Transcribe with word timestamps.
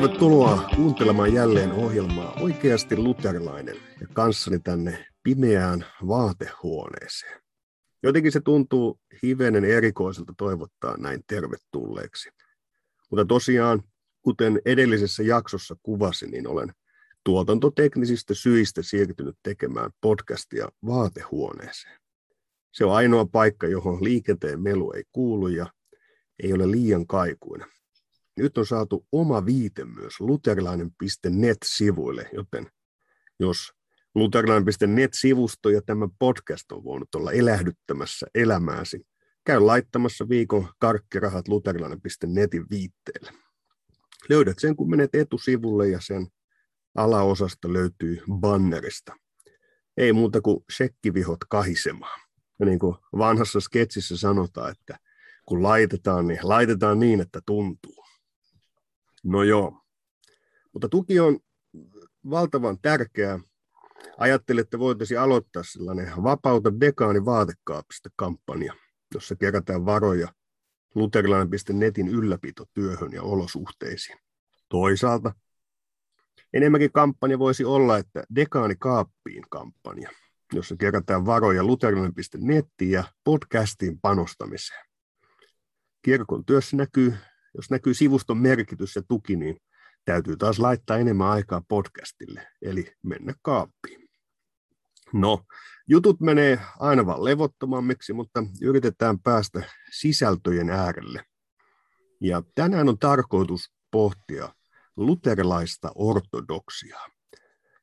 Tervetuloa 0.00 0.70
kuuntelemaan 0.76 1.34
jälleen 1.34 1.72
ohjelmaa 1.72 2.36
Oikeasti 2.40 2.96
luterilainen 2.96 3.76
ja 4.00 4.06
kanssani 4.12 4.58
tänne 4.58 5.06
pimeään 5.22 5.86
vaatehuoneeseen. 6.08 7.40
Jotenkin 8.02 8.32
se 8.32 8.40
tuntuu 8.40 9.00
hivenen 9.22 9.64
erikoiselta 9.64 10.32
toivottaa 10.36 10.96
näin 10.96 11.20
tervetulleeksi. 11.26 12.30
Mutta 13.10 13.24
tosiaan, 13.24 13.82
kuten 14.22 14.60
edellisessä 14.64 15.22
jaksossa 15.22 15.76
kuvasin, 15.82 16.30
niin 16.30 16.48
olen 16.48 16.72
tuotantoteknisistä 17.24 18.34
syistä 18.34 18.82
siirtynyt 18.82 19.36
tekemään 19.42 19.90
podcastia 20.00 20.68
vaatehuoneeseen. 20.86 22.00
Se 22.72 22.84
on 22.84 22.92
ainoa 22.92 23.26
paikka, 23.32 23.66
johon 23.66 24.04
liikenteen 24.04 24.62
melu 24.62 24.92
ei 24.92 25.04
kuulu 25.12 25.48
ja 25.48 25.66
ei 26.42 26.52
ole 26.52 26.70
liian 26.70 27.06
kaikuinen. 27.06 27.68
Nyt 28.36 28.58
on 28.58 28.66
saatu 28.66 29.06
oma 29.12 29.46
viite 29.46 29.84
myös 29.84 30.20
luterilainen.net-sivuille, 30.20 32.30
joten 32.32 32.66
jos 33.40 33.72
luterilainen.net-sivusto 34.14 35.70
ja 35.70 35.82
tämä 35.82 36.08
podcast 36.18 36.72
on 36.72 36.84
voinut 36.84 37.14
olla 37.14 37.32
elähdyttämässä 37.32 38.26
elämääsi, 38.34 39.06
käy 39.44 39.60
laittamassa 39.60 40.28
viikon 40.28 40.68
karkkirahat 40.78 41.48
luterilainen.netin 41.48 42.66
viitteelle. 42.70 43.32
Löydät 44.28 44.58
sen, 44.58 44.76
kun 44.76 44.90
menet 44.90 45.14
etusivulle 45.14 45.88
ja 45.88 46.00
sen 46.00 46.26
alaosasta 46.94 47.72
löytyy 47.72 48.22
bannerista. 48.32 49.16
Ei 49.96 50.12
muuta 50.12 50.40
kuin 50.40 50.64
shekkivihot 50.72 51.38
kahisemaan. 51.48 52.20
Ja 52.58 52.66
niin 52.66 52.78
kuin 52.78 52.96
vanhassa 53.18 53.60
sketsissä 53.60 54.16
sanotaan, 54.16 54.70
että 54.70 54.98
kun 55.46 55.62
laitetaan, 55.62 56.26
niin 56.26 56.38
laitetaan 56.42 56.98
niin, 56.98 57.20
että 57.20 57.40
tuntuu. 57.46 57.99
No 59.22 59.42
joo. 59.42 59.82
Mutta 60.72 60.88
tuki 60.88 61.20
on 61.20 61.38
valtavan 62.30 62.78
tärkeää. 62.82 63.38
Ajattelin, 64.18 64.62
että 64.62 64.78
voitaisiin 64.78 65.20
aloittaa 65.20 65.62
sellainen 65.62 66.12
Vapauta 66.22 66.80
dekaani 66.80 67.24
vaatekaapista 67.24 68.10
kampanja, 68.16 68.74
jossa 69.14 69.36
kerätään 69.36 69.86
varoja 69.86 70.28
luterilainen.netin 70.94 72.08
ylläpitotyöhön 72.08 73.12
ja 73.12 73.22
olosuhteisiin. 73.22 74.18
Toisaalta 74.68 75.34
enemmänkin 76.52 76.92
kampanja 76.92 77.38
voisi 77.38 77.64
olla, 77.64 77.98
että 77.98 78.24
dekaani 78.34 78.74
kaappiin 78.78 79.44
kampanja, 79.50 80.10
jossa 80.52 80.76
kerätään 80.76 81.26
varoja 81.26 81.64
luterilainen.nettiin 81.64 82.90
ja 82.90 83.04
podcastiin 83.24 84.00
panostamiseen. 84.00 84.86
Kirkon 86.02 86.44
työssä 86.44 86.76
näkyy 86.76 87.14
jos 87.56 87.70
näkyy 87.70 87.94
sivuston 87.94 88.38
merkitys 88.38 88.96
ja 88.96 89.02
tuki, 89.08 89.36
niin 89.36 89.56
täytyy 90.04 90.36
taas 90.36 90.58
laittaa 90.58 90.98
enemmän 90.98 91.28
aikaa 91.28 91.62
podcastille, 91.68 92.48
eli 92.62 92.92
mennä 93.02 93.34
kaappiin. 93.42 94.08
No, 95.12 95.44
jutut 95.88 96.20
menee 96.20 96.60
aina 96.78 97.06
vaan 97.06 97.24
levottomammiksi, 97.24 98.12
mutta 98.12 98.44
yritetään 98.62 99.20
päästä 99.20 99.62
sisältöjen 99.92 100.70
äärelle. 100.70 101.24
Ja 102.20 102.42
tänään 102.54 102.88
on 102.88 102.98
tarkoitus 102.98 103.72
pohtia 103.90 104.54
luterilaista 104.96 105.92
ortodoksiaa. 105.94 107.08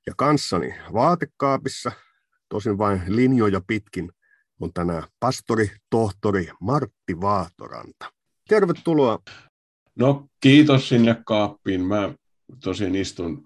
Ja 0.08 0.14
kanssani 0.18 0.76
vaatekaapissa, 0.94 1.92
tosin 2.50 2.78
vain 2.78 3.02
linjoja 3.08 3.62
pitkin, 3.68 4.12
on 4.60 4.74
tänään 4.74 5.04
pastori, 5.20 5.72
tohtori 5.90 6.50
Martti 6.62 7.22
Vaatoranta. 7.22 8.14
Tervetuloa 8.50 9.20
No 10.00 10.28
kiitos 10.42 10.90
sinne 10.90 11.22
kaappiin. 11.26 11.82
Mä 11.82 12.14
tosin 12.64 12.96
istun 12.96 13.44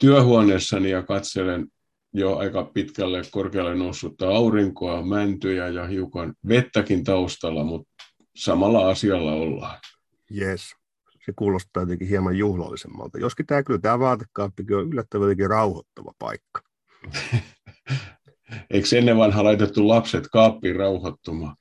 työhuoneessani 0.00 0.90
ja 0.90 1.02
katselen 1.02 1.66
jo 2.12 2.36
aika 2.36 2.64
pitkälle 2.64 3.22
korkealle 3.30 3.74
noussutta 3.74 4.28
aurinkoa, 4.28 5.02
mäntyjä 5.02 5.68
ja 5.68 5.86
hiukan 5.86 6.34
vettäkin 6.48 7.04
taustalla, 7.04 7.64
mutta 7.64 7.90
samalla 8.36 8.88
asialla 8.88 9.32
ollaan. 9.32 9.78
Yes. 10.36 10.74
Se 11.26 11.32
kuulostaa 11.36 11.82
jotenkin 11.82 12.08
hieman 12.08 12.38
juhlallisemmalta. 12.38 13.18
Joskin 13.18 13.46
tämä 13.46 13.62
kyllä 13.62 13.80
tämä 13.80 13.98
vaatekaappikin 13.98 14.76
on 14.76 14.88
yllättävän 14.88 15.24
jotenkin 15.24 15.50
rauhoittava 15.50 16.12
paikka. 16.18 16.62
Eikö 18.70 18.98
ennen 18.98 19.16
vanha 19.16 19.44
laitettu 19.44 19.88
lapset 19.88 20.28
kaappiin 20.28 20.76
rauhoittumaan? 20.76 21.56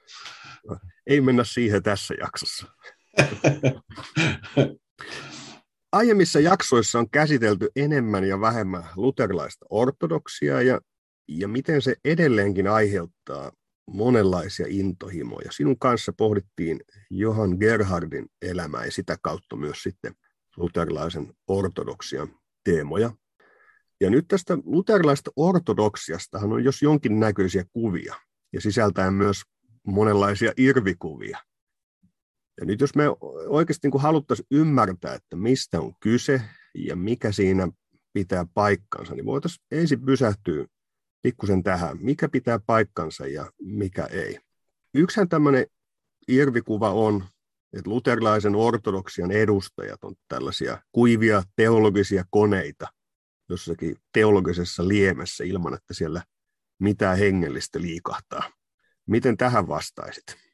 Ei 1.07 1.21
mennä 1.21 1.43
siihen 1.43 1.83
tässä 1.83 2.13
jaksossa. 2.19 2.67
Aiemmissa 5.91 6.39
jaksoissa 6.39 6.99
on 6.99 7.09
käsitelty 7.09 7.69
enemmän 7.75 8.23
ja 8.23 8.41
vähemmän 8.41 8.83
luterilaista 8.95 9.65
ortodoksia 9.69 10.61
ja, 10.61 10.79
ja 11.27 11.47
miten 11.47 11.81
se 11.81 11.95
edelleenkin 12.05 12.67
aiheuttaa 12.67 13.51
monenlaisia 13.87 14.65
intohimoja. 14.69 15.51
Sinun 15.51 15.79
kanssa 15.79 16.13
pohdittiin 16.17 16.79
Johan 17.09 17.57
Gerhardin 17.59 18.25
elämää 18.41 18.85
ja 18.85 18.91
sitä 18.91 19.17
kautta 19.21 19.55
myös 19.55 19.83
sitten 19.83 20.13
luterilaisen 20.57 21.33
ortodoksian 21.47 22.29
teemoja. 22.63 23.11
Ja 24.01 24.09
nyt 24.09 24.27
tästä 24.27 24.57
luterilaista 24.63 25.31
ortodoksiastahan 25.35 26.53
on 26.53 26.63
jos 26.63 26.81
jonkin 26.81 27.19
näköisiä 27.19 27.65
kuvia 27.73 28.15
ja 28.53 28.61
sisältäen 28.61 29.13
myös 29.13 29.41
monenlaisia 29.87 30.51
irvikuvia– 30.57 31.37
ja 32.61 32.65
nyt 32.65 32.81
jos 32.81 32.95
me 32.95 33.03
oikeasti 33.47 33.87
niin 33.87 34.01
haluttaisiin 34.01 34.47
ymmärtää, 34.51 35.13
että 35.13 35.35
mistä 35.35 35.81
on 35.81 35.93
kyse 35.99 36.41
ja 36.75 36.95
mikä 36.95 37.31
siinä 37.31 37.67
pitää 38.13 38.45
paikkansa, 38.53 39.15
niin 39.15 39.25
voitaisiin 39.25 39.65
ensin 39.71 40.05
pysähtyä 40.05 40.65
pikkusen 41.21 41.63
tähän, 41.63 41.97
mikä 42.01 42.29
pitää 42.29 42.59
paikkansa 42.65 43.27
ja 43.27 43.51
mikä 43.61 44.05
ei. 44.05 44.39
Yksihän 44.93 45.29
tämmöinen 45.29 45.65
irvikuva 46.27 46.93
on, 46.93 47.23
että 47.73 47.89
luterilaisen 47.89 48.55
ortodoksian 48.55 49.31
edustajat 49.31 50.03
on 50.03 50.15
tällaisia 50.27 50.81
kuivia 50.91 51.43
teologisia 51.55 52.25
koneita 52.29 52.87
jossakin 53.49 53.95
teologisessa 54.13 54.87
liemessä 54.87 55.43
ilman, 55.43 55.73
että 55.73 55.93
siellä 55.93 56.23
mitään 56.79 57.17
hengellistä 57.17 57.81
liikahtaa. 57.81 58.51
Miten 59.05 59.37
tähän 59.37 59.67
vastaisit? 59.67 60.50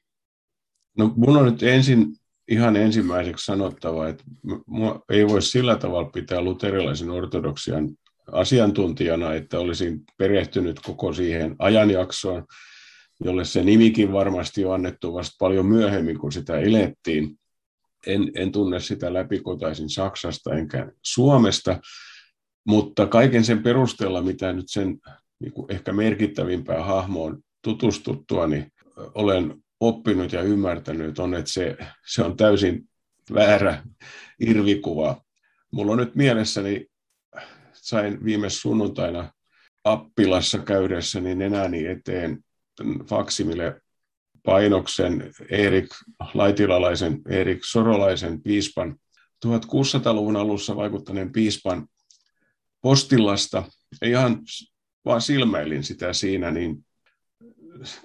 No 0.98 1.14
mun 1.16 1.38
on 1.38 1.46
nyt 1.46 1.64
ensin 1.64 2.08
ihan 2.48 2.76
ensimmäiseksi 2.76 3.46
sanottava, 3.46 4.08
että 4.08 4.24
mua 4.66 5.04
ei 5.10 5.28
voi 5.28 5.42
sillä 5.42 5.76
tavalla 5.76 6.10
pitää 6.10 6.42
luterilaisen 6.42 7.10
ortodoksian 7.10 7.90
asiantuntijana, 8.32 9.34
että 9.34 9.60
olisin 9.60 10.04
perehtynyt 10.18 10.80
koko 10.80 11.14
siihen 11.14 11.56
ajanjaksoon, 11.60 12.46
jolle 13.24 13.46
se 13.46 13.64
nimikin 13.64 14.14
varmasti 14.14 14.66
on 14.66 14.74
annettu 14.74 15.14
vasta 15.14 15.36
paljon 15.40 15.66
myöhemmin, 15.66 16.20
kun 16.20 16.32
sitä 16.32 16.60
elettiin. 16.60 17.40
En, 18.08 18.32
en 18.36 18.52
tunne 18.52 18.80
sitä 18.80 19.14
läpikotaisin 19.14 19.90
Saksasta 19.90 20.54
enkä 20.54 20.92
Suomesta, 21.04 21.80
mutta 22.68 23.06
kaiken 23.06 23.44
sen 23.44 23.64
perusteella, 23.64 24.22
mitä 24.22 24.54
nyt 24.54 24.70
sen 24.70 25.00
niin 25.40 25.54
kuin 25.54 25.72
ehkä 25.72 25.94
merkittävimpään 25.94 26.86
hahmoon 26.86 27.40
tutustuttua, 27.62 28.48
niin 28.48 28.72
olen 29.16 29.64
oppinut 29.80 30.32
ja 30.32 30.42
ymmärtänyt 30.42 31.20
on, 31.20 31.34
että 31.34 31.52
se, 31.52 31.78
se 32.06 32.24
on 32.24 32.38
täysin 32.38 32.90
väärä 33.34 33.84
irvikuva. 34.40 35.22
Mulla 35.72 35.92
on 35.92 35.98
nyt 35.98 36.16
mielessäni, 36.16 36.88
sain 37.74 38.26
viime 38.26 38.50
sunnuntaina 38.50 39.32
Appilassa 39.84 40.60
käydessäni 40.60 41.36
nenäni 41.36 41.86
eteen 41.86 42.44
faksimille 43.10 43.82
painoksen 44.44 45.32
Erik 45.50 45.90
Laitilalaisen, 46.34 47.22
Erik 47.30 47.60
Sorolaisen 47.64 48.42
piispan 48.42 48.96
1600-luvun 49.46 50.36
alussa 50.36 50.76
vaikuttaneen 50.76 51.32
piispan 51.32 51.88
postillasta. 52.82 53.64
Ihan 54.06 54.40
vaan 55.06 55.22
silmäilin 55.22 55.84
sitä 55.84 56.14
siinä, 56.14 56.52
niin 56.52 56.86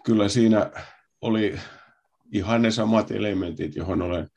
kyllä 0.05 0.29
siinä 0.29 0.71
oli 1.23 1.59
ihan 2.33 2.63
ne 2.63 2.71
samat 2.71 3.11
elementit, 3.11 3.77
johon 3.77 4.03
olen 4.03 4.29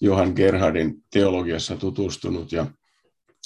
Johan 0.00 0.32
Gerhardin 0.36 1.04
teologiassa 1.12 1.76
tutustunut 1.76 2.52
ja 2.52 2.66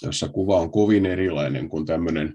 jossa 0.03 0.29
kuva 0.29 0.61
on 0.61 0.71
kovin 0.71 1.07
erilainen 1.07 1.69
kuin 1.69 1.87
tämmöinen 1.87 2.35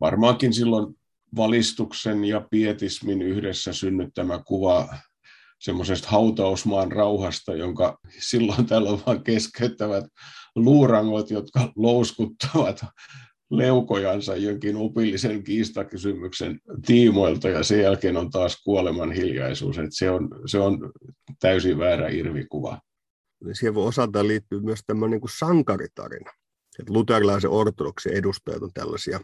varmaankin 0.00 0.52
silloin 0.52 0.94
valistuksen 1.36 2.24
ja 2.24 2.46
pietismin 2.50 3.22
yhdessä 3.22 3.72
synnyttämä 3.72 4.42
kuva 4.46 4.88
semmoisesta 5.58 6.08
hautausmaan 6.08 6.92
rauhasta, 6.92 7.54
jonka 7.54 7.98
silloin 8.18 8.66
tällä 8.66 8.90
vaan 9.06 9.24
keskeyttävät 9.24 10.04
luurangot, 10.54 11.30
jotka 11.30 11.72
louskuttavat 11.76 12.84
leukojansa 13.50 14.36
jonkin 14.36 14.76
opillisen 14.76 15.44
kiistakysymyksen 15.44 16.60
tiimoilta 16.86 17.48
ja 17.48 17.62
sen 17.62 17.80
jälkeen 17.80 18.16
on 18.16 18.30
taas 18.30 18.62
kuoleman 18.64 19.12
hiljaisuus. 19.12 19.78
Että 19.78 19.90
se, 19.92 20.10
on, 20.10 20.28
se 20.46 20.58
on 20.58 20.92
täysin 21.40 21.78
väärä 21.78 22.08
irvikuva. 22.08 22.80
siihen 23.52 23.74
voi 23.74 23.86
osaltaan 23.86 24.28
liittyä 24.28 24.60
myös 24.60 24.80
tämmöinen 24.86 25.10
niin 25.10 25.20
kuin 25.20 25.38
sankaritarina. 25.38 26.30
Että 26.78 26.92
luterilaisen 26.92 27.50
ortodoksin 27.50 28.12
edustajat 28.12 28.62
on 28.62 28.70
tällaisia 28.74 29.20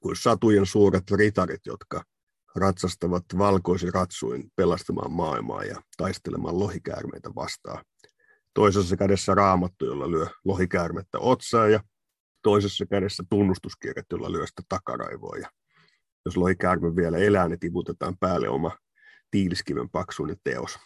kuin 0.00 0.16
satujen 0.16 0.66
suuret 0.66 1.10
ritarit, 1.10 1.60
jotka 1.66 2.02
ratsastavat 2.56 3.24
valkoisin 3.38 3.94
ratsuin 3.94 4.50
pelastamaan 4.56 5.12
maailmaa 5.12 5.64
ja 5.64 5.82
taistelemaan 5.96 6.58
lohikäärmeitä 6.58 7.30
vastaan. 7.34 7.84
Toisessa 8.54 8.96
kädessä 8.96 9.34
raamattu, 9.34 9.84
jolla 9.84 10.10
lyö 10.10 10.26
lohikäärmettä 10.44 11.18
otsaa 11.18 11.68
ja 11.68 11.80
toisessa 12.44 12.86
kädessä 12.86 13.22
tunnustuskirjat, 13.30 14.06
jolla 14.12 14.32
lyö 14.32 14.46
sitä 14.46 14.62
takaraivoa. 14.68 15.36
Ja 15.36 15.48
jos 16.24 16.36
lohikäärme 16.36 16.96
vielä 16.96 17.18
elää, 17.18 17.48
niin 17.48 17.60
tiputetaan 17.60 18.18
päälle 18.18 18.48
oma 18.48 18.78
tiiliskiven 19.30 19.90
paksuinen 19.90 20.36
teos. 20.44 20.78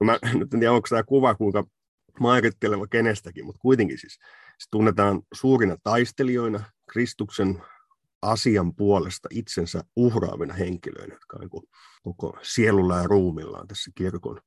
No 0.00 0.04
mä 0.04 0.18
nyt 0.32 0.54
en 0.54 0.60
tiedä, 0.60 0.72
onko 0.72 0.88
tämä 0.90 1.02
kuva 1.02 1.34
kuinka 1.34 1.64
mairitteleva 2.20 2.86
kenestäkin, 2.86 3.46
mutta 3.46 3.60
kuitenkin 3.60 3.98
siis 3.98 4.18
se 4.58 4.68
tunnetaan 4.70 5.22
suurina 5.34 5.76
taistelijoina, 5.82 6.64
Kristuksen 6.90 7.62
asian 8.22 8.74
puolesta 8.74 9.28
itsensä 9.30 9.84
uhraavina 9.96 10.54
henkilöinä, 10.54 11.14
jotka 11.14 11.36
on 11.36 11.40
niin 11.40 11.68
koko 12.02 12.38
sielulla 12.42 12.96
ja 12.96 13.06
ruumillaan 13.06 13.68
tässä 13.68 13.90
kirkon 13.94 14.40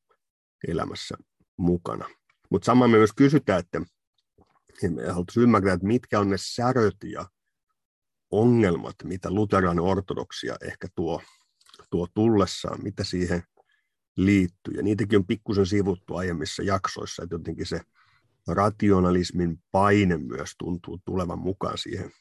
elämässä 0.67 1.15
mukana. 1.57 2.05
Mutta 2.49 2.65
samaan 2.65 2.89
me 2.91 2.97
myös 2.97 3.13
kysytään, 3.15 3.59
että 3.59 3.81
me 4.81 5.07
haluaisimme 5.07 5.43
ymmärtää, 5.43 5.73
että 5.73 5.87
mitkä 5.87 6.19
on 6.19 6.29
ne 6.29 6.37
säröt 6.39 6.97
ja 7.03 7.25
ongelmat, 8.31 8.95
mitä 9.03 9.31
luterilainen 9.31 9.83
ortodoksia 9.83 10.55
ehkä 10.61 10.87
tuo, 10.95 11.21
tuo 11.89 12.07
tullessaan, 12.13 12.83
mitä 12.83 13.03
siihen 13.03 13.43
liittyy. 14.17 14.73
Ja 14.73 14.83
niitäkin 14.83 15.19
on 15.19 15.27
pikkusen 15.27 15.65
sivuttu 15.65 16.15
aiemmissa 16.15 16.63
jaksoissa, 16.63 17.23
että 17.23 17.35
jotenkin 17.35 17.65
se 17.65 17.81
rationalismin 18.47 19.59
paine 19.71 20.17
myös 20.17 20.51
tuntuu 20.57 20.99
tulevan 21.05 21.39
mukaan 21.39 21.77
siihen 21.77 22.11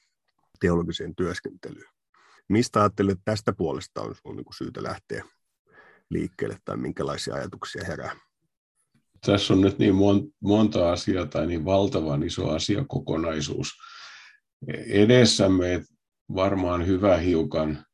teologiseen 0.61 1.15
työskentelyyn. 1.15 1.91
Mistä 2.49 2.81
ajattelet, 2.81 3.13
että 3.13 3.23
tästä 3.25 3.53
puolesta 3.53 4.03
on, 4.03 4.15
on 4.25 4.37
niin 4.37 4.47
syytä 4.59 4.83
lähteä 4.83 5.25
liikkeelle 6.11 6.59
tai 6.65 6.77
minkälaisia 6.77 7.35
ajatuksia 7.35 7.85
herää? 7.87 8.17
Tässä 9.27 9.55
on 9.55 9.61
nyt 9.61 9.79
niin 9.79 9.95
monta 10.41 10.93
asiaa 10.93 11.27
tai 11.27 11.47
niin 11.47 11.65
valtavan 11.65 12.23
iso 12.23 12.51
asiakokonaisuus 12.51 13.69
edessämme, 14.87 15.75
että 15.75 15.95
varmaan 16.35 16.87
hyvä 16.87 17.17
hiukan 17.17 17.85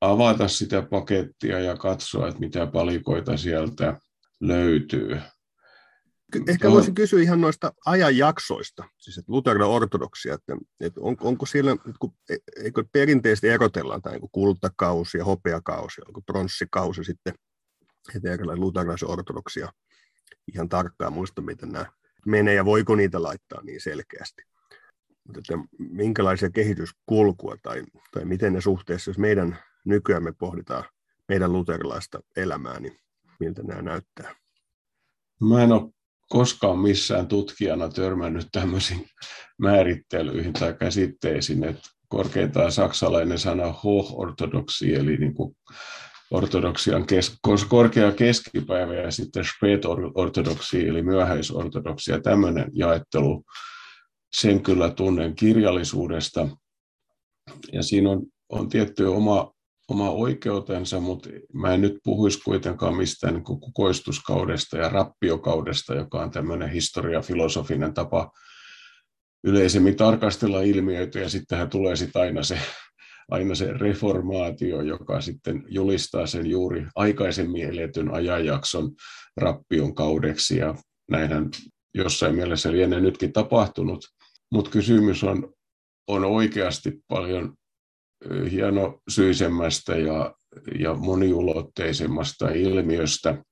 avata 0.00 0.48
sitä 0.48 0.82
pakettia 0.82 1.60
ja 1.60 1.76
katsoa, 1.76 2.28
että 2.28 2.40
mitä 2.40 2.66
palikoita 2.66 3.36
sieltä 3.36 4.00
löytyy. 4.40 5.20
Ehkä 6.48 6.70
voisin 6.70 6.94
kysyä 6.94 7.22
ihan 7.22 7.40
noista 7.40 7.72
ajanjaksoista, 7.86 8.84
siis 8.98 9.18
että 9.18 9.32
Luterin 9.32 9.62
ortodoksia, 9.62 10.34
että, 10.34 10.56
että 10.80 11.00
on, 11.00 11.16
onko 11.20 11.46
siellä, 11.46 11.76
e, 12.30 12.36
eikö 12.64 12.84
perinteisesti 12.92 13.48
erotellaan 13.48 14.02
tämä 14.02 14.16
niin 14.16 14.30
kultakausi 14.32 15.18
ja 15.18 15.24
hopeakausi, 15.24 16.00
onko 16.06 16.20
pronssikausi 16.20 17.04
sitten, 17.04 17.34
että 18.14 18.32
erilainen 18.32 18.60
luterilaisen 18.60 19.10
ortodoksia 19.10 19.72
ihan 20.54 20.68
tarkkaan 20.68 21.12
muista, 21.12 21.42
miten 21.42 21.68
nämä 21.68 21.86
menee 22.26 22.54
ja 22.54 22.64
voiko 22.64 22.94
niitä 22.94 23.22
laittaa 23.22 23.62
niin 23.62 23.80
selkeästi. 23.80 24.42
Mutta 25.24 25.38
että 25.40 25.68
minkälaisia 25.78 26.50
kehityskulkua 26.50 27.56
tai, 27.62 27.82
tai 28.12 28.24
miten 28.24 28.52
ne 28.52 28.60
suhteessa, 28.60 29.10
jos 29.10 29.18
meidän 29.18 29.58
nykyään 29.84 30.22
me 30.22 30.32
pohditaan 30.32 30.84
meidän 31.28 31.52
luterilaista 31.52 32.20
elämää, 32.36 32.80
niin 32.80 32.96
miltä 33.40 33.62
nämä 33.62 33.82
näyttää? 33.82 34.34
Mä 35.40 35.62
en 35.62 35.72
ole 35.72 35.90
koskaan 36.28 36.78
missään 36.78 37.26
tutkijana 37.26 37.88
törmännyt 37.88 38.48
tämmöisiin 38.52 39.06
määrittelyihin 39.58 40.52
tai 40.52 40.74
käsitteisiin, 40.74 41.64
että 41.64 41.88
korkeintaan 42.08 42.72
saksalainen 42.72 43.38
sana 43.38 43.72
hoch-ortodoksi, 43.72 44.94
eli 44.94 45.16
niin 45.16 45.34
kuin 45.34 45.56
ortodoksian 46.30 47.06
kes, 47.06 47.36
korkea 47.68 48.12
keskipäivä 48.12 48.94
ja 48.94 49.10
sitten 49.10 49.44
spät-ortodoksi, 49.44 50.88
eli 50.88 51.02
myöhäisortodoksi, 51.02 52.12
ja 52.12 52.20
tämmöinen 52.20 52.70
jaettelu, 52.72 53.44
sen 54.36 54.62
kyllä 54.62 54.90
tunnen 54.90 55.34
kirjallisuudesta. 55.34 56.48
Ja 57.72 57.82
siinä 57.82 58.10
on, 58.10 58.22
on 58.48 58.68
tietty 58.68 59.04
oma 59.04 59.56
oma 59.88 60.10
oikeutensa, 60.10 61.00
mutta 61.00 61.28
mä 61.52 61.74
en 61.74 61.80
nyt 61.80 61.98
puhuisi 62.04 62.40
kuitenkaan 62.44 62.96
mistään 62.96 63.34
niin 63.34 63.44
kukoistuskaudesta 63.44 64.76
ja 64.76 64.88
rappiokaudesta, 64.88 65.94
joka 65.94 66.22
on 66.22 66.30
tämmöinen 66.30 66.70
historiafilosofinen 66.70 67.94
tapa 67.94 68.30
yleisemmin 69.44 69.96
tarkastella 69.96 70.60
ilmiöitä, 70.60 71.18
ja 71.18 71.28
sittenhän 71.28 71.70
tulee 71.70 71.96
sitten 71.96 72.22
aina 72.22 72.42
se, 72.42 72.58
aina 73.30 73.54
se 73.54 73.72
reformaatio, 73.72 74.82
joka 74.82 75.20
sitten 75.20 75.64
julistaa 75.68 76.26
sen 76.26 76.46
juuri 76.46 76.86
aikaisemmin 76.94 77.64
eletyn 77.64 78.14
ajanjakson 78.14 78.90
rappion 79.36 79.94
kaudeksi, 79.94 80.56
ja 80.56 80.74
näinhän 81.10 81.48
jossain 81.94 82.34
mielessä 82.34 82.72
lienee 82.72 83.00
nytkin 83.00 83.32
tapahtunut, 83.32 84.04
mutta 84.52 84.70
kysymys 84.70 85.24
on, 85.24 85.52
on 86.08 86.24
oikeasti 86.24 86.92
paljon 87.08 87.54
hienosyisemmästä 88.50 89.96
ja, 89.96 90.34
ja 90.78 90.94
moniulotteisemmasta 90.94 92.48
ilmiöstä, 92.48 93.44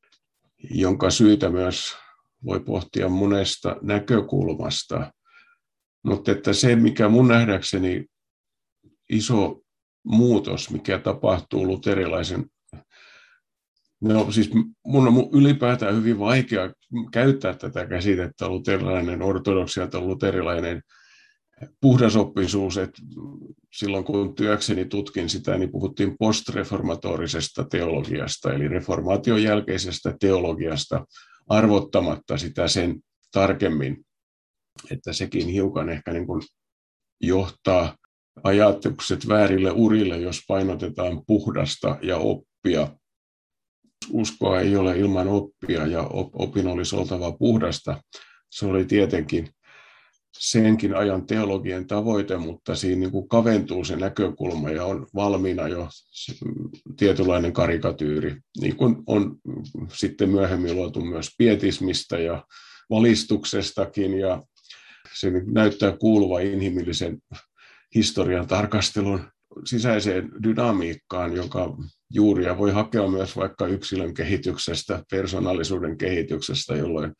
jonka 0.70 1.10
syitä 1.10 1.50
myös 1.50 1.96
voi 2.44 2.60
pohtia 2.60 3.08
monesta 3.08 3.76
näkökulmasta. 3.82 5.12
Mutta 6.06 6.32
että 6.32 6.52
se, 6.52 6.76
mikä 6.76 7.08
mun 7.08 7.28
nähdäkseni 7.28 8.06
iso 9.10 9.63
muutos, 10.04 10.70
mikä 10.70 10.98
tapahtuu 10.98 11.66
luterilaisen 11.66 12.44
No 14.04 14.32
siis 14.32 14.50
mun 14.86 15.08
on 15.08 15.28
ylipäätään 15.32 15.96
hyvin 15.96 16.18
vaikea 16.18 16.72
käyttää 17.12 17.54
tätä 17.54 17.86
käsitettä 17.86 18.48
luterilainen 18.48 19.22
ortodoksia 19.22 19.86
tai 19.86 20.00
luterilainen 20.00 20.82
puhdasoppisuus, 21.80 22.78
että 22.78 23.02
silloin 23.72 24.04
kun 24.04 24.34
työkseni 24.34 24.84
tutkin 24.84 25.28
sitä, 25.28 25.58
niin 25.58 25.70
puhuttiin 25.70 26.16
postreformatorisesta 26.18 27.64
teologiasta, 27.64 28.52
eli 28.52 28.68
reformaation 28.68 29.42
jälkeisestä 29.42 30.16
teologiasta, 30.20 31.06
arvottamatta 31.48 32.38
sitä 32.38 32.68
sen 32.68 33.00
tarkemmin, 33.32 34.04
että 34.90 35.12
sekin 35.12 35.48
hiukan 35.48 35.88
ehkä 35.88 36.12
niin 36.12 36.26
kuin 36.26 36.42
johtaa 37.20 37.96
ajatukset 38.42 39.28
väärille 39.28 39.70
urille, 39.70 40.18
jos 40.18 40.40
painotetaan 40.48 41.22
puhdasta 41.26 41.98
ja 42.02 42.16
oppia. 42.16 42.88
Uskoa 44.10 44.60
ei 44.60 44.76
ole 44.76 44.98
ilman 44.98 45.28
oppia 45.28 45.86
ja 45.86 46.02
opin 46.32 46.66
olisi 46.66 46.96
oltava 46.96 47.32
puhdasta. 47.32 48.02
Se 48.50 48.66
oli 48.66 48.84
tietenkin 48.84 49.48
senkin 50.38 50.96
ajan 50.96 51.26
teologien 51.26 51.86
tavoite, 51.86 52.36
mutta 52.36 52.74
siinä 52.74 53.00
niin 53.00 53.10
kuin 53.10 53.28
kaventuu 53.28 53.84
se 53.84 53.96
näkökulma 53.96 54.70
ja 54.70 54.84
on 54.84 55.06
valmiina 55.14 55.68
jo 55.68 55.88
tietynlainen 56.96 57.52
karikatyyri, 57.52 58.36
niin 58.60 58.76
kuin 58.76 58.96
on 59.06 59.36
sitten 59.92 60.30
myöhemmin 60.30 60.74
luotu 60.74 61.00
myös 61.00 61.30
pietismistä 61.38 62.18
ja 62.18 62.44
valistuksestakin 62.90 64.18
ja 64.18 64.42
se 65.14 65.32
näyttää 65.46 65.96
kuuluva 65.96 66.40
inhimillisen 66.40 67.18
historian 67.94 68.46
tarkastelun 68.46 69.20
sisäiseen 69.64 70.30
dynamiikkaan, 70.42 71.36
joka 71.36 71.76
juuria 72.10 72.58
voi 72.58 72.72
hakea 72.72 73.08
myös 73.08 73.36
vaikka 73.36 73.66
yksilön 73.66 74.14
kehityksestä, 74.14 75.02
persoonallisuuden 75.10 75.98
kehityksestä, 75.98 76.76
jolloin 76.76 77.12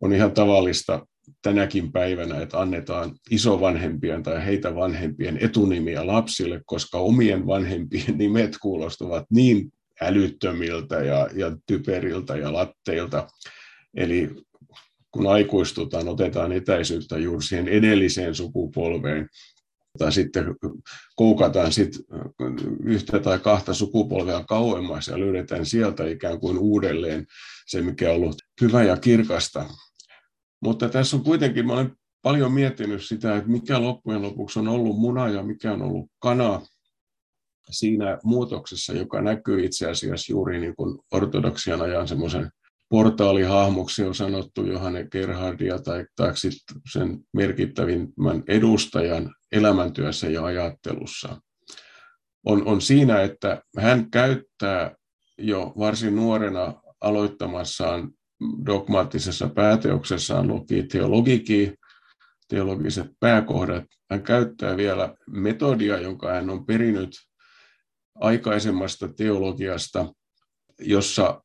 on 0.00 0.12
ihan 0.12 0.32
tavallista 0.32 1.06
tänäkin 1.42 1.92
päivänä, 1.92 2.40
että 2.40 2.60
annetaan 2.60 3.14
isovanhempien 3.30 4.22
tai 4.22 4.44
heitä 4.44 4.74
vanhempien 4.74 5.38
etunimiä 5.40 6.06
lapsille, 6.06 6.60
koska 6.66 6.98
omien 6.98 7.46
vanhempien 7.46 8.18
nimet 8.18 8.56
kuulostavat 8.62 9.24
niin 9.30 9.72
älyttömiltä 10.00 10.96
ja, 10.96 11.28
ja 11.34 11.56
typeriltä 11.66 12.36
ja 12.36 12.52
latteilta. 12.52 13.26
Eli 13.96 14.30
kun 15.10 15.26
aikuistutaan, 15.26 16.08
otetaan 16.08 16.52
etäisyyttä 16.52 17.18
juuri 17.18 17.42
siihen 17.42 17.68
edelliseen 17.68 18.34
sukupolveen, 18.34 19.28
tai 19.98 20.12
sitten 20.12 20.44
koukataan 21.16 21.72
sit 21.72 21.92
yhtä 22.84 23.18
tai 23.18 23.38
kahta 23.38 23.74
sukupolvea 23.74 24.44
kauemmas 24.48 25.08
ja 25.08 25.20
löydetään 25.20 25.66
sieltä 25.66 26.06
ikään 26.06 26.40
kuin 26.40 26.58
uudelleen 26.58 27.26
se, 27.66 27.82
mikä 27.82 28.10
on 28.10 28.16
ollut 28.16 28.36
hyvä 28.60 28.82
ja 28.82 28.96
kirkasta. 28.96 29.66
Mutta 30.60 30.88
tässä 30.88 31.16
on 31.16 31.24
kuitenkin, 31.24 31.66
mä 31.66 31.72
olen 31.72 31.96
paljon 32.22 32.52
miettinyt 32.52 33.04
sitä, 33.04 33.36
että 33.36 33.50
mikä 33.50 33.82
loppujen 33.82 34.22
lopuksi 34.22 34.58
on 34.58 34.68
ollut 34.68 34.96
muna 34.96 35.28
ja 35.28 35.42
mikä 35.42 35.72
on 35.72 35.82
ollut 35.82 36.10
kana 36.18 36.60
siinä 37.70 38.18
muutoksessa, 38.24 38.92
joka 38.92 39.22
näkyy 39.22 39.64
itse 39.64 39.90
asiassa 39.90 40.32
juuri 40.32 40.60
niin 40.60 40.76
kuin 40.76 40.98
ortodoksian 41.12 41.82
ajan 41.82 42.08
semmoisen 42.08 42.50
portaalihahmoksi 42.94 44.02
on 44.02 44.14
sanottu 44.14 44.66
Johanne 44.66 45.06
Gerhardia 45.10 45.78
tai, 45.78 46.06
tai 46.16 46.32
sen 46.92 47.18
merkittävimmän 47.32 48.42
edustajan 48.48 49.34
elämäntyössä 49.52 50.28
ja 50.28 50.44
ajattelussa, 50.44 51.40
on, 52.46 52.66
on 52.66 52.80
siinä, 52.80 53.22
että 53.22 53.62
hän 53.78 54.10
käyttää 54.10 54.96
jo 55.38 55.72
varsin 55.78 56.16
nuorena 56.16 56.74
aloittamassaan 57.00 58.10
dogmaattisessa 58.66 59.48
pääteoksessaan 59.48 60.48
luki 60.48 60.82
teologiki, 60.82 61.74
teologiset 62.48 63.06
pääkohdat. 63.20 63.84
Hän 64.10 64.22
käyttää 64.22 64.76
vielä 64.76 65.14
metodia, 65.30 66.00
jonka 66.00 66.32
hän 66.32 66.50
on 66.50 66.66
perinyt 66.66 67.10
aikaisemmasta 68.14 69.08
teologiasta, 69.08 70.12
jossa 70.78 71.43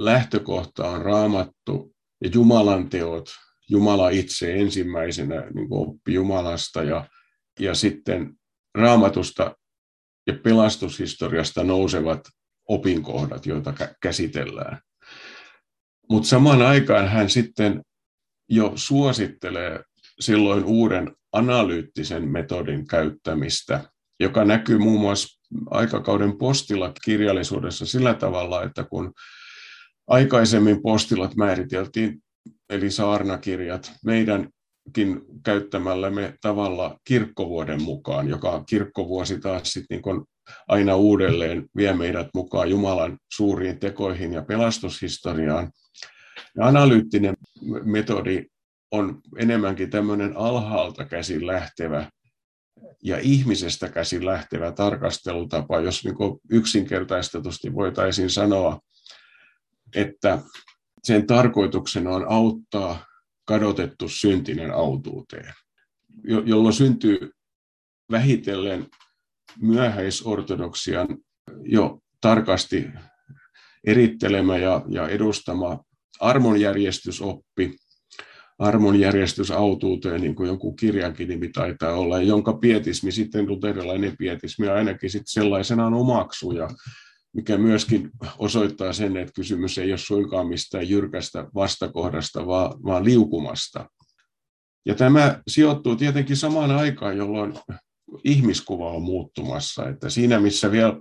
lähtökohta 0.00 0.88
on 0.88 1.02
raamattu 1.02 1.94
ja 2.24 2.30
Jumalan 2.34 2.88
teot, 2.88 3.30
Jumala 3.70 4.10
itse 4.10 4.54
ensimmäisenä 4.54 5.40
niin 5.54 5.68
oppi 5.70 6.14
Jumalasta 6.14 6.82
ja, 6.82 7.08
ja 7.60 7.74
sitten 7.74 8.34
raamatusta 8.74 9.56
ja 10.26 10.34
pelastushistoriasta 10.42 11.64
nousevat 11.64 12.20
opinkohdat, 12.68 13.46
joita 13.46 13.74
käsitellään. 14.02 14.80
Mutta 16.10 16.28
samaan 16.28 16.62
aikaan 16.62 17.08
hän 17.08 17.30
sitten 17.30 17.82
jo 18.48 18.72
suosittelee 18.74 19.84
silloin 20.20 20.64
uuden 20.64 21.16
analyyttisen 21.32 22.28
metodin 22.28 22.86
käyttämistä, 22.86 23.84
joka 24.20 24.44
näkyy 24.44 24.78
muun 24.78 25.00
muassa 25.00 25.40
aikakauden 25.70 26.38
postilla 26.38 26.92
kirjallisuudessa 27.04 27.86
sillä 27.86 28.14
tavalla, 28.14 28.62
että 28.62 28.84
kun 28.84 29.12
aikaisemmin 30.10 30.82
postilat 30.82 31.36
määriteltiin, 31.36 32.22
eli 32.70 32.90
saarnakirjat, 32.90 33.92
meidänkin 34.04 35.20
käyttämällämme 35.44 36.34
tavalla 36.40 36.98
kirkkovuoden 37.04 37.82
mukaan, 37.82 38.28
joka 38.28 38.64
kirkkovuosi 38.64 39.40
taas 39.40 39.72
sitten 39.72 40.02
niin 40.06 40.24
aina 40.68 40.96
uudelleen 40.96 41.66
vie 41.76 41.92
meidät 41.92 42.28
mukaan 42.34 42.70
Jumalan 42.70 43.18
suuriin 43.32 43.78
tekoihin 43.78 44.32
ja 44.32 44.42
pelastushistoriaan. 44.42 45.70
Ja 46.56 46.66
analyyttinen 46.66 47.36
metodi 47.84 48.44
on 48.90 49.20
enemmänkin 49.38 49.90
tämmöinen 49.90 50.36
alhaalta 50.36 51.04
käsin 51.04 51.46
lähtevä 51.46 52.10
ja 53.02 53.18
ihmisestä 53.18 53.88
käsin 53.88 54.26
lähtevä 54.26 54.72
tarkastelutapa, 54.72 55.80
jos 55.80 56.04
niin 56.04 56.16
yksinkertaistetusti 56.50 57.74
voitaisiin 57.74 58.30
sanoa, 58.30 58.80
että 59.94 60.38
sen 61.02 61.26
tarkoituksena 61.26 62.10
on 62.10 62.26
auttaa 62.28 63.06
kadotettu 63.44 64.08
syntinen 64.08 64.70
autuuteen, 64.70 65.54
jolloin 66.24 66.74
syntyy 66.74 67.30
vähitellen 68.10 68.86
myöhäisortodoksian 69.60 71.08
jo 71.64 71.98
tarkasti 72.20 72.86
erittelemä 73.86 74.58
ja, 74.58 74.84
ja 74.88 75.08
edustama 75.08 75.84
armonjärjestysoppi, 76.20 77.76
armonjärjestys 78.58 79.50
autuuteen, 79.50 80.20
niin 80.20 80.34
kuin 80.34 80.46
jonkun 80.46 80.76
kirjankin 80.76 81.28
nimi 81.28 81.48
taitaa 81.48 81.92
olla, 81.92 82.22
jonka 82.22 82.52
pietismi 82.52 83.12
sitten, 83.12 83.48
luterilainen 83.48 84.16
pietismi 84.16 84.68
ainakin 84.68 85.10
sitten 85.10 85.32
sellaisenaan 85.32 85.94
omaksuu, 85.94 86.52
ja 86.52 86.68
mikä 87.32 87.58
myöskin 87.58 88.10
osoittaa 88.38 88.92
sen, 88.92 89.16
että 89.16 89.32
kysymys 89.32 89.78
ei 89.78 89.92
ole 89.92 89.98
suinkaan 89.98 90.48
mistään 90.48 90.88
jyrkästä 90.88 91.46
vastakohdasta, 91.54 92.46
vaan, 92.46 92.84
vaan 92.84 93.04
liukumasta. 93.04 93.90
Ja 94.86 94.94
tämä 94.94 95.42
sijoittuu 95.48 95.96
tietenkin 95.96 96.36
samaan 96.36 96.70
aikaan, 96.70 97.16
jolloin 97.16 97.54
ihmiskuva 98.24 98.90
on 98.90 99.02
muuttumassa. 99.02 99.88
Että 99.88 100.10
siinä, 100.10 100.40
missä 100.40 100.72
vielä 100.72 100.96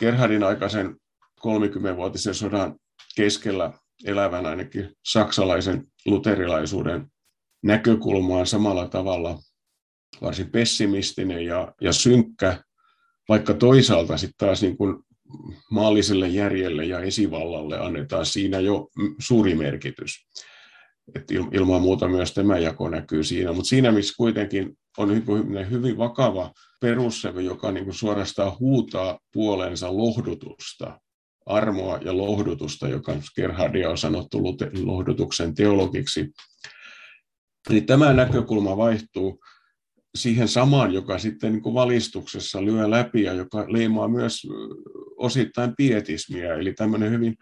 Gerhardin 0.00 0.44
aikaisen 0.44 0.96
30-vuotisen 1.40 2.34
sodan 2.34 2.76
keskellä 3.16 3.72
elävän 4.04 4.46
ainakin 4.46 4.92
saksalaisen 5.04 5.84
luterilaisuuden 6.06 7.06
näkökulmaan 7.62 8.46
samalla 8.46 8.88
tavalla 8.88 9.38
varsin 10.22 10.50
pessimistinen 10.50 11.44
ja, 11.44 11.74
ja 11.80 11.92
synkkä, 11.92 12.64
vaikka 13.28 13.54
toisaalta 13.54 14.16
sitten 14.16 14.46
taas 14.46 14.62
niin 14.62 14.76
kuin 14.76 15.04
maalliselle 15.70 16.28
järjelle 16.28 16.84
ja 16.84 17.00
esivallalle 17.00 17.78
annetaan 17.78 18.26
siinä 18.26 18.60
jo 18.60 18.88
suuri 19.18 19.54
merkitys. 19.54 20.26
Et 21.14 21.30
ilman 21.30 21.82
muuta 21.82 22.08
myös 22.08 22.34
tämä 22.34 22.58
jako 22.58 22.88
näkyy 22.88 23.24
siinä, 23.24 23.52
mutta 23.52 23.68
siinä 23.68 23.92
missä 23.92 24.14
kuitenkin 24.16 24.78
on 24.98 25.10
hyvin 25.70 25.98
vakava 25.98 26.52
perussävy, 26.80 27.42
joka 27.42 27.72
niin 27.72 27.84
kuin 27.84 27.94
suorastaan 27.94 28.52
huutaa 28.60 29.18
puolensa 29.32 29.96
lohdutusta, 29.96 31.00
armoa 31.46 31.98
ja 31.98 32.16
lohdutusta, 32.16 32.88
joka 32.88 33.12
Gerhardia 33.34 33.90
on 33.90 33.98
sanottu 33.98 34.42
lohdutuksen 34.82 35.54
teologiksi. 35.54 36.30
Niin 37.68 37.86
tämä 37.86 38.12
näkökulma 38.12 38.76
vaihtuu 38.76 39.40
siihen 40.14 40.48
samaan, 40.48 40.94
joka 40.94 41.18
sitten 41.18 41.52
niin 41.52 41.62
kuin 41.62 41.74
valistuksessa 41.74 42.64
lyö 42.64 42.90
läpi 42.90 43.22
ja 43.22 43.32
joka 43.32 43.72
leimaa 43.72 44.08
myös 44.08 44.46
osittain 45.16 45.72
pietismiä, 45.76 46.54
eli 46.54 46.72
tämmöinen 46.72 47.10
hyvin 47.10 47.34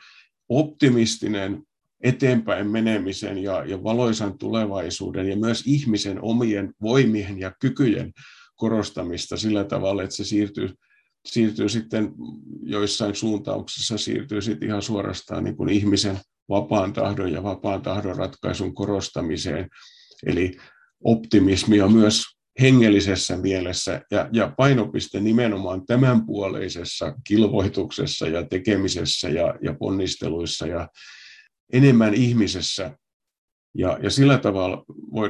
optimistinen 0.49 1.63
eteenpäin 2.01 2.71
menemisen 2.71 3.39
ja, 3.39 3.65
ja 3.65 3.83
valoisan 3.83 4.39
tulevaisuuden 4.39 5.29
ja 5.29 5.37
myös 5.37 5.63
ihmisen 5.67 6.23
omien 6.23 6.75
voimien 6.83 7.39
ja 7.39 7.53
kykyjen 7.61 8.13
korostamista 8.57 9.37
sillä 9.37 9.65
tavalla, 9.65 10.03
että 10.03 10.17
se 10.17 10.25
siirtyy, 10.25 10.71
siirtyy 11.27 11.69
sitten 11.69 12.13
joissain 12.63 13.15
suuntauksissa 13.15 13.99
siirtyy 13.99 14.43
sitten 14.43 14.69
ihan 14.69 14.83
suorastaan 14.83 15.45
niin 15.45 15.57
kuin 15.57 15.69
ihmisen 15.69 16.19
vapaan 16.49 16.93
tahdon 16.93 17.33
ja 17.33 17.43
vapaan 17.43 17.83
tahdon 17.83 18.17
ratkaisun 18.17 18.75
korostamiseen. 18.75 19.69
Eli 20.27 20.57
optimismia 21.05 21.89
myös 21.89 22.25
hengellisessä 22.61 23.37
mielessä 23.37 24.01
ja, 24.11 24.29
ja 24.33 24.53
painopiste 24.57 25.21
nimenomaan 25.21 25.87
tämänpuoleisessa 25.87 27.15
kilvoituksessa 27.25 28.29
ja 28.29 28.47
tekemisessä 28.47 29.29
ja, 29.29 29.55
ja 29.63 29.75
ponnisteluissa 29.75 30.67
ja 30.67 30.89
enemmän 31.73 32.15
ihmisessä. 32.15 32.97
Ja, 33.75 33.99
ja 34.03 34.11
sillä 34.11 34.39
tavalla 34.39 34.85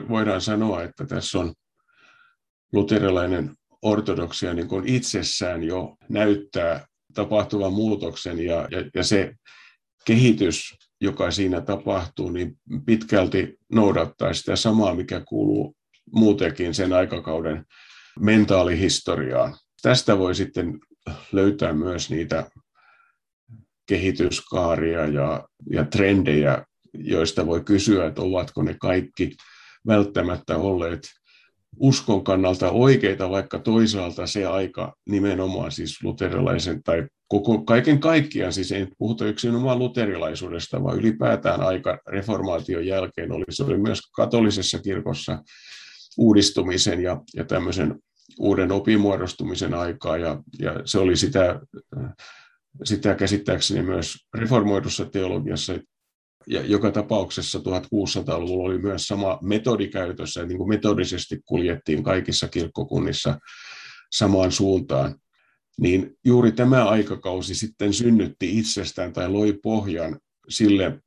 voidaan 0.09 0.41
sanoa, 0.41 0.83
että 0.83 1.07
tässä 1.07 1.39
on 1.39 1.53
luterilainen 2.73 3.55
ortodoksia 3.83 4.55
niin 4.55 4.69
kuin 4.69 4.89
itsessään 4.89 5.63
jo 5.63 5.97
näyttää 6.09 6.87
tapahtuvan 7.15 7.73
muutoksen 7.73 8.39
ja, 8.39 8.69
ja, 8.71 8.91
ja 8.95 9.05
se 9.05 9.35
kehitys, 10.05 10.75
joka 11.01 11.31
siinä 11.31 11.61
tapahtuu, 11.61 12.31
niin 12.31 12.57
pitkälti 12.87 13.57
noudattaa 13.73 14.35
sitä 14.35 14.57
samaa, 14.57 14.95
mikä 14.95 15.23
kuuluu 15.29 15.77
muutenkin 16.13 16.75
sen 16.75 16.93
aikakauden 16.93 17.65
mentaalihistoriaan. 18.21 19.57
Tästä 19.83 20.19
voi 20.19 20.35
sitten 20.35 20.79
löytää 21.33 21.73
myös 21.73 22.11
niitä 22.11 22.51
kehityskaaria 23.87 25.07
ja, 25.07 25.45
ja 25.71 25.85
trendejä, 25.85 26.65
joista 26.95 27.47
voi 27.47 27.65
kysyä, 27.65 28.07
että 28.07 28.23
ovatko 28.23 28.63
ne 28.63 28.77
kaikki 28.81 29.37
välttämättä 29.87 30.57
olleet 30.57 31.01
uskon 31.77 32.25
kannalta 32.25 32.71
oikeita, 32.71 33.31
vaikka 33.31 33.59
toisaalta 33.59 34.27
se 34.27 34.47
aika 34.47 34.95
nimenomaan 35.07 35.73
siis 35.73 36.03
luterilaisen 36.03 36.83
tai 36.83 37.07
koko, 37.29 37.65
kaiken 37.65 38.01
kaikkiaan, 38.01 38.53
siis 38.53 38.73
ei 38.73 38.87
puhuta 38.99 39.27
yksinomaan 39.27 39.79
luterilaisuudesta, 39.79 40.83
vaan 40.83 40.99
ylipäätään 40.99 41.61
aika 41.61 41.99
reformaation 42.07 42.87
jälkeen 42.87 43.33
oli, 43.33 43.45
se 43.51 43.65
oli 43.65 43.79
myös 43.79 44.01
katolisessa 44.13 44.79
kirkossa 44.79 45.43
uudistumisen 46.21 47.03
ja, 47.03 47.21
ja 47.35 47.45
tämmöisen 47.45 47.99
uuden 48.39 48.73
opimuodostumisen 48.73 49.75
aikaa, 49.75 50.19
ja, 50.19 50.43
ja 50.59 50.75
se 50.85 50.99
oli 50.99 51.17
sitä, 51.17 51.61
sitä 52.85 53.15
käsittääkseni 53.15 53.83
myös 53.83 54.27
reformoidussa 54.35 55.05
teologiassa, 55.05 55.79
ja 56.47 56.67
joka 56.67 56.91
tapauksessa 56.91 57.59
1600-luvulla 57.59 58.69
oli 58.69 58.79
myös 58.79 59.07
sama 59.07 59.39
metodi 59.43 59.89
käytössä, 59.89 60.47
niin 60.47 60.59
kuin 60.59 60.69
metodisesti 60.69 61.41
kuljettiin 61.45 62.03
kaikissa 62.03 62.49
kirkkokunnissa 62.49 63.39
samaan 64.13 64.53
suuntaan. 64.53 65.15
Niin 65.81 66.17
juuri 66.25 66.53
tämä 66.53 66.89
aikakausi 66.89 67.55
sitten 67.55 67.93
synnytti 67.93 68.59
itsestään 68.59 69.13
tai 69.13 69.29
loi 69.29 69.59
pohjan 69.63 70.19
sille, 70.49 71.01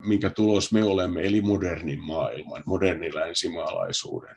minkä 0.00 0.30
tulos 0.30 0.72
me 0.72 0.84
olemme, 0.84 1.26
eli 1.26 1.40
modernin 1.40 2.04
maailman, 2.04 2.62
modernin 2.66 3.14
länsimaalaisuuden. 3.14 4.36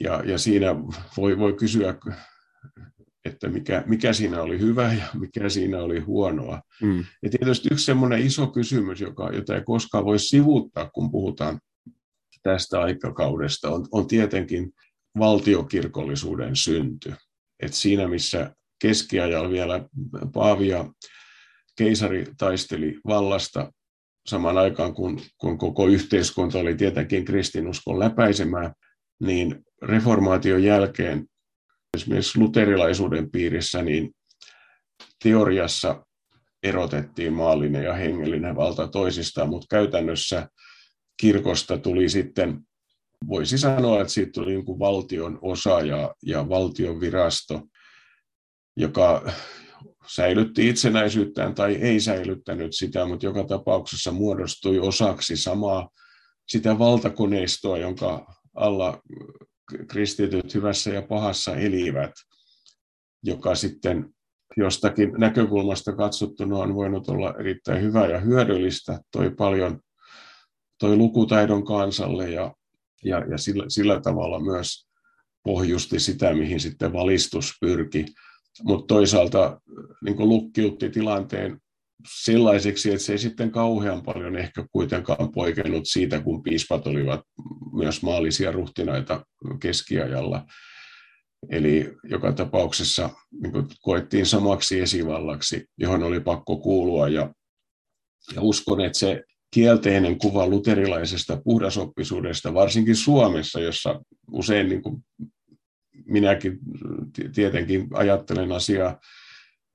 Ja, 0.00 0.22
ja 0.24 0.38
siinä 0.38 0.74
voi, 1.16 1.38
voi 1.38 1.52
kysyä 1.52 1.94
että 3.24 3.48
mikä, 3.48 3.82
mikä 3.86 4.12
siinä 4.12 4.42
oli 4.42 4.58
hyvä 4.58 4.92
ja 4.92 5.04
mikä 5.14 5.48
siinä 5.48 5.82
oli 5.82 6.00
huonoa. 6.00 6.62
Mm. 6.82 7.04
Ja 7.22 7.30
tietysti 7.30 7.68
yksi 7.72 7.84
semmoinen 7.84 8.26
iso 8.26 8.46
kysymys, 8.46 9.00
joka, 9.00 9.30
jota 9.32 9.54
ei 9.54 9.62
koskaan 9.62 10.04
voi 10.04 10.18
sivuuttaa, 10.18 10.90
kun 10.94 11.10
puhutaan 11.10 11.60
tästä 12.42 12.80
aikakaudesta, 12.80 13.70
on, 13.70 13.86
on 13.92 14.06
tietenkin 14.06 14.72
valtiokirkollisuuden 15.18 16.56
synty. 16.56 17.14
Et 17.60 17.74
siinä, 17.74 18.08
missä 18.08 18.54
keskiajalla 18.82 19.50
vielä 19.50 19.88
Paavi 20.32 20.68
ja 20.68 20.92
keisari 21.76 22.26
taisteli 22.38 23.00
vallasta 23.06 23.72
samaan 24.26 24.58
aikaan, 24.58 24.94
kun, 24.94 25.20
kun 25.38 25.58
koko 25.58 25.86
yhteiskunta 25.86 26.58
oli 26.58 26.74
tietenkin 26.74 27.24
kristinuskon 27.24 27.98
läpäisemää, 27.98 28.72
niin 29.20 29.64
reformaation 29.82 30.62
jälkeen 30.62 31.26
esimerkiksi 31.96 32.38
luterilaisuuden 32.38 33.30
piirissä 33.30 33.82
niin 33.82 34.10
teoriassa 35.22 36.06
erotettiin 36.62 37.32
maallinen 37.32 37.84
ja 37.84 37.94
hengellinen 37.94 38.56
valta 38.56 38.88
toisistaan, 38.88 39.48
mutta 39.48 39.66
käytännössä 39.70 40.48
kirkosta 41.20 41.78
tuli 41.78 42.08
sitten, 42.08 42.60
voisi 43.28 43.58
sanoa, 43.58 44.00
että 44.00 44.12
siitä 44.12 44.32
tuli 44.32 44.54
niin 44.54 44.78
valtion 44.78 45.38
osa 45.42 45.80
ja, 45.80 46.14
ja 46.26 46.48
valtion 46.48 47.00
virasto, 47.00 47.62
joka 48.76 49.32
säilytti 50.06 50.68
itsenäisyyttään 50.68 51.54
tai 51.54 51.74
ei 51.74 52.00
säilyttänyt 52.00 52.76
sitä, 52.76 53.06
mutta 53.06 53.26
joka 53.26 53.44
tapauksessa 53.44 54.12
muodostui 54.12 54.78
osaksi 54.78 55.36
samaa 55.36 55.88
sitä 56.48 56.78
valtakoneistoa, 56.78 57.78
jonka 57.78 58.34
alla 58.54 59.02
kristityt 59.88 60.54
hyvässä 60.54 60.90
ja 60.90 61.02
pahassa 61.02 61.56
elivät, 61.56 62.10
joka 63.22 63.54
sitten 63.54 64.14
jostakin 64.56 65.12
näkökulmasta 65.18 65.96
katsottuna 65.96 66.56
on 66.56 66.74
voinut 66.74 67.08
olla 67.08 67.34
erittäin 67.38 67.82
hyvä 67.82 68.06
ja 68.06 68.20
hyödyllistä, 68.20 69.00
toi 69.12 69.30
paljon 69.30 69.80
toi 70.78 70.96
lukutaidon 70.96 71.64
kansalle 71.64 72.30
ja, 72.30 72.54
ja, 73.04 73.18
ja 73.30 73.38
sillä, 73.38 73.64
sillä 73.68 74.00
tavalla 74.00 74.40
myös 74.40 74.86
pohjusti 75.44 76.00
sitä, 76.00 76.34
mihin 76.34 76.60
sitten 76.60 76.92
valistus 76.92 77.52
pyrki. 77.60 78.04
Mutta 78.62 78.94
toisaalta 78.94 79.60
niin 80.04 80.28
lukkiutti 80.28 80.90
tilanteen 80.90 81.58
sellaiseksi, 82.22 82.90
että 82.90 83.04
se 83.04 83.12
ei 83.12 83.18
sitten 83.18 83.50
kauhean 83.50 84.02
paljon 84.02 84.36
ehkä 84.36 84.66
kuitenkaan 84.72 85.32
poikennut 85.32 85.82
siitä, 85.86 86.20
kun 86.20 86.42
piispat 86.42 86.86
olivat 86.86 87.20
myös 87.72 88.02
maallisia 88.02 88.52
ruhtinaita 88.52 89.26
keskiajalla. 89.60 90.44
Eli 91.50 91.92
joka 92.04 92.32
tapauksessa 92.32 93.10
niin 93.42 93.66
koettiin 93.80 94.26
samaksi 94.26 94.80
esivallaksi, 94.80 95.64
johon 95.78 96.02
oli 96.02 96.20
pakko 96.20 96.56
kuulua. 96.56 97.08
Ja, 97.08 97.34
ja 98.34 98.42
uskon, 98.42 98.80
että 98.80 98.98
se 98.98 99.24
kielteinen 99.54 100.18
kuva 100.18 100.46
luterilaisesta 100.46 101.40
puhdasoppisuudesta, 101.44 102.54
varsinkin 102.54 102.96
Suomessa, 102.96 103.60
jossa 103.60 104.00
usein 104.32 104.68
niin 104.68 104.82
kuin 104.82 105.04
minäkin 106.12 106.58
tietenkin 107.34 107.88
ajattelen 107.92 108.52
asiaa 108.52 109.00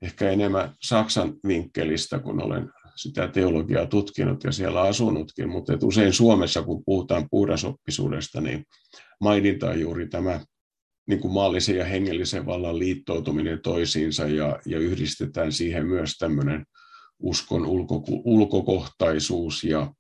ehkä 0.02 0.30
enemmän 0.30 0.76
Saksan 0.82 1.34
vinkkelistä, 1.48 2.20
kun 2.20 2.44
olen 2.44 2.70
sitä 2.96 3.28
teologiaa 3.28 3.86
tutkinut 3.86 4.44
ja 4.44 4.52
siellä 4.52 4.82
asunutkin, 4.82 5.50
mutta 5.50 5.74
että 5.74 5.86
usein 5.86 6.14
Suomessa, 6.14 6.64
kun 6.64 6.84
puhutaan 6.86 7.28
puhdasoppisuudesta, 7.32 8.42
niin 8.42 8.66
maininta 9.22 9.70
on 9.70 9.80
juuri 9.80 10.08
tämä 10.08 10.40
niin 11.08 11.20
kuin 11.20 11.34
maallisen 11.34 11.78
ja 11.78 11.86
hengellisen 11.86 12.46
vallan 12.46 12.80
liittoutuminen 12.80 13.62
toisiinsa 13.62 14.28
ja, 14.28 14.60
ja 14.66 14.80
yhdistetään 14.80 15.52
siihen 15.52 15.86
myös 15.88 16.18
tämmöinen 16.18 16.66
uskon 17.20 17.66
ulko, 17.66 18.04
ulkokohtaisuus 18.08 19.64
ja 19.64 19.94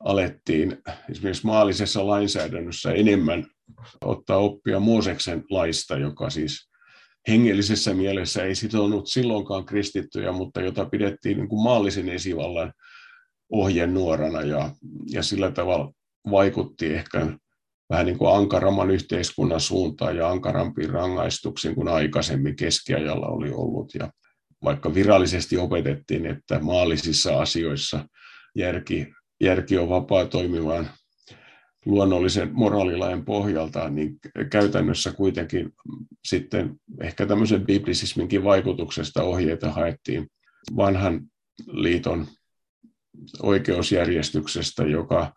alettiin 0.00 0.76
esimerkiksi 1.10 1.46
maallisessa 1.46 2.06
lainsäädännössä 2.06 2.92
enemmän 2.92 3.46
ottaa 4.00 4.38
oppia 4.38 4.80
Mooseksen 4.80 5.44
laista, 5.50 5.96
joka 5.96 6.30
siis 6.30 6.68
hengellisessä 7.28 7.94
mielessä 7.94 8.44
ei 8.44 8.54
sitonut 8.54 9.06
silloinkaan 9.06 9.64
kristittyjä, 9.64 10.32
mutta 10.32 10.60
jota 10.60 10.84
pidettiin 10.84 11.36
niin 11.36 11.48
kuin 11.48 11.62
maallisen 11.62 12.08
esivallan 12.08 12.72
ohjenuorana 13.52 14.42
ja, 14.42 14.70
ja 15.10 15.22
sillä 15.22 15.50
tavalla 15.50 15.92
vaikutti 16.30 16.94
ehkä 16.94 17.26
vähän 17.90 18.06
niin 18.06 18.18
kuin 18.18 18.36
ankaramman 18.36 18.90
yhteiskunnan 18.90 19.60
suuntaan 19.60 20.16
ja 20.16 20.28
ankarampiin 20.28 20.90
rangaistuksiin 20.90 21.74
kuin 21.74 21.88
aikaisemmin 21.88 22.56
keskiajalla 22.56 23.26
oli 23.26 23.50
ollut. 23.50 23.94
Ja 23.94 24.10
vaikka 24.64 24.94
virallisesti 24.94 25.56
opetettiin, 25.56 26.26
että 26.26 26.58
maallisissa 26.58 27.40
asioissa 27.40 28.08
järki, 28.54 29.06
järki 29.40 29.78
on 29.78 29.88
vapaa 29.88 30.26
toimimaan 30.26 30.90
luonnollisen 31.86 32.50
moraalilain 32.52 33.24
pohjalta, 33.24 33.88
niin 33.88 34.18
käytännössä 34.50 35.12
kuitenkin 35.12 35.72
sitten 36.24 36.76
ehkä 37.00 37.26
tämmöisen 37.26 37.66
biblisisminkin 37.66 38.44
vaikutuksesta 38.44 39.22
ohjeita 39.22 39.72
haettiin 39.72 40.28
vanhan 40.76 41.20
liiton 41.66 42.26
oikeusjärjestyksestä, 43.42 44.82
joka, 44.82 45.32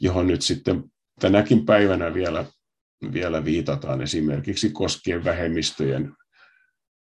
johon 0.00 0.26
nyt 0.26 0.42
sitten 0.42 0.84
tänäkin 1.20 1.66
päivänä 1.66 2.14
vielä, 2.14 2.44
vielä 3.12 3.44
viitataan 3.44 4.02
esimerkiksi 4.02 4.70
koskien 4.70 5.24
vähemmistöjen 5.24 6.14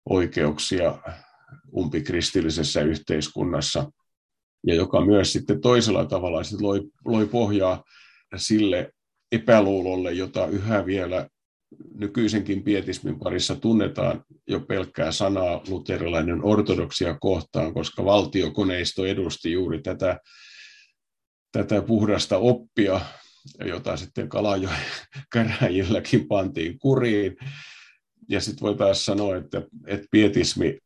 oikeuksia 0.09 0.99
umpikristillisessä 1.77 2.81
yhteiskunnassa, 2.81 3.93
ja 4.67 4.75
joka 4.75 5.05
myös 5.05 5.33
sitten 5.33 5.61
toisella 5.61 6.05
tavalla 6.05 6.45
sitten 6.45 6.67
loi, 6.67 6.81
loi 7.05 7.27
pohjaa 7.27 7.85
sille 8.39 8.93
epäluulolle, 9.33 10.13
jota 10.13 10.47
yhä 10.47 10.87
vielä 10.87 11.29
nykyisenkin 11.95 12.63
pietismin 12.63 13.19
parissa 13.19 13.57
tunnetaan 13.57 14.25
jo 14.47 14.61
pelkkää 14.61 15.13
sanaa 15.13 15.63
luterilainen 15.69 16.45
ortodoksia 16.45 17.17
kohtaan, 17.21 17.75
koska 17.75 18.05
valtiokoneisto 18.05 19.07
edusti 19.07 19.53
juuri 19.53 19.83
tätä, 19.83 20.21
tätä 21.53 21.83
puhdasta 21.83 22.39
oppia, 22.39 23.01
jota 23.65 23.97
sitten 23.97 24.29
Kalajoen 24.29 24.77
käräjilläkin 25.33 26.29
pantiin 26.29 26.79
kuriin. 26.79 27.37
Ja 28.29 28.41
sitten 28.41 28.67
voitaisiin 28.67 29.05
sanoa, 29.05 29.37
että, 29.37 29.63
että 29.87 30.07
pietismi 30.11 30.79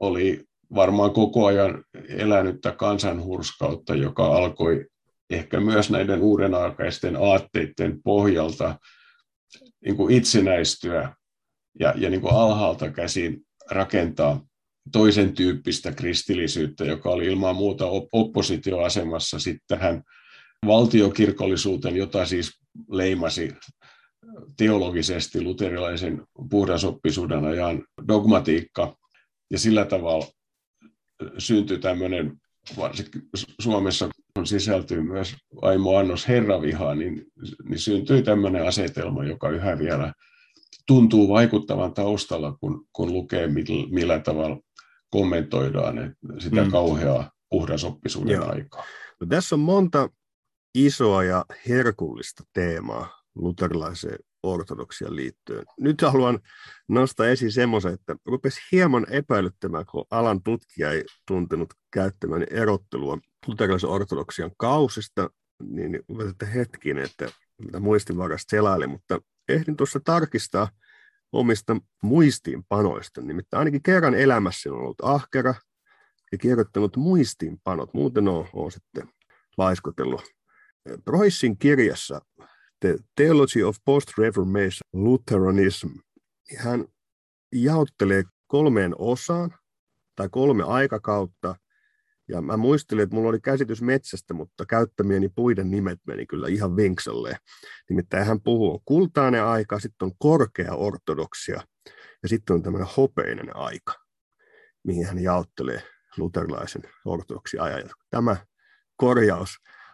oli 0.00 0.44
varmaan 0.74 1.10
koko 1.10 1.46
ajan 1.46 1.84
elänyttä 2.08 2.72
kansanhurskautta, 2.72 3.94
joka 3.94 4.26
alkoi 4.26 4.86
ehkä 5.30 5.60
myös 5.60 5.90
näiden 5.90 6.20
uudenaikaisten 6.20 7.16
aatteiden 7.16 8.02
pohjalta 8.02 8.78
niin 9.84 9.96
kuin 9.96 10.14
itsenäistyä 10.14 11.16
ja, 11.80 11.94
ja 11.96 12.10
niin 12.10 12.20
kuin 12.20 12.34
alhaalta 12.34 12.90
käsin 12.90 13.46
rakentaa 13.70 14.46
toisen 14.92 15.34
tyyppistä 15.34 15.92
kristillisyyttä, 15.92 16.84
joka 16.84 17.10
oli 17.10 17.26
ilman 17.26 17.56
muuta 17.56 17.86
oppositioasemassa 18.12 19.38
sitten 19.38 19.78
tähän 19.78 20.02
valtiokirkollisuuteen, 20.66 21.96
jota 21.96 22.26
siis 22.26 22.60
leimasi 22.90 23.54
teologisesti 24.56 25.42
luterilaisen 25.42 26.22
puhdasoppisuuden 26.50 27.44
ajan 27.44 27.84
dogmatiikka. 28.08 28.96
Ja 29.50 29.58
sillä 29.58 29.84
tavalla 29.84 30.26
syntyi 31.38 31.78
tämmöinen, 31.78 32.40
varsinkin 32.76 33.22
Suomessa 33.60 34.10
kun 34.36 34.46
sisältyy 34.46 35.02
myös 35.02 35.36
Aimo 35.62 35.96
Annos 35.96 36.28
herravihaa, 36.28 36.94
niin, 36.94 37.24
niin 37.68 37.78
syntyi 37.78 38.22
tämmöinen 38.22 38.66
asetelma, 38.66 39.24
joka 39.24 39.50
yhä 39.50 39.78
vielä 39.78 40.12
tuntuu 40.86 41.28
vaikuttavan 41.28 41.94
taustalla, 41.94 42.56
kun, 42.60 42.86
kun 42.92 43.12
lukee, 43.12 43.46
millä, 43.46 43.88
millä 43.90 44.18
tavalla 44.18 44.58
kommentoidaan 45.10 46.16
sitä 46.38 46.64
mm. 46.64 46.70
kauheaa 46.70 47.30
puhdasoppisuuden 47.50 48.34
Joo. 48.34 48.50
aikaa. 48.50 48.84
No, 49.20 49.26
tässä 49.26 49.54
on 49.54 49.60
monta 49.60 50.08
isoa 50.74 51.24
ja 51.24 51.44
herkullista 51.68 52.44
teemaa 52.52 53.22
luterilaiseen 53.34 54.18
ortodoksian 54.42 55.16
liittyen. 55.16 55.64
Nyt 55.80 56.00
haluan 56.00 56.38
nostaa 56.88 57.26
esiin 57.26 57.52
semmoisen, 57.52 57.94
että 57.94 58.16
rupesi 58.26 58.60
hieman 58.72 59.06
epäilyttämään, 59.10 59.86
kun 59.86 60.04
alan 60.10 60.42
tutkija 60.42 60.92
ei 60.92 61.04
tuntenut 61.26 61.74
käyttämään 61.92 62.46
erottelua 62.50 63.18
luterilaisen 63.46 63.90
ortodoksian 63.90 64.50
kausista, 64.56 65.30
niin 65.62 66.00
että 66.30 66.46
hetkin, 66.46 66.98
että 66.98 67.28
mitä 67.62 67.80
muistinvarasta 67.80 68.50
selaili, 68.50 68.86
mutta 68.86 69.20
ehdin 69.48 69.76
tuossa 69.76 70.00
tarkistaa 70.04 70.68
omista 71.32 71.76
muistiinpanoista. 72.02 73.20
Nimittäin 73.20 73.58
ainakin 73.58 73.82
kerran 73.82 74.14
elämässä 74.14 74.72
on 74.72 74.78
ollut 74.78 75.00
ahkera 75.02 75.54
ja 76.32 76.38
kirjoittanut 76.38 76.96
muistiinpanot. 76.96 77.94
Muuten 77.94 78.28
on, 78.28 78.48
on 78.52 78.72
sitten 78.72 79.08
laiskotellut. 79.58 80.22
Roissin 81.06 81.58
kirjassa 81.58 82.20
The 82.80 82.96
Theology 83.16 83.62
of 83.62 83.76
Post-Reformation 83.84 84.80
Lutheranism 84.92 85.88
hän 86.58 86.84
jaottelee 87.52 88.24
kolmeen 88.46 88.94
osaan 88.98 89.54
tai 90.16 90.28
kolme 90.28 90.62
aikakautta. 90.62 91.54
Ja 92.28 92.40
mä 92.42 92.56
muistelin, 92.56 93.02
että 93.02 93.16
mulla 93.16 93.28
oli 93.28 93.40
käsitys 93.40 93.82
metsästä, 93.82 94.34
mutta 94.34 94.66
käyttämieni 94.66 95.28
puiden 95.28 95.70
nimet 95.70 96.00
meni 96.06 96.26
kyllä 96.26 96.48
ihan 96.48 96.76
vinksalle. 96.76 97.36
Nimittäin 97.90 98.26
hän 98.26 98.40
puhuu 98.40 98.82
kultainen 98.84 99.44
aika, 99.44 99.80
sitten 99.80 100.06
on 100.06 100.12
korkea 100.18 100.74
ortodoksia 100.74 101.60
ja 102.22 102.28
sitten 102.28 102.54
on 102.54 102.62
tämmöinen 102.62 102.88
hopeinen 102.96 103.56
aika, 103.56 103.92
mihin 104.84 105.06
hän 105.06 105.22
jaottelee 105.22 105.82
luterilaisen 106.16 106.82
ortodoksi 107.04 107.58
ajan. 107.58 107.90
Tämä 108.10 108.36
korjaus 108.96 109.50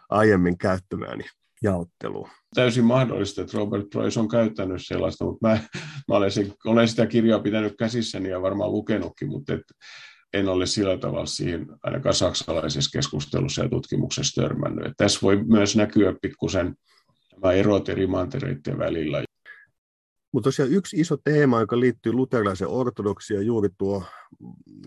aiemmin 0.09 0.57
käyttämääni 0.57 1.23
jaotteluun. 1.61 2.29
Täysin 2.55 2.85
mahdollista, 2.85 3.41
että 3.41 3.57
Robert 3.57 3.89
Price 3.89 4.19
on 4.19 4.27
käyttänyt 4.27 4.81
sellaista, 4.85 5.25
mutta 5.25 5.47
mä, 5.47 5.59
mä 6.07 6.15
olen, 6.15 6.31
se, 6.31 6.51
olen 6.65 6.87
sitä 6.87 7.05
kirjaa 7.05 7.39
pitänyt 7.39 7.73
käsissäni 7.79 8.29
ja 8.29 8.41
varmaan 8.41 8.71
lukenutkin, 8.71 9.27
mutta 9.27 9.53
et, 9.53 9.61
en 10.33 10.49
ole 10.49 10.65
sillä 10.65 10.97
tavalla 10.97 11.25
siihen 11.25 11.67
ainakaan 11.83 12.15
saksalaisessa 12.15 12.97
keskustelussa 12.97 13.63
ja 13.63 13.69
tutkimuksessa 13.69 14.41
törmännyt. 14.41 14.85
Et 14.85 14.93
tässä 14.97 15.19
voi 15.21 15.43
myös 15.43 15.75
näkyä 15.75 16.15
pikkusen 16.21 16.75
nämä 17.33 17.53
erot 17.53 17.89
eri 17.89 18.07
mantereiden 18.07 18.77
välillä. 18.77 19.23
Mutta 20.33 20.47
tosiaan 20.47 20.71
yksi 20.71 20.99
iso 20.99 21.17
teema, 21.23 21.59
joka 21.59 21.79
liittyy 21.79 22.13
luterilaisen 22.13 22.67
ortodoksiaan, 22.67 23.45
juuri 23.45 23.69
tuo 23.77 24.03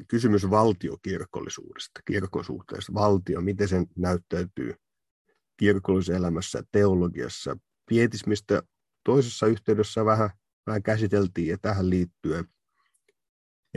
kysymys 0.08 0.50
valtiokirkollisuudesta, 0.50 2.00
kirkon 2.04 2.44
suhteesta. 2.44 2.94
Valtio, 2.94 3.40
miten 3.40 3.68
se 3.68 3.84
näyttäytyy 3.96 4.74
kirkollisessa 5.56 6.16
elämässä, 6.16 6.62
teologiassa. 6.72 7.56
Pietismistä 7.88 8.62
toisessa 9.04 9.46
yhteydessä 9.46 10.04
vähän, 10.04 10.30
vähän 10.66 10.82
käsiteltiin 10.82 11.48
ja 11.48 11.58
tähän 11.58 11.90
liittyen. 11.90 12.44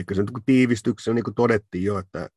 Ehkä 0.00 0.14
sen 0.14 0.26
tiivistyksessä 0.46 1.14
niin 1.14 1.24
kuin 1.24 1.34
todettiin 1.34 1.84
jo, 1.84 1.98
että, 1.98 2.28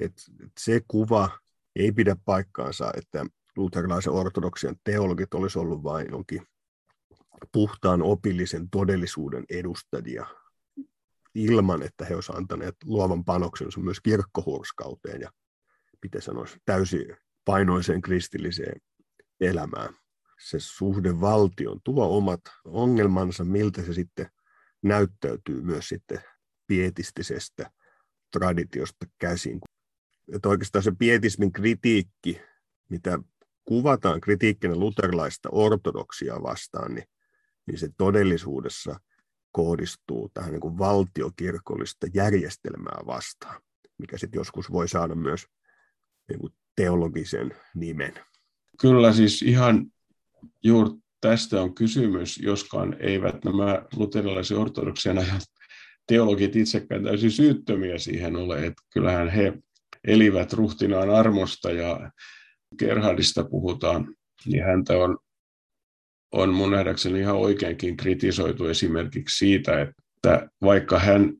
että 0.00 0.22
se 0.60 0.80
kuva 0.88 1.38
ei 1.76 1.92
pidä 1.92 2.16
paikkaansa, 2.24 2.92
että 2.96 3.26
luterilaisen 3.56 4.12
ortodoksian 4.12 4.76
teologit 4.84 5.34
olisi 5.34 5.58
ollut 5.58 5.82
vain 5.82 6.06
jonkin 6.10 6.46
puhtaan 7.52 8.02
opillisen 8.02 8.70
todellisuuden 8.70 9.44
edustajia 9.50 10.26
ilman, 11.34 11.82
että 11.82 12.04
he 12.04 12.14
olisivat 12.14 12.38
antaneet 12.38 12.76
luovan 12.84 13.24
panoksensa 13.24 13.80
myös 13.80 14.00
kirkkohurskauteen 14.00 15.20
ja 15.20 15.30
miten 16.02 16.22
sanoisi, 16.22 16.58
täysin 16.64 17.16
painoiseen 17.44 18.00
kristilliseen 18.00 18.80
elämään. 19.40 19.96
Se 20.40 20.60
suhde 20.60 21.20
valtion 21.20 21.80
tuo 21.84 22.16
omat 22.16 22.40
ongelmansa, 22.64 23.44
miltä 23.44 23.82
se 23.82 23.92
sitten 23.92 24.30
näyttäytyy 24.82 25.62
myös 25.62 25.88
sitten 25.88 26.20
pietistisestä 26.70 27.70
traditiosta 28.32 29.06
käsin. 29.18 29.60
Että 30.32 30.48
oikeastaan 30.48 30.82
se 30.82 30.92
pietismin 30.98 31.52
kritiikki, 31.52 32.40
mitä 32.88 33.18
kuvataan 33.64 34.20
kritiikkinä 34.20 34.76
luterilaista 34.76 35.48
ortodoksia 35.52 36.42
vastaan, 36.42 36.94
niin, 36.94 37.04
niin 37.66 37.78
se 37.78 37.88
todellisuudessa 37.98 39.00
kohdistuu 39.52 40.30
tähän 40.34 40.50
niin 40.50 40.60
kuin 40.60 40.78
valtiokirkollista 40.78 42.06
järjestelmää 42.14 42.98
vastaan, 43.06 43.62
mikä 43.98 44.18
sitten 44.18 44.38
joskus 44.38 44.72
voi 44.72 44.88
saada 44.88 45.14
myös 45.14 45.46
niin 46.28 46.40
kuin 46.40 46.54
teologisen 46.76 47.56
nimen. 47.74 48.14
Kyllä 48.80 49.12
siis 49.12 49.42
ihan 49.42 49.86
juuri 50.62 50.90
tästä 51.20 51.62
on 51.62 51.74
kysymys, 51.74 52.38
joskaan 52.38 52.96
eivät 53.00 53.44
nämä 53.44 53.82
luterilaisen 53.96 54.58
ortodoksien 54.58 55.18
ajan 55.18 55.40
teologit 56.10 56.56
itsekään 56.56 57.04
täysin 57.04 57.30
syyttömiä 57.30 57.98
siihen 57.98 58.36
ole, 58.36 58.66
että 58.66 58.82
kyllähän 58.92 59.28
he 59.28 59.52
elivät 60.04 60.52
ruhtinaan 60.52 61.10
armosta 61.10 61.70
ja 61.70 62.10
Gerhardista 62.78 63.44
puhutaan, 63.44 64.14
niin 64.46 64.64
häntä 64.64 64.98
on, 64.98 65.18
on 66.32 66.54
mun 66.54 66.70
nähdäkseni 66.70 67.20
ihan 67.20 67.36
oikeinkin 67.36 67.96
kritisoitu 67.96 68.66
esimerkiksi 68.66 69.38
siitä, 69.38 69.80
että 69.80 70.48
vaikka 70.62 70.98
hän, 70.98 71.32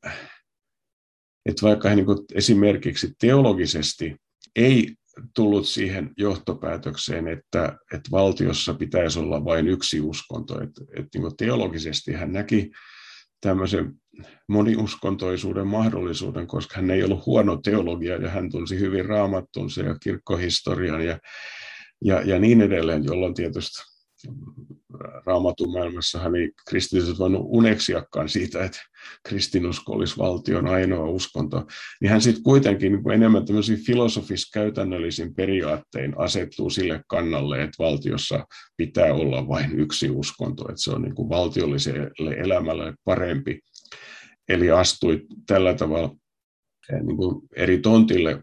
että 1.46 1.62
vaikka 1.62 1.88
hän 1.88 1.98
niin 1.98 2.06
esimerkiksi 2.35 3.12
teologisesti 3.20 4.16
ei 4.56 4.94
tullut 5.35 5.68
siihen 5.68 6.11
johtopäätökseen, 6.16 7.28
että, 7.28 7.78
että 7.94 8.11
valtiossa 8.11 8.74
pitäisi 8.74 9.18
olla 9.18 9.44
vain 9.44 9.68
yksi 9.68 10.00
uskonto. 10.00 10.62
Että, 10.62 10.85
että 10.96 11.18
niin 11.18 11.37
teologisesti 11.37 12.12
hän 12.12 12.33
näki 12.33 12.70
tämmöisen 13.40 13.94
moniuskontoisuuden 14.48 15.66
mahdollisuuden, 15.66 16.46
koska 16.46 16.76
hän 16.76 16.90
ei 16.90 17.04
ollut 17.04 17.26
huono 17.26 17.56
teologia 17.56 18.16
ja 18.16 18.30
hän 18.30 18.50
tunsi 18.50 18.78
hyvin 18.78 19.04
raamattunsa 19.04 19.83
ja 19.83 19.98
kirkkohistorian 20.02 21.04
ja, 21.04 21.18
ja, 22.04 22.20
ja 22.20 22.38
niin 22.38 22.61
edelleen, 22.61 23.04
jolloin 23.04 23.35
tietysti 23.35 23.90
raamatun 25.26 25.72
maailmassahan 25.72 26.37
ei 26.37 26.50
kristilliset 26.68 27.18
voinut 27.18 27.42
uneksiakaan 27.44 28.28
siitä, 28.28 28.64
että 28.64 28.78
kristinusko 29.28 29.92
olisi 29.92 30.16
valtion 30.18 30.66
ainoa 30.66 31.11
uskonto, 31.11 31.66
niin 32.00 32.11
hän 32.11 32.20
sitten 32.20 32.42
kuitenkin 32.42 32.92
niin 32.92 33.11
enemmän 33.11 33.46
tämmöisiin 33.46 33.85
filosofis-käytännöllisin 33.85 35.35
periaattein 35.35 36.14
asettuu 36.18 36.70
sille 36.70 37.02
kannalle, 37.09 37.62
että 37.62 37.83
valtiossa 37.85 38.46
pitää 38.76 39.14
olla 39.14 39.48
vain 39.48 39.80
yksi 39.80 40.11
uskonto, 40.11 40.68
että 40.68 40.83
se 40.83 40.90
on 40.90 41.02
niin 41.02 41.14
kuin 41.14 41.28
valtiolliselle 41.28 42.33
elämälle 42.33 42.94
parempi. 43.04 43.61
Eli 44.50 44.70
astui 44.70 45.26
tällä 45.46 45.74
tavalla 45.74 46.16
eh, 46.92 47.00
niin 47.00 47.16
kuin 47.16 47.42
eri 47.56 47.78
tontille, 47.78 48.42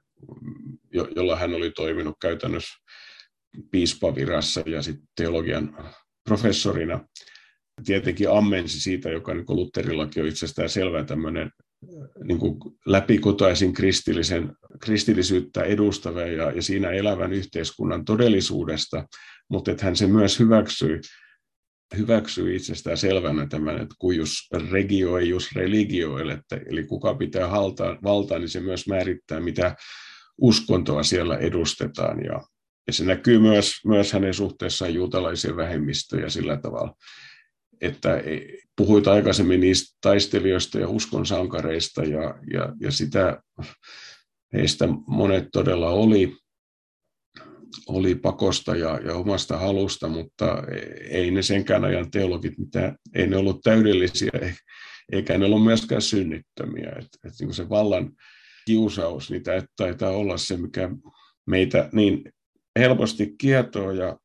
jolla 1.16 1.36
hän 1.36 1.54
oli 1.54 1.72
toiminut 1.72 2.16
käytännössä 2.22 2.76
piispavirassa 3.72 4.64
ja 4.66 4.82
sitten 4.82 5.08
teologian 5.16 5.94
professorina. 6.28 7.08
Tietenkin 7.86 8.32
ammensi 8.32 8.82
siitä, 8.82 9.10
joka 9.10 9.34
niin 9.34 9.46
Luterillakin 9.50 10.24
on 10.24 10.30
itsestään 10.30 10.70
selvä 10.70 11.04
tämmöinen 11.04 11.52
niin 12.24 12.40
kuin 12.40 12.60
läpikotaisin 12.86 13.74
kristillisen, 13.74 14.56
kristillisyyttä 14.82 15.64
edustava 15.64 16.22
ja, 16.22 16.52
ja 16.52 16.62
siinä 16.62 16.90
elävän 16.90 17.34
yhteiskunnan 17.34 18.06
todellisuudesta, 18.06 19.08
mutta 19.50 19.72
että 19.72 19.86
hän 19.86 19.96
se 19.96 20.08
myös 20.08 20.40
hyväksyi, 20.40 21.00
hyväksyi 21.98 22.56
itsestään 22.56 22.98
selvänä 22.98 23.48
tämän, 23.48 23.76
että 23.76 23.96
kujus 24.00 24.50
regio 24.72 25.18
ei 25.18 25.30
just 25.30 25.56
religio, 25.56 26.18
eli 26.70 26.84
kuka 26.84 27.16
pitää 27.16 27.48
haltaa, 27.48 27.98
valtaa, 28.04 28.40
niin 28.40 28.50
se 28.50 28.60
myös 28.60 28.88
määrittää, 28.88 29.40
mitä 29.40 29.76
uskontoa 30.38 31.04
siellä 31.04 31.38
edustetaan. 31.38 32.24
Ja, 32.24 32.42
ja 32.88 32.94
se 32.94 33.06
näkyy 33.06 33.40
myös, 33.40 33.74
myös 33.86 34.14
hänen 34.14 34.34
suhteessaan 34.34 34.94
juutalaisia 34.94 35.56
vähemmistöjä 35.56 36.30
sillä 36.30 36.58
tavalla, 36.58 36.94
että 37.82 38.24
puhuit 38.76 39.08
aikaisemmin 39.08 39.60
niistä 39.60 39.98
taistelijoista 40.02 40.80
ja 40.80 40.90
uskon 40.90 41.26
sankareista 41.26 42.04
ja, 42.04 42.36
ja, 42.54 42.74
ja 42.82 42.92
sitä 42.92 43.42
heistä 44.54 44.88
monet 45.08 45.48
todella 45.54 45.90
oli, 45.90 46.38
oli 47.88 48.16
pakosta 48.16 48.76
ja, 48.76 49.00
ja 49.06 49.16
omasta 49.16 49.58
halusta, 49.58 50.08
mutta 50.08 50.64
ei 51.10 51.32
ne 51.32 51.42
senkään 51.42 51.86
ajan 51.86 52.12
teologit, 52.12 52.58
mitä, 52.58 52.96
ei 53.16 53.28
ne 53.28 53.38
ollut 53.38 53.62
täydellisiä, 53.64 54.32
eikä 55.12 55.38
ne 55.38 55.46
ollut 55.46 55.64
myöskään 55.64 56.02
synnittömiä. 56.02 56.90
Et, 57.00 57.08
et 57.26 57.34
niin 57.40 57.54
se 57.54 57.70
vallan 57.70 58.12
kiusaus, 58.66 59.32
niin 59.32 59.44
taitaa 59.78 60.12
olla 60.12 60.38
se, 60.38 60.58
mikä 60.58 60.90
meitä 61.46 61.90
niin 61.92 62.34
helposti 62.80 63.36
kietoa 63.38 63.94
ja 63.94 64.18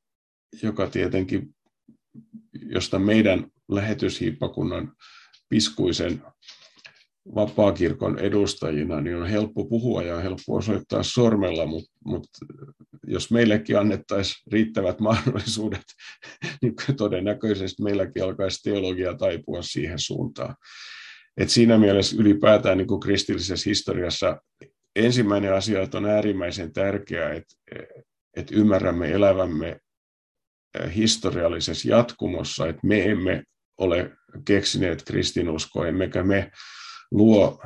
joka 0.62 0.86
tietenkin, 0.86 1.54
josta 2.52 2.98
meidän 2.98 3.46
lähetyshiippakunnan 3.68 4.92
piskuisen 5.48 6.22
vapaakirkon 7.34 8.18
edustajina, 8.18 9.00
niin 9.00 9.16
on 9.16 9.26
helppo 9.26 9.64
puhua 9.64 10.02
ja 10.02 10.20
helppo 10.20 10.56
osoittaa 10.56 11.02
sormella, 11.02 11.66
mutta, 11.66 11.91
mutta 12.04 12.38
jos 13.06 13.30
meillekin 13.30 13.78
annettaisiin 13.78 14.42
riittävät 14.52 15.00
mahdollisuudet, 15.08 15.84
niin 16.62 16.74
todennäköisesti 16.96 17.82
meilläkin 17.82 18.24
alkaisi 18.24 18.62
teologia 18.62 19.14
taipua 19.14 19.62
siihen 19.62 19.98
suuntaan. 19.98 20.54
Et 21.36 21.50
siinä 21.50 21.78
mielessä 21.78 22.16
ylipäätään 22.18 22.78
niin 22.78 22.88
kuin 22.88 23.00
kristillisessä 23.00 23.70
historiassa 23.70 24.40
ensimmäinen 24.96 25.54
asia, 25.54 25.82
että 25.82 25.98
on 25.98 26.06
äärimmäisen 26.06 26.72
tärkeää, 26.72 27.32
että 27.32 27.54
että 28.36 28.54
ymmärrämme 28.54 29.10
elävämme 29.10 29.80
historiallisessa 30.94 31.88
jatkumossa, 31.88 32.68
että 32.68 32.86
me 32.86 33.04
emme 33.04 33.44
ole 33.78 34.10
keksineet 34.44 35.02
kristinuskoa, 35.04 35.86
emmekä 35.86 36.22
me 36.22 36.50
luo 37.10 37.62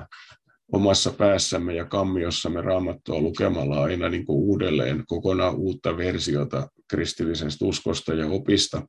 omassa 0.72 1.12
päässämme 1.12 1.74
ja 1.74 1.85
kammiossamme 1.85 2.61
raamattua 2.61 3.20
lukemalla 3.20 3.83
aina 3.83 4.09
niin 4.09 4.26
kuin 4.26 4.37
uudelleen 4.37 5.05
kokonaan 5.07 5.55
uutta 5.55 5.96
versiota 5.96 6.68
kristillisestä 6.90 7.64
uskosta 7.64 8.14
ja 8.14 8.26
opista, 8.26 8.83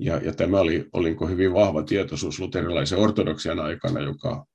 Ja, 0.00 0.16
ja 0.16 0.32
tämä 0.32 0.60
oli, 0.60 0.88
oli 0.92 1.10
niin 1.10 1.30
hyvin 1.30 1.52
vahva 1.52 1.82
tietoisuus 1.82 2.40
luterilaisen 2.40 2.98
ortodoksian 2.98 3.60
aikana, 3.60 4.00
joka, 4.00 4.46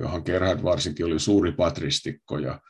johon 0.00 0.22
Gerhard 0.24 0.62
varsinkin 0.62 1.06
oli 1.06 1.18
suuri 1.18 1.52
patristikko. 1.52 2.38
Ja, 2.38 2.60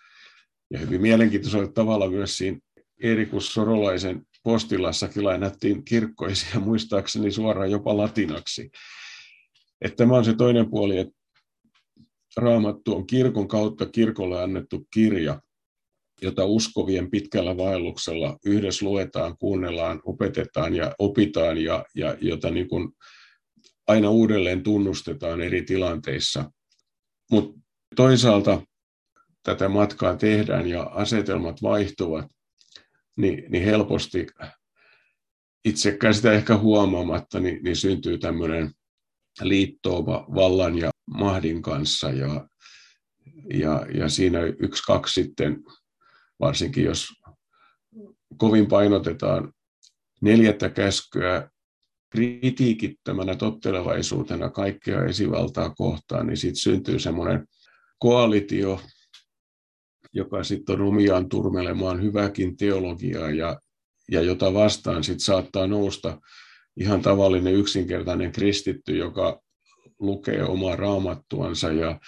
ja 0.71 0.79
hyvin 0.79 1.01
mielenkiintoisella 1.01 1.73
tavalla 1.73 2.11
myös 2.11 2.37
siinä 2.37 2.59
Erikus 3.03 3.55
Sorolaisen 3.55 4.23
postilassakin 4.43 5.25
lainattiin 5.25 5.85
kirkkoisia 5.85 6.61
muistaakseni 6.61 7.31
suoraan 7.31 7.71
jopa 7.71 7.97
latinaksi. 7.97 8.71
Että 9.81 9.97
tämä 9.97 10.17
on 10.17 10.25
se 10.25 10.35
toinen 10.35 10.71
puoli, 10.71 10.99
että 10.99 11.18
Raamattu 12.39 12.97
on 12.97 13.07
kirkon 13.07 13.49
kautta 13.49 13.87
kirkolle 13.87 14.43
annettu 14.43 14.87
kirja, 14.95 15.41
jota 16.23 16.45
uskovien 16.45 17.11
pitkällä 17.11 17.57
vaelluksella 17.57 18.39
yhdessä 18.45 18.87
luetaan, 18.87 19.39
kuunnellaan, 19.39 20.01
opetetaan 20.05 20.75
ja 20.75 20.95
opitaan 20.99 21.59
ja, 21.59 21.85
ja 21.95 22.17
jota 22.21 22.51
niin 22.51 22.69
kuin 22.69 22.93
aina 23.87 24.11
uudelleen 24.11 24.63
tunnustetaan 24.63 25.41
eri 25.41 25.63
tilanteissa. 25.63 26.51
Mutta 27.31 27.61
toisaalta 27.97 28.63
tätä 29.43 29.69
matkaa 29.69 30.17
tehdään 30.17 30.67
ja 30.67 30.83
asetelmat 30.83 31.63
vaihtuvat, 31.63 32.27
niin, 33.17 33.45
niin 33.49 33.65
helposti 33.65 34.27
itsekään 35.65 36.15
sitä 36.15 36.33
ehkä 36.33 36.57
huomaamatta, 36.57 37.41
niin, 37.41 37.63
niin 37.63 37.77
syntyy 37.77 38.19
tämmöinen 38.19 38.71
liittooma 39.41 40.27
vallan 40.35 40.79
ja 40.79 40.91
mahdin 41.15 41.63
kanssa 41.63 42.11
ja, 42.11 42.49
ja, 43.55 43.87
ja 43.95 44.09
siinä 44.09 44.41
yksi, 44.41 44.83
kaksi 44.87 45.23
sitten, 45.23 45.65
varsinkin 46.41 46.85
jos 46.85 47.09
kovin 48.37 48.67
painotetaan 48.67 49.53
neljättä 50.21 50.69
käskyä 50.69 51.51
kritiikittömänä 52.11 53.37
tottelevaisuutena 53.37 54.51
kaikkea 54.51 55.05
esivaltaa 55.05 55.75
kohtaan, 55.75 56.27
niin 56.27 56.37
siitä 56.37 56.59
syntyy 56.59 56.99
semmoinen 56.99 57.47
koalitio, 57.99 58.81
joka 60.13 60.45
sitten 60.45 60.81
on 60.81 60.89
omiaan 60.89 61.29
turmelemaan 61.29 62.03
hyväkin 62.03 62.57
teologiaa 62.57 63.31
ja, 63.31 63.61
ja 64.11 64.23
jota 64.23 64.55
vastaan 64.55 65.05
sitten 65.05 65.21
saattaa 65.21 65.67
nousta 65.67 66.21
ihan 66.77 67.03
tavallinen 67.03 67.55
yksinkertainen 67.55 68.33
kristitty, 68.33 68.97
joka 68.97 69.41
lukee 69.99 70.43
omaa 70.43 70.77
raamattuansa 70.77 71.73
ja 71.73 72.01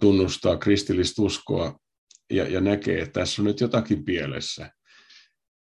tunnustaa 0.00 0.56
kristillistä 0.56 1.22
uskoa 1.22 1.80
ja, 2.30 2.48
ja 2.48 2.60
näkee, 2.60 3.00
että 3.02 3.20
tässä 3.20 3.42
on 3.42 3.46
nyt 3.46 3.60
jotakin 3.60 4.04
pielessä. 4.04 4.72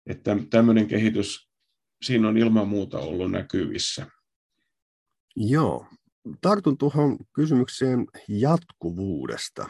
Että 0.07 0.37
tämmöinen 0.51 0.87
kehitys, 0.87 1.51
siinä 2.05 2.29
on 2.29 2.39
ilman 2.39 2.69
muuta 2.69 2.99
ollut 2.99 3.31
näkyvissä. 3.31 4.07
Joo. 5.37 5.87
Tartun 6.41 6.79
tuohon 6.79 7.19
kysymykseen 7.33 8.07
jatkuvuudesta 8.29 9.69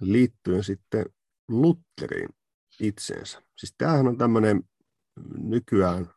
liittyen 0.00 0.64
sitten 0.64 1.06
Lutherin 1.48 2.28
itseensä. 2.80 3.42
Siis 3.58 3.74
tämähän 3.78 4.08
on 4.08 4.18
tämmöinen 4.18 4.62
nykyään 5.38 6.10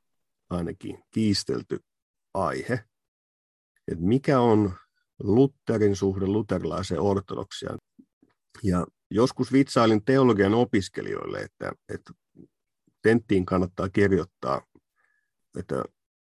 ainakin 0.50 1.04
kiistelty 1.12 1.80
aihe, 2.34 2.74
että 3.88 4.04
mikä 4.04 4.40
on 4.40 4.74
Lutherin 5.20 5.96
suhde 5.96 6.28
luterilaiseen 6.28 7.02
ortodoksiaan. 7.02 7.80
Ja 8.64 8.88
joskus 9.12 9.52
vitsailin 9.52 10.06
teologian 10.06 10.54
opiskelijoille, 10.54 11.40
että, 11.40 11.72
että 11.90 12.14
tenttiin 13.02 13.46
kannattaa 13.46 13.90
kirjoittaa, 13.90 14.62
että 15.60 15.84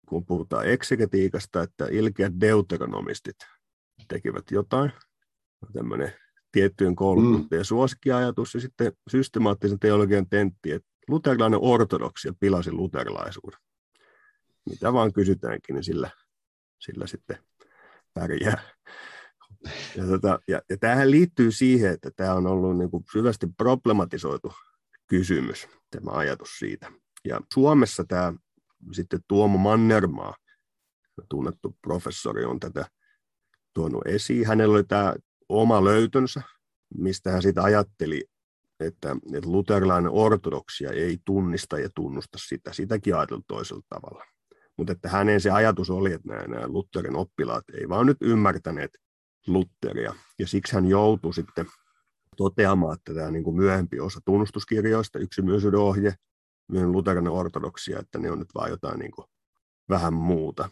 kun 0.08 0.26
puhutaan 0.26 0.66
eksegetiikasta, 0.66 1.62
että 1.62 1.86
ilkeät 1.90 2.32
deuteronomistit 2.40 3.36
tekivät 4.08 4.50
jotain, 4.50 4.92
tämmöinen 5.72 6.12
tiettyjen 6.52 6.96
koulutuntien 6.96 7.60
mm. 7.60 7.64
suosikkiajatus, 7.64 8.54
ja 8.54 8.60
sitten 8.60 8.92
systemaattisen 9.10 9.78
teologian 9.78 10.28
tentti, 10.28 10.72
että 10.72 10.88
luterilainen 11.08 11.60
ortodoksia 11.62 12.32
pilasi 12.40 12.72
luterilaisuuden. 12.72 13.58
Mitä 14.70 14.92
vaan 14.92 15.12
kysytäänkin, 15.12 15.74
niin 15.74 15.84
sillä, 15.84 16.10
sillä 16.78 17.06
sitten 17.06 17.38
pärjää. 18.14 18.62
Ja, 19.96 20.06
tota, 20.06 20.40
ja, 20.48 20.62
ja 20.70 20.76
tämähän 20.76 21.10
liittyy 21.10 21.52
siihen, 21.52 21.92
että 21.92 22.10
tämä 22.16 22.34
on 22.34 22.46
ollut 22.46 22.78
niin 22.78 22.90
kuin 22.90 23.04
syvästi 23.12 23.46
problematisoitu 23.56 24.52
kysymys, 25.06 25.68
tämä 25.90 26.10
ajatus 26.10 26.58
siitä. 26.58 26.92
Ja 27.24 27.40
Suomessa 27.52 28.04
tämä 28.04 28.32
sitten 28.92 29.20
Tuomo 29.28 29.58
Mannermaa, 29.58 30.34
tunnettu 31.28 31.76
professori, 31.82 32.44
on 32.44 32.60
tätä 32.60 32.86
tuonut 33.74 34.06
esiin. 34.06 34.46
Hänellä 34.46 34.74
oli 34.74 34.84
tämä 34.84 35.14
oma 35.48 35.84
löytönsä, 35.84 36.42
mistä 36.94 37.30
hän 37.30 37.42
sitten 37.42 37.64
ajatteli, 37.64 38.24
että, 38.80 39.16
että 39.34 39.50
luterilainen 39.50 40.10
ortodoksia 40.12 40.90
ei 40.90 41.18
tunnista 41.24 41.78
ja 41.78 41.88
tunnusta 41.94 42.38
sitä. 42.48 42.72
Sitäkin 42.72 43.16
ajateltu 43.16 43.44
toisella 43.48 43.82
tavalla. 43.88 44.24
Mutta 44.78 44.92
että 44.92 45.08
hänen 45.08 45.40
se 45.40 45.50
ajatus 45.50 45.90
oli, 45.90 46.12
että 46.12 46.28
nämä, 46.28 46.42
nämä 46.42 46.68
Lutherin 46.68 47.16
oppilaat 47.16 47.64
ei 47.74 47.88
vaan 47.88 48.06
nyt 48.06 48.16
ymmärtäneet 48.20 48.90
Lutheria. 49.46 50.14
Ja 50.38 50.46
siksi 50.46 50.74
hän 50.74 50.86
joutui 50.86 51.34
sitten 51.34 51.66
toteamaan, 52.36 52.94
että 52.94 53.14
tämä 53.14 53.30
niin 53.30 53.44
kuin 53.44 53.56
myöhempi 53.56 54.00
osa 54.00 54.20
tunnustuskirjoista, 54.24 55.18
yksimyisyyden 55.18 55.80
ohje, 55.80 56.14
myöhemmin 56.68 56.96
luterilainen 56.96 57.32
ortodoksia, 57.32 57.98
että 57.98 58.18
ne 58.18 58.30
on 58.30 58.38
nyt 58.38 58.54
vaan 58.54 58.70
jotain 58.70 58.98
niin 58.98 59.10
kuin 59.10 59.26
vähän 59.88 60.14
muuta. 60.14 60.68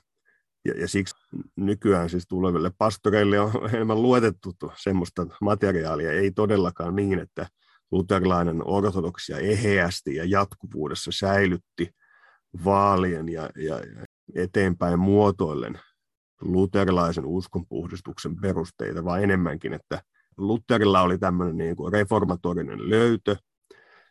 Ja, 0.64 0.80
ja 0.80 0.88
siksi 0.88 1.14
nykyään 1.56 2.10
siis 2.10 2.24
tuleville 2.28 2.72
pastoreille 2.78 3.40
on 3.40 3.52
enemmän 3.74 4.02
luetettu 4.02 4.54
semmoista 4.76 5.26
materiaalia, 5.40 6.12
ei 6.12 6.30
todellakaan 6.30 6.96
niin, 6.96 7.18
että 7.18 7.46
luterilainen 7.90 8.66
ortodoksia 8.66 9.38
eheästi 9.38 10.16
ja 10.16 10.24
jatkuvuudessa 10.24 11.10
säilytti 11.12 11.90
vaalien 12.64 13.28
ja, 13.28 13.50
ja, 13.56 13.80
eteenpäin 14.34 14.98
muotoillen 14.98 15.80
luterilaisen 16.40 17.24
uskonpuhdistuksen 17.24 18.36
perusteita, 18.36 19.04
vaan 19.04 19.22
enemmänkin, 19.22 19.72
että 19.72 20.02
Lutherilla 20.36 21.00
oli 21.00 21.18
tämmöinen 21.18 21.56
niin 21.56 21.76
kuin 21.76 21.92
reformatorinen 21.92 22.90
löytö, 22.90 23.36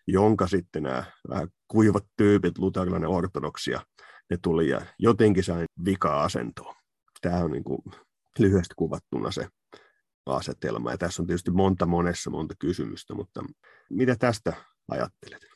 jonka 0.07 0.47
sitten 0.47 0.83
nämä 0.83 1.03
vähän 1.29 1.47
kuivat 1.67 2.03
tyypit, 2.17 2.57
luterilainen 2.57 3.09
ortodoksia, 3.09 3.81
ne 4.29 4.37
tuli 4.41 4.69
ja 4.69 4.81
jotenkin 4.99 5.43
sain 5.43 5.65
vika-asentoa. 5.85 6.75
Tämä 7.21 7.37
on 7.37 7.51
niin 7.51 7.63
kuin 7.63 7.81
lyhyesti 8.39 8.73
kuvattuna 8.77 9.31
se 9.31 9.47
asetelma. 10.25 10.91
Ja 10.91 10.97
tässä 10.97 11.23
on 11.23 11.27
tietysti 11.27 11.51
monta 11.51 11.85
monessa 11.85 12.29
monta 12.29 12.53
kysymystä, 12.59 13.13
mutta 13.13 13.43
mitä 13.89 14.15
tästä 14.15 14.53
ajattelet? 14.91 15.50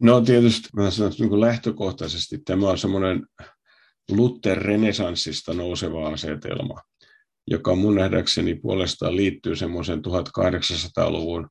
No 0.00 0.20
tietysti 0.20 0.68
mä 0.76 0.90
sanon, 0.90 1.12
että 1.12 1.24
niin 1.24 1.40
lähtökohtaisesti 1.40 2.38
tämä 2.38 2.68
on 2.70 2.78
semmoinen 2.78 3.26
Luther-renesanssista 4.10 5.54
nouseva 5.54 6.08
asetelma, 6.08 6.80
joka 7.46 7.74
mun 7.74 7.94
nähdäkseni 7.94 8.54
puolestaan 8.54 9.16
liittyy 9.16 9.56
semmoisen 9.56 9.98
1800-luvun 9.98 11.48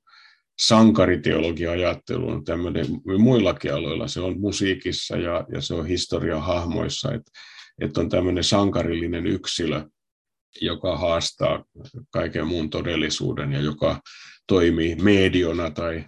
sankariteologia-ajatteluun 0.60 2.44
tämmöinen 2.44 2.86
muillakin 3.18 3.74
aloilla. 3.74 4.08
Se 4.08 4.20
on 4.20 4.40
musiikissa 4.40 5.18
ja, 5.18 5.46
ja 5.54 5.62
se 5.62 5.74
on 5.74 5.86
historian 5.86 6.42
hahmoissa, 6.42 7.14
että, 7.14 7.32
että 7.82 8.02
on 8.02 8.10
tämmöinen 8.10 8.44
sankarillinen 8.44 9.28
yksilö, 9.28 9.84
joka 10.62 10.98
haastaa 10.98 11.66
kaiken 12.12 12.48
muun 12.48 12.70
todellisuuden 12.70 13.52
ja 13.52 13.62
joka 13.62 14.02
toimii 14.48 14.96
mediona 14.96 15.72
tai, 15.72 16.06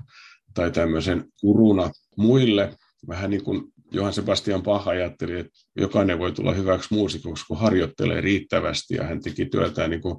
tai 0.53 0.71
tämmöisen 0.71 1.25
kuruna 1.41 1.91
muille. 2.21 2.75
Vähän 3.07 3.29
niin 3.29 3.43
kuin 3.43 3.63
Johan 3.91 4.13
Sebastian 4.13 4.63
Bach 4.63 4.87
ajatteli, 4.87 5.39
että 5.39 5.51
jokainen 5.75 6.19
voi 6.19 6.31
tulla 6.31 6.53
hyväksi 6.53 6.93
muusikoksi, 6.93 7.45
kun 7.47 7.59
harjoittelee 7.59 8.21
riittävästi, 8.21 8.95
ja 8.95 9.03
hän 9.03 9.21
teki 9.21 9.45
työtään 9.45 9.89
niin 9.89 10.01
kuin 10.01 10.15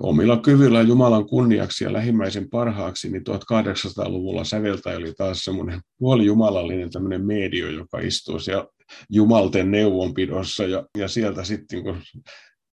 omilla 0.00 0.36
kyvyillä 0.36 0.82
Jumalan 0.82 1.26
kunniaksi 1.26 1.84
ja 1.84 1.92
lähimmäisen 1.92 2.50
parhaaksi, 2.50 3.10
niin 3.10 3.22
1800-luvulla 3.22 4.44
säveltäjä 4.44 4.96
oli 4.96 5.12
taas 5.12 5.44
semmoinen 5.44 5.80
puolijumalallinen 5.98 6.90
tämmöinen 6.90 7.26
medio, 7.26 7.70
joka 7.70 7.98
istuu 7.98 8.38
siellä 8.38 8.66
jumalten 9.10 9.70
neuvonpidossa, 9.70 10.64
ja, 10.64 10.86
ja 10.98 11.08
sieltä 11.08 11.44
sitten 11.44 11.82
kun 11.82 12.02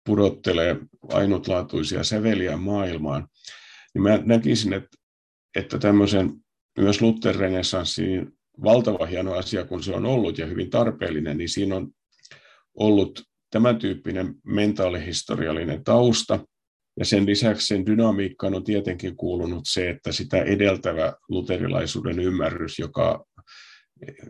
pudottelee 0.05 0.77
ainutlaatuisia 1.09 2.03
säveliä 2.03 2.57
maailmaan, 2.57 3.27
niin 3.93 4.03
mä 4.03 4.19
näkisin, 4.25 4.73
että, 4.73 4.97
että 5.55 5.79
tämmöisen 5.79 6.33
myös 6.77 7.01
Luther-renessanssiin 7.01 8.31
valtava 8.63 9.05
hieno 9.05 9.33
asia, 9.33 9.65
kun 9.65 9.83
se 9.83 9.93
on 9.93 10.05
ollut 10.05 10.37
ja 10.37 10.45
hyvin 10.45 10.69
tarpeellinen, 10.69 11.37
niin 11.37 11.49
siinä 11.49 11.75
on 11.75 11.87
ollut 12.79 13.23
tämän 13.51 13.79
tyyppinen 13.79 14.35
mentaalihistoriallinen 14.45 15.83
tausta, 15.83 16.39
ja 16.99 17.05
sen 17.05 17.25
lisäksi 17.25 17.67
sen 17.67 17.85
dynamiikkaan 17.85 18.55
on 18.55 18.63
tietenkin 18.63 19.15
kuulunut 19.15 19.63
se, 19.67 19.89
että 19.89 20.11
sitä 20.11 20.37
edeltävä 20.37 21.13
luterilaisuuden 21.29 22.19
ymmärrys, 22.19 22.79
joka 22.79 23.25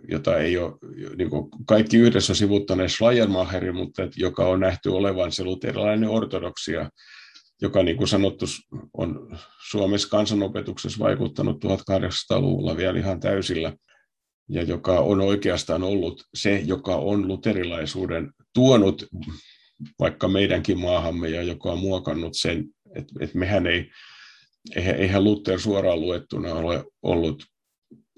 jota 0.08 0.38
ei 0.38 0.58
ole 0.58 0.74
niin 1.16 1.30
kuin 1.30 1.50
kaikki 1.68 1.98
yhdessä 1.98 2.36
sivuttaneet 2.36 2.92
Schleiermacherin, 2.92 3.76
mutta 3.76 4.02
joka 4.16 4.48
on 4.48 4.60
nähty 4.60 4.90
olevan 4.90 5.32
se 5.32 5.44
luterilainen 5.44 6.10
ortodoksia, 6.10 6.90
joka 7.62 7.84
niin 7.84 7.98
kuin 7.98 8.08
sanottu 8.08 8.46
on 8.98 9.38
Suomessa 9.70 10.10
kansanopetuksessa 10.10 11.00
vaikuttanut 11.00 11.66
1800-luvulla 11.66 12.78
vielä 12.78 13.00
ihan 13.00 13.20
täysillä 13.20 13.74
ja 14.50 14.64
joka 14.64 15.00
on 15.00 15.22
oikeastaan 15.22 15.84
ollut 15.84 16.24
se, 16.34 16.60
joka 16.66 16.96
on 16.96 17.28
luterilaisuuden 17.28 18.32
tuonut 18.54 19.06
vaikka 20.00 20.28
meidänkin 20.28 20.80
maahamme 20.80 21.30
ja 21.30 21.44
joka 21.44 21.72
on 21.72 21.80
muokannut 21.80 22.34
sen, 22.36 22.66
että, 22.96 23.14
että 23.20 23.38
mehän 23.38 23.68
ei, 23.68 23.92
eihän 24.76 25.24
Luther 25.24 25.60
suoraan 25.60 26.02
luettuna 26.02 26.54
ole 26.54 26.84
ollut, 27.02 27.44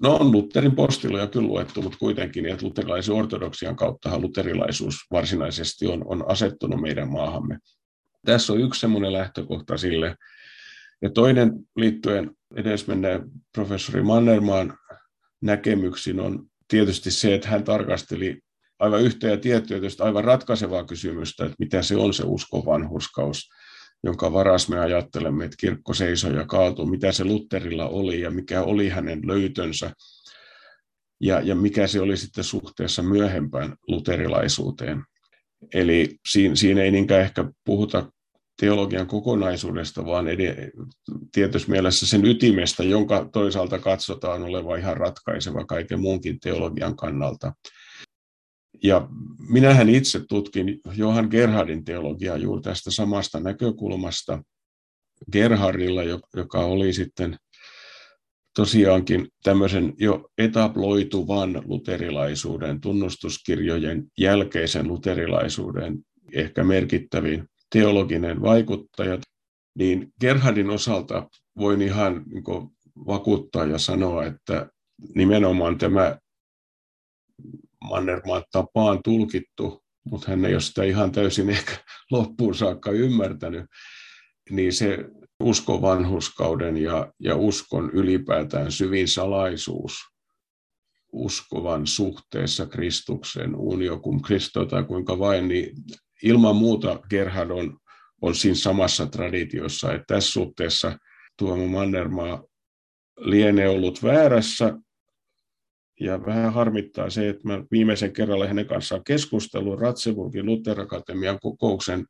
no 0.02 0.16
on 0.16 0.32
Lutherin 0.32 0.76
postiloja 0.76 1.26
kyllä 1.26 1.48
luettu, 1.48 1.82
mutta 1.82 1.98
kuitenkin, 1.98 2.46
että 2.46 2.66
luterilaisen 2.66 3.14
ortodoksian 3.14 3.76
kautta 3.76 4.18
luterilaisuus 4.18 4.94
varsinaisesti 5.10 5.86
on, 5.86 6.02
on 6.06 6.30
asettunut 6.30 6.80
meidän 6.80 7.10
maahamme. 7.10 7.58
Tässä 8.24 8.52
on 8.52 8.60
yksi 8.60 8.80
semmoinen 8.80 9.12
lähtökohta 9.12 9.76
sille. 9.76 10.16
Ja 11.02 11.10
toinen 11.10 11.52
liittyen 11.76 12.30
edesmenneen 12.56 13.22
professori 13.52 14.02
Mannermaan 14.02 14.78
näkemyksiin 15.42 16.20
on 16.20 16.46
tietysti 16.68 17.10
se, 17.10 17.34
että 17.34 17.48
hän 17.48 17.64
tarkasteli 17.64 18.40
aivan 18.78 19.02
yhtä 19.02 19.26
ja 19.26 19.36
tiettyä 19.36 19.78
aivan 20.00 20.24
ratkaisevaa 20.24 20.84
kysymystä, 20.84 21.44
että 21.44 21.56
mitä 21.58 21.82
se 21.82 21.96
on 21.96 22.14
se 22.14 22.22
uskon 22.26 22.66
vanhurskaus, 22.66 23.48
jonka 24.04 24.32
varas 24.32 24.68
me 24.68 24.78
ajattelemme, 24.78 25.44
että 25.44 25.56
kirkko 25.60 25.94
seisoi 25.94 26.36
ja 26.36 26.46
kaatui, 26.46 26.90
mitä 26.90 27.12
se 27.12 27.24
Lutterilla 27.24 27.88
oli 27.88 28.20
ja 28.20 28.30
mikä 28.30 28.62
oli 28.62 28.88
hänen 28.88 29.20
löytönsä 29.26 29.90
ja, 31.20 31.40
ja 31.40 31.54
mikä 31.54 31.86
se 31.86 32.00
oli 32.00 32.16
sitten 32.16 32.44
suhteessa 32.44 33.02
myöhempään 33.02 33.76
luterilaisuuteen. 33.88 35.02
Eli 35.74 36.16
siinä, 36.30 36.54
siinä 36.54 36.82
ei 36.82 36.90
niinkään 36.90 37.20
ehkä 37.20 37.44
puhuta 37.64 38.12
teologian 38.60 39.06
kokonaisuudesta, 39.06 40.06
vaan 40.06 40.26
tietyssä 41.32 41.70
mielessä 41.70 42.06
sen 42.06 42.24
ytimestä, 42.24 42.84
jonka 42.84 43.28
toisaalta 43.32 43.78
katsotaan 43.78 44.42
olevan 44.42 44.78
ihan 44.78 44.96
ratkaiseva 44.96 45.64
kaiken 45.64 46.00
muunkin 46.00 46.40
teologian 46.40 46.96
kannalta. 46.96 47.52
Ja 48.82 49.08
minähän 49.48 49.88
itse 49.88 50.20
tutkin 50.28 50.80
Johan 50.96 51.28
Gerhardin 51.30 51.84
teologiaa 51.84 52.36
juuri 52.36 52.62
tästä 52.62 52.90
samasta 52.90 53.40
näkökulmasta. 53.40 54.42
Gerhardilla, 55.32 56.02
joka 56.36 56.58
oli 56.58 56.92
sitten 56.92 57.36
tosiaankin 58.56 59.28
tämmöisen 59.42 59.94
jo 59.98 60.28
etabloituvan 60.38 61.62
luterilaisuuden, 61.64 62.80
tunnustuskirjojen 62.80 64.06
jälkeisen 64.18 64.88
luterilaisuuden 64.88 65.98
ehkä 66.32 66.64
merkittävin 66.64 67.48
teologinen 67.74 68.42
vaikuttaja, 68.42 69.18
niin 69.78 70.12
Gerhardin 70.20 70.70
osalta 70.70 71.28
voin 71.58 71.82
ihan 71.82 72.24
niin 72.26 72.44
vakuuttaa 73.06 73.64
ja 73.64 73.78
sanoa, 73.78 74.24
että 74.24 74.70
nimenomaan 75.14 75.78
tämä 75.78 76.18
Mannermaan 77.84 78.44
tapaan 78.52 79.00
tulkittu, 79.04 79.84
mutta 80.04 80.30
hän 80.30 80.44
ei 80.44 80.54
ole 80.54 80.60
sitä 80.60 80.84
ihan 80.84 81.12
täysin 81.12 81.50
ehkä 81.50 81.72
loppuun 82.10 82.54
saakka 82.54 82.90
ymmärtänyt, 82.90 83.64
niin 84.50 84.72
se 84.72 84.98
uskon 85.40 85.82
vanhuskauden 85.82 86.76
ja, 86.76 87.12
ja 87.18 87.36
uskon 87.36 87.90
ylipäätään 87.90 88.72
syvin 88.72 89.08
salaisuus 89.08 89.92
uskovan 91.12 91.86
suhteessa 91.86 92.66
Kristuksen, 92.66 93.56
unio 93.56 93.98
cum 93.98 94.22
Christo 94.22 94.64
tai 94.64 94.84
kuinka 94.84 95.18
vain, 95.18 95.48
niin 95.48 95.76
ilman 96.24 96.56
muuta 96.56 97.00
Gerhard 97.10 97.50
on, 97.50 97.78
on 98.22 98.34
siinä 98.34 98.54
samassa 98.54 99.06
traditiossa, 99.06 99.92
että 99.92 100.14
tässä 100.14 100.32
suhteessa 100.32 100.98
Tuomo 101.38 101.66
Mannermaa 101.66 102.44
lienee 103.16 103.68
ollut 103.68 104.02
väärässä, 104.02 104.74
ja 106.00 106.26
vähän 106.26 106.52
harmittaa 106.52 107.10
se, 107.10 107.28
että 107.28 107.48
mä 107.48 107.64
viimeisen 107.70 108.12
kerralla 108.12 108.46
hänen 108.46 108.66
kanssaan 108.66 109.04
keskustelun 109.04 109.78
Ratseburgin 109.78 110.46
Lutherakatemian 110.46 111.38
kokouksen 111.40 112.06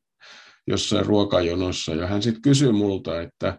jossain 0.66 1.06
ruokajonossa, 1.06 1.94
ja 1.94 2.06
hän 2.06 2.22
sitten 2.22 2.42
kysyi 2.42 2.72
multa, 2.72 3.20
että, 3.22 3.58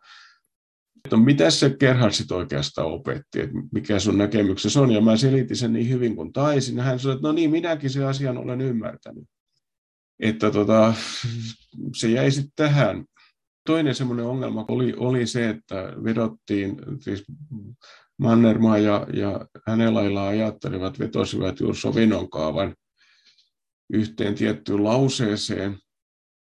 että 1.06 1.18
mitä 1.18 1.50
se 1.50 1.76
Gerhard 1.80 2.12
sitten 2.12 2.38
oikeastaan 2.38 2.88
opetti, 2.88 3.42
että 3.42 3.56
mikä 3.72 4.00
sun 4.00 4.18
näkemyksessä 4.18 4.82
on, 4.82 4.92
ja 4.92 5.02
mä 5.02 5.18
selitin 5.18 5.58
sen 5.58 5.74
niin 5.74 5.90
hyvin 5.90 6.16
kuin 6.16 6.34
taisin, 6.34 6.78
ja 6.78 6.84
hän 6.84 7.00
sanoi, 7.00 7.16
että 7.16 7.28
no 7.28 7.32
niin, 7.32 7.52
minäkin 7.52 7.90
sen 7.90 8.08
asian 8.08 8.38
olen 8.38 8.62
ymmärtänyt. 8.62 9.24
Että 10.20 10.52
tota, 10.52 10.94
se 11.96 12.10
jäi 12.10 12.32
sitten 12.32 12.54
tähän. 12.56 13.06
Toinen 13.66 13.96
semmoinen 13.96 14.26
ongelma 14.26 14.66
oli, 14.68 14.94
oli 14.98 15.28
se, 15.28 15.50
että 15.50 15.76
vedottiin, 16.04 16.76
siis 17.00 17.24
Mannermaa 18.18 18.78
ja, 18.78 19.08
ja 19.14 19.48
hänen 19.68 19.94
laillaan 19.94 20.28
ajattelivat, 20.28 21.00
vetosivat 21.00 21.60
juuri 21.60 21.78
sovinnon 21.78 22.30
kaavan 22.30 22.76
yhteen 23.94 24.36
tiettyyn 24.36 24.84
lauseeseen, 24.84 25.78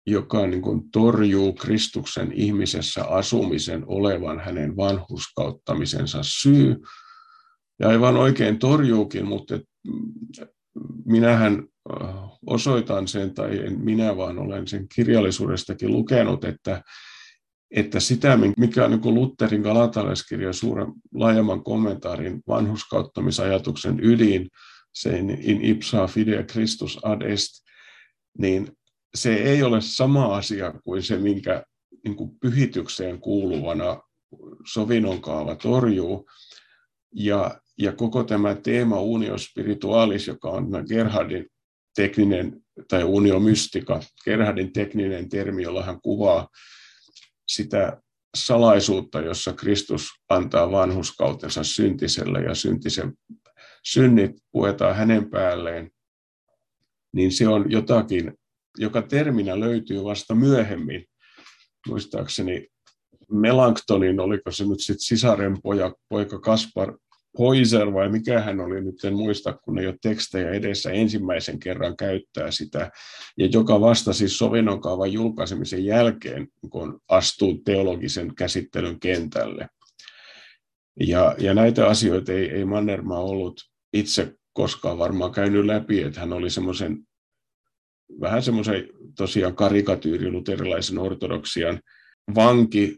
joka 0.08 0.48
niin 0.48 0.62
kuin 0.62 0.92
torjuu 0.92 1.54
Kristuksen 1.54 2.32
ihmisessä 2.32 3.04
asumisen 3.04 3.84
olevan 3.88 4.40
hänen 4.40 4.78
vanhuskauttamisensa 4.78 6.20
syy. 6.22 6.76
Ja 7.80 7.90
aivan 7.90 8.18
oikein 8.18 8.60
torjuukin, 8.60 9.26
mutta 9.26 9.60
minähän 11.06 11.64
äh, 12.04 12.16
osoitan 12.46 13.08
sen, 13.08 13.34
tai 13.34 13.66
en 13.66 13.80
minä 13.80 14.18
vaan 14.18 14.40
olen 14.40 14.68
sen 14.68 14.88
kirjallisuudestakin 14.96 15.92
lukenut, 15.92 16.44
että 16.44 16.82
että 17.72 18.00
sitä, 18.00 18.38
mikä 18.58 18.86
on 18.86 18.92
niin 18.92 19.16
Lutherin 19.16 19.62
galatalaiskirjan 19.62 20.54
suuren 20.54 20.88
laajemman 21.14 21.64
kommentaarin 21.64 22.44
vanhuskauttamisajatuksen 22.48 24.00
ydin, 24.04 24.50
se 24.94 25.18
in 25.20 25.62
ipsa 25.62 26.08
fidea 26.08 26.44
Christus 26.44 27.00
ad 27.04 27.22
est, 27.22 27.66
niin 28.38 28.72
se 29.16 29.36
ei 29.36 29.64
ole 29.64 29.82
sama 29.82 30.36
asia 30.36 30.74
kuin 30.84 31.04
se, 31.04 31.18
minkä 31.18 31.64
niin 32.04 32.16
kuin 32.16 32.32
pyhitykseen 32.42 33.20
kuuluvana 33.20 34.02
sovinnonkaava 34.74 35.56
torjuu. 35.56 36.26
Ja, 37.16 37.60
ja 37.78 37.92
koko 37.92 38.24
tämä 38.24 38.56
teema 38.56 39.00
unio 39.00 39.38
spiritualis, 39.38 40.28
joka 40.28 40.50
on 40.50 40.68
Gerhardin 40.88 41.46
tekninen, 41.96 42.62
tai 42.88 43.04
unio 43.04 43.40
mystika, 43.40 44.00
Gerhardin 44.24 44.74
tekninen 44.74 45.30
termi, 45.30 45.64
jolla 45.64 45.84
hän 45.84 46.02
kuvaa 46.02 46.48
sitä 47.48 48.02
salaisuutta, 48.36 49.22
jossa 49.22 49.54
Kristus 49.54 50.08
antaa 50.30 50.72
vanhuskautensa 50.72 51.64
syntiselle 51.64 52.42
ja 52.42 52.56
syntisen 52.56 53.14
synnit 53.86 54.32
puetaan 54.52 54.96
hänen 54.96 55.30
päälleen, 55.30 55.92
niin 57.14 57.32
se 57.32 57.48
on 57.48 57.72
jotakin, 57.72 58.34
joka 58.78 59.02
terminä 59.02 59.60
löytyy 59.60 60.04
vasta 60.04 60.36
myöhemmin. 60.36 61.06
Muistaakseni 61.88 62.68
Melanktonin, 63.32 64.20
oliko 64.20 64.52
se 64.52 64.66
nyt 64.66 64.80
sitten 64.80 65.00
sisaren 65.00 65.58
poika 66.10 66.40
Kaspar 66.40 66.98
Poiser 67.38 67.94
vai 67.94 68.10
mikä 68.10 68.42
hän 68.42 68.60
oli, 68.60 68.82
nyt 68.82 69.04
en 69.04 69.14
muista, 69.14 69.54
kun 69.54 69.80
ei 69.80 69.88
ole 69.88 69.96
tekstejä 70.02 70.52
edessä, 70.52 70.92
ensimmäisen 70.92 71.60
kerran 71.60 71.98
käyttää 71.98 72.52
sitä, 72.52 72.92
ja 73.38 73.46
joka 73.46 73.82
vasta 73.82 74.14
siis 74.14 74.38
sovinnonkaavan 74.38 75.14
julkaisemisen 75.14 75.86
jälkeen, 75.86 76.48
kun 76.70 77.00
astuu 77.10 77.62
teologisen 77.66 78.36
käsittelyn 78.36 79.00
kentälle. 79.00 79.68
Ja, 81.00 81.36
ja 81.38 81.54
näitä 81.54 81.88
asioita 81.88 82.32
ei, 82.32 82.52
ei 82.52 82.66
Mannermaa 82.66 83.22
ollut 83.22 83.62
itse 83.94 84.34
koskaan 84.54 84.98
varmaan 84.98 85.32
käynyt 85.32 85.66
läpi, 85.66 86.02
että 86.02 86.20
hän 86.20 86.34
oli 86.34 86.50
semmoisen 86.50 86.98
vähän 88.22 88.44
semmoisen 88.44 88.90
tosiaan 89.18 89.56
karikatyyri 89.56 90.32
luterilaisen 90.32 91.00
ortodoksian 91.00 91.80
vanki, 92.36 92.98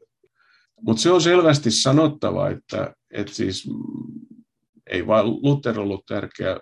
mutta 0.82 1.02
se 1.02 1.12
on 1.12 1.22
selvästi 1.22 1.72
sanottava, 1.72 2.50
että, 2.50 2.96
että 3.12 3.34
siis 3.34 3.70
ei 4.90 5.08
vain 5.08 5.26
Luther 5.26 5.80
ollut 5.80 6.06
tärkeä 6.06 6.60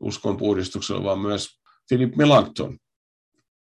uskon 0.00 0.36
puhdistuksella, 0.36 1.04
vaan 1.04 1.18
myös 1.18 1.48
Philip 1.88 2.16
Melanchthon. 2.16 2.78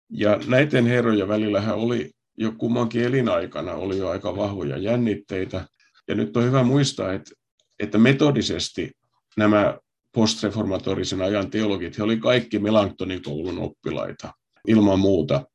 Ja 0.09 0.39
näiden 0.47 0.85
herrojen 0.85 1.27
välillä 1.27 1.73
oli 1.73 2.11
jo 2.37 2.51
kummankin 2.51 3.03
elinaikana 3.03 3.73
oli 3.73 3.97
jo 3.97 4.09
aika 4.09 4.35
vahvoja 4.35 4.77
jännitteitä. 4.77 5.67
Ja 6.07 6.15
nyt 6.15 6.37
on 6.37 6.43
hyvä 6.43 6.63
muistaa, 6.63 7.13
että, 7.13 7.31
että 7.79 7.97
metodisesti 7.97 8.91
nämä 9.37 9.77
postreformatorisen 10.11 11.21
ajan 11.21 11.49
teologit, 11.49 11.97
he 11.97 12.03
olivat 12.03 12.23
kaikki 12.23 12.59
Melanchtonin 12.59 13.23
koulun 13.23 13.59
oppilaita 13.59 14.33
ilman 14.67 14.99
muuta 14.99 15.45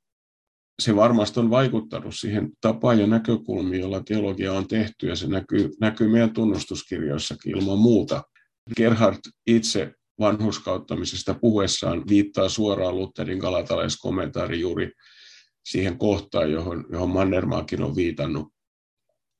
se 0.82 0.96
varmasti 0.96 1.40
on 1.40 1.50
vaikuttanut 1.50 2.14
siihen 2.14 2.50
tapaan 2.60 3.00
ja 3.00 3.06
näkökulmiin, 3.06 3.80
jolla 3.80 4.02
teologia 4.02 4.52
on 4.52 4.68
tehty, 4.68 5.08
ja 5.08 5.16
se 5.16 5.26
näkyy, 5.26 5.70
näkyy 5.80 6.08
meidän 6.08 6.32
tunnustuskirjoissakin 6.32 7.56
ilman 7.58 7.78
muuta. 7.78 8.22
Gerhard 8.76 9.18
itse 9.46 9.92
vanhuskauttamisesta 10.20 11.34
puhuessaan 11.34 12.02
viittaa 12.08 12.48
suoraan 12.48 12.96
Lutherin 12.96 13.38
galatalaiskomentaari 13.38 14.60
juuri 14.60 14.92
siihen 15.64 15.98
kohtaan, 15.98 16.52
johon, 16.52 16.84
johon 16.92 17.10
Mannermaakin 17.10 17.82
on 17.82 17.96
viitannut, 17.96 18.48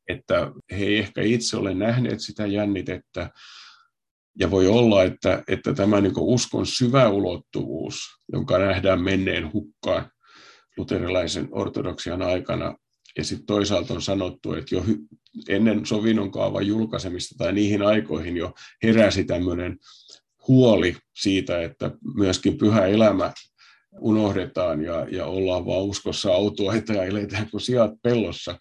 että 0.09 0.53
he 0.71 0.85
ei 0.85 0.99
ehkä 0.99 1.23
itse 1.23 1.57
ole 1.57 1.75
nähneet 1.75 2.21
sitä 2.21 2.47
jännitettä, 2.47 3.31
ja 4.39 4.51
voi 4.51 4.67
olla, 4.67 5.03
että, 5.03 5.43
että 5.49 5.75
tämä 5.75 6.01
niin 6.01 6.13
uskon 6.17 6.67
syvä 6.67 7.09
ulottuvuus, 7.09 7.99
jonka 8.33 8.59
nähdään 8.59 9.03
menneen 9.03 9.53
hukkaan 9.53 10.11
luterilaisen 10.77 11.49
ortodoksian 11.51 12.23
aikana, 12.23 12.77
ja 13.19 13.25
sitten 13.25 13.47
toisaalta 13.47 13.95
on 13.95 14.03
sanottu, 14.03 14.53
että 14.53 14.75
jo 14.75 14.85
ennen 15.49 15.87
sovinnon 15.87 16.31
kaavan 16.31 16.67
julkaisemista 16.67 17.35
tai 17.39 17.53
niihin 17.53 17.83
aikoihin 17.83 18.37
jo 18.37 18.55
heräsi 18.83 19.25
tämmöinen 19.25 19.79
huoli 20.49 20.97
siitä, 21.17 21.63
että 21.63 21.91
myöskin 22.15 22.59
pyhä 22.59 22.87
elämä 22.87 23.33
unohdetaan 24.01 24.83
ja, 24.83 25.07
ja 25.11 25.27
ollaan 25.27 25.67
vaan 25.67 25.83
uskossa 25.83 26.33
autuaita 26.33 26.93
ja 26.93 27.05
eletään 27.05 27.51
kuin 27.51 27.61
sijat 27.61 27.91
pellossa. 28.03 28.59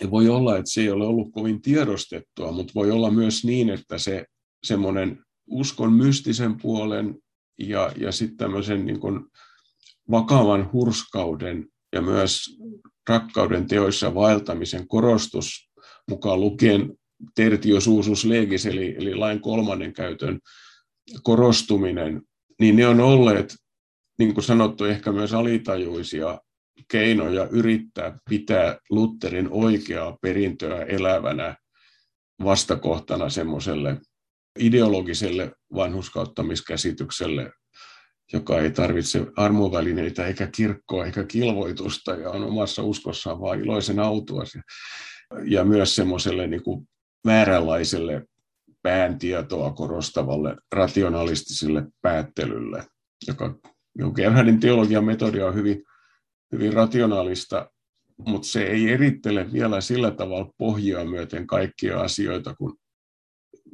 Ja 0.00 0.10
voi 0.10 0.28
olla, 0.28 0.56
että 0.56 0.70
se 0.70 0.80
ei 0.80 0.90
ole 0.90 1.06
ollut 1.06 1.32
kovin 1.32 1.62
tiedostettua, 1.62 2.52
mutta 2.52 2.72
voi 2.74 2.90
olla 2.90 3.10
myös 3.10 3.44
niin, 3.44 3.70
että 3.70 3.98
se 3.98 4.24
semmoinen 4.64 5.24
uskon 5.46 5.92
mystisen 5.92 6.60
puolen 6.60 7.14
ja, 7.58 7.92
ja 7.96 8.12
sitten 8.12 8.36
tämmöisen 8.36 8.86
niin 8.86 9.00
kuin 9.00 9.20
vakavan 10.10 10.72
hurskauden 10.72 11.66
ja 11.92 12.02
myös 12.02 12.58
rakkauden 13.08 13.66
teoissa 13.66 14.14
vaeltamisen 14.14 14.88
korostus 14.88 15.70
mukaan 16.10 16.40
lukien 16.40 16.94
tertiosuusus 17.34 18.24
legis, 18.24 18.66
eli, 18.66 18.96
eli 18.98 19.14
lain 19.14 19.40
kolmannen 19.40 19.92
käytön 19.92 20.40
korostuminen, 21.22 22.22
niin 22.60 22.76
ne 22.76 22.86
on 22.86 23.00
olleet, 23.00 23.56
niin 24.18 24.34
kuin 24.34 24.44
sanottu, 24.44 24.84
ehkä 24.84 25.12
myös 25.12 25.32
alitajuisia 25.32 26.40
keinoja 26.88 27.48
yrittää 27.50 28.18
pitää 28.30 28.78
Lutherin 28.90 29.48
oikeaa 29.50 30.16
perintöä 30.22 30.82
elävänä 30.82 31.56
vastakohtana 32.44 33.28
semmoiselle 33.28 34.00
ideologiselle 34.58 35.52
vanhuskauttamiskäsitykselle, 35.74 37.52
joka 38.32 38.60
ei 38.60 38.70
tarvitse 38.70 39.26
armovälineitä 39.36 40.26
eikä 40.26 40.46
kirkkoa 40.46 41.06
eikä 41.06 41.24
kilvoitusta 41.24 42.14
ja 42.14 42.30
on 42.30 42.44
omassa 42.44 42.82
uskossaan 42.82 43.40
vain 43.40 43.60
iloisen 43.60 43.98
autuas. 43.98 44.58
Ja 45.44 45.64
myös 45.64 45.96
semmoiselle 45.96 46.46
niin 46.46 46.62
kuin 46.62 46.88
vääränlaiselle 47.26 48.26
pääntietoa 48.82 49.72
korostavalle 49.72 50.56
rationalistiselle 50.72 51.86
päättelylle, 52.02 52.84
joka 53.26 53.54
Gerhardin 54.14 54.60
teologian 54.60 55.04
metodia 55.04 55.46
on 55.46 55.54
hyvin, 55.54 55.82
hyvin 56.52 56.72
rationaalista, 56.72 57.70
mutta 58.26 58.48
se 58.48 58.62
ei 58.62 58.88
erittele 58.88 59.52
vielä 59.52 59.80
sillä 59.80 60.10
tavalla 60.10 60.52
pohjaa 60.58 61.04
myöten 61.04 61.46
kaikkia 61.46 62.00
asioita, 62.00 62.54
kun 62.54 62.78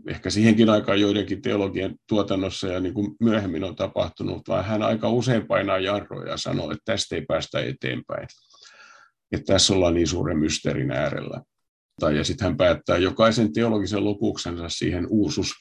ehkä 0.08 0.30
siihenkin 0.30 0.70
aikaan 0.70 1.00
joidenkin 1.00 1.42
teologian 1.42 1.94
tuotannossa 2.08 2.68
ja 2.68 2.80
niin 2.80 2.94
kuin 2.94 3.16
myöhemmin 3.20 3.64
on 3.64 3.76
tapahtunut, 3.76 4.48
vaan 4.48 4.64
hän 4.64 4.82
aika 4.82 5.10
usein 5.10 5.46
painaa 5.46 5.78
jarroja 5.78 6.30
ja 6.30 6.36
sanoo, 6.36 6.70
että 6.70 6.82
tästä 6.84 7.14
ei 7.14 7.22
päästä 7.28 7.60
eteenpäin. 7.60 8.26
Että 9.32 9.52
tässä 9.52 9.74
ollaan 9.74 9.94
niin 9.94 10.06
suuren 10.06 10.38
mysteerin 10.38 10.90
äärellä. 10.90 11.42
Tai, 12.00 12.16
ja 12.16 12.24
sitten 12.24 12.44
hän 12.44 12.56
päättää 12.56 12.98
jokaisen 12.98 13.52
teologisen 13.52 14.04
lopuksensa 14.04 14.68
siihen 14.68 15.06
uusus 15.10 15.54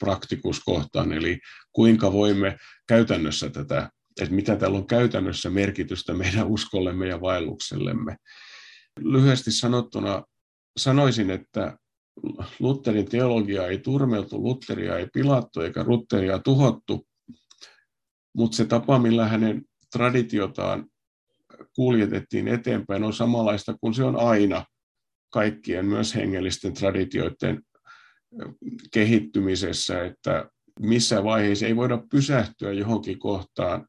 kohtaan, 0.64 1.12
eli 1.12 1.38
kuinka 1.72 2.12
voimme 2.12 2.56
käytännössä 2.88 3.50
tätä, 3.50 3.90
että 4.20 4.34
mitä 4.34 4.56
täällä 4.56 4.78
on 4.78 4.86
käytännössä 4.86 5.50
merkitystä 5.50 6.14
meidän 6.14 6.46
uskollemme 6.46 7.08
ja 7.08 7.20
vaelluksellemme. 7.20 8.16
Lyhyesti 9.00 9.52
sanottuna 9.52 10.22
sanoisin, 10.76 11.30
että 11.30 11.76
Lutherin 12.60 13.08
teologia 13.08 13.66
ei 13.66 13.78
turmeltu, 13.78 14.42
Lutheria 14.42 14.98
ei 14.98 15.06
pilattu 15.12 15.60
eikä 15.60 15.84
Lutheria 15.86 16.38
tuhottu, 16.38 17.06
mutta 18.36 18.56
se 18.56 18.64
tapa, 18.64 18.98
millä 18.98 19.28
hänen 19.28 19.62
traditiotaan 19.92 20.86
kuljetettiin 21.76 22.48
eteenpäin, 22.48 23.04
on 23.04 23.12
samanlaista 23.12 23.76
kuin 23.80 23.94
se 23.94 24.04
on 24.04 24.16
aina 24.16 24.64
kaikkien 25.32 25.86
myös 25.86 26.14
hengellisten 26.14 26.74
traditioiden 26.74 27.62
kehittymisessä, 28.92 30.04
että 30.04 30.50
missä 30.80 31.24
vaiheessa 31.24 31.66
ei 31.66 31.76
voida 31.76 32.04
pysähtyä 32.10 32.72
johonkin 32.72 33.18
kohtaan, 33.18 33.86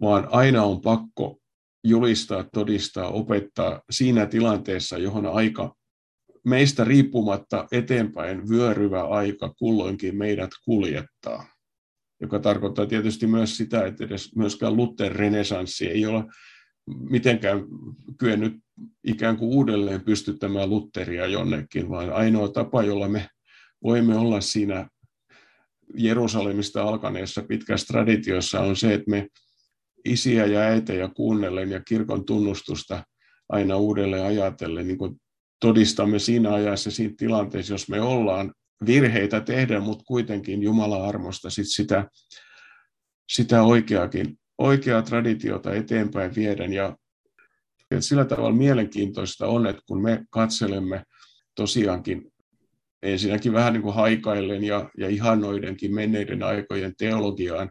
vaan 0.00 0.28
aina 0.30 0.62
on 0.62 0.80
pakko 0.80 1.38
julistaa, 1.84 2.44
todistaa, 2.54 3.08
opettaa 3.08 3.82
siinä 3.90 4.26
tilanteessa, 4.26 4.98
johon 4.98 5.26
aika 5.26 5.74
meistä 6.46 6.84
riippumatta 6.84 7.66
eteenpäin 7.72 8.48
vyöryvä 8.48 9.02
aika 9.02 9.54
kulloinkin 9.58 10.18
meidät 10.18 10.50
kuljettaa. 10.64 11.46
Joka 12.20 12.38
tarkoittaa 12.38 12.86
tietysti 12.86 13.26
myös 13.26 13.56
sitä, 13.56 13.86
että 13.86 14.04
edes 14.04 14.36
myöskään 14.36 14.76
Luther 14.76 15.12
renesanssi 15.12 15.86
ei 15.86 16.06
ole 16.06 16.24
mitenkään 17.10 17.64
kyennyt 18.18 18.52
ikään 19.04 19.36
kuin 19.36 19.50
uudelleen 19.50 20.04
pystyttämään 20.04 20.70
Lutheria 20.70 21.26
jonnekin, 21.26 21.88
vaan 21.88 22.12
ainoa 22.12 22.48
tapa, 22.48 22.82
jolla 22.82 23.08
me 23.08 23.28
voimme 23.82 24.16
olla 24.16 24.40
siinä 24.40 24.88
Jerusalemista 25.94 26.82
alkaneessa 26.82 27.42
pitkässä 27.42 27.86
traditiossa 27.86 28.60
on 28.60 28.76
se, 28.76 28.94
että 28.94 29.10
me 29.10 29.28
isiä 30.04 30.46
ja 30.46 30.60
äitejä 30.60 31.08
kuunnellen 31.08 31.70
ja 31.70 31.80
kirkon 31.80 32.24
tunnustusta 32.26 33.04
aina 33.48 33.76
uudelleen 33.76 34.24
ajatellen 34.24 34.86
niin 34.86 34.98
kuin 34.98 35.20
todistamme 35.60 36.18
siinä 36.18 36.54
ajassa 36.54 36.90
siinä 36.90 37.14
tilanteessa, 37.16 37.74
jos 37.74 37.88
me 37.88 38.00
ollaan 38.00 38.52
virheitä 38.86 39.40
tehdä, 39.40 39.80
mutta 39.80 40.04
kuitenkin 40.04 40.62
Jumalan 40.62 41.08
armosta 41.08 41.50
sit 41.50 41.66
sitä, 41.68 42.08
sitä 43.32 43.62
oikeakin, 43.62 44.38
oikeaa 44.58 45.02
traditiota 45.02 45.74
eteenpäin 45.74 46.34
viedä. 46.34 46.64
Ja 46.64 46.96
että 47.90 48.06
sillä 48.06 48.24
tavalla 48.24 48.56
mielenkiintoista 48.56 49.46
on, 49.46 49.66
että 49.66 49.82
kun 49.88 50.02
me 50.02 50.24
katselemme 50.30 51.02
tosiaankin 51.54 52.32
ensinnäkin 53.02 53.52
vähän 53.52 53.72
niin 53.72 53.82
kuin 53.82 53.94
haikaillen 53.94 54.64
ja, 54.64 54.90
ja 54.98 55.08
ihannoidenkin 55.08 55.94
menneiden 55.94 56.42
aikojen 56.42 56.92
teologiaan, 56.98 57.70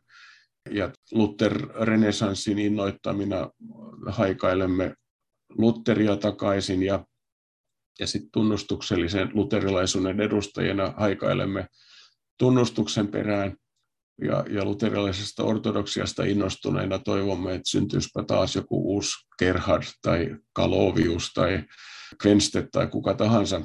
ja 0.71 0.91
Luther-renesanssin 1.11 2.59
innoittamina 2.59 3.49
haikailemme 4.07 4.93
Lutheria 5.57 6.15
takaisin 6.15 6.83
ja 6.83 7.05
ja 7.99 8.07
sitten 8.07 8.31
tunnustuksellisen 8.31 9.31
luterilaisuuden 9.33 10.21
edustajina 10.21 10.93
haikailemme 10.97 11.67
tunnustuksen 12.39 13.07
perään 13.07 13.57
ja, 14.21 14.45
ja 14.49 14.65
luterilaisesta 14.65 15.43
ortodoksiasta 15.43 16.23
innostuneina 16.23 16.99
toivomme, 16.99 17.55
että 17.55 17.69
syntyispä 17.69 18.23
taas 18.23 18.55
joku 18.55 18.93
uusi 18.95 19.11
Gerhard 19.39 19.83
tai 20.01 20.35
Kalovius 20.53 21.33
tai 21.33 21.63
Kvenstedt 22.21 22.71
tai 22.71 22.87
kuka 22.87 23.13
tahansa. 23.13 23.61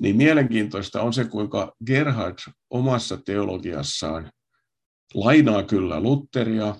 Niin 0.00 0.16
mielenkiintoista 0.16 1.02
on 1.02 1.12
se, 1.12 1.24
kuinka 1.24 1.72
Gerhard 1.86 2.38
omassa 2.70 3.16
teologiassaan 3.16 4.30
lainaa 5.14 5.62
kyllä 5.62 6.00
Lutheria 6.00 6.74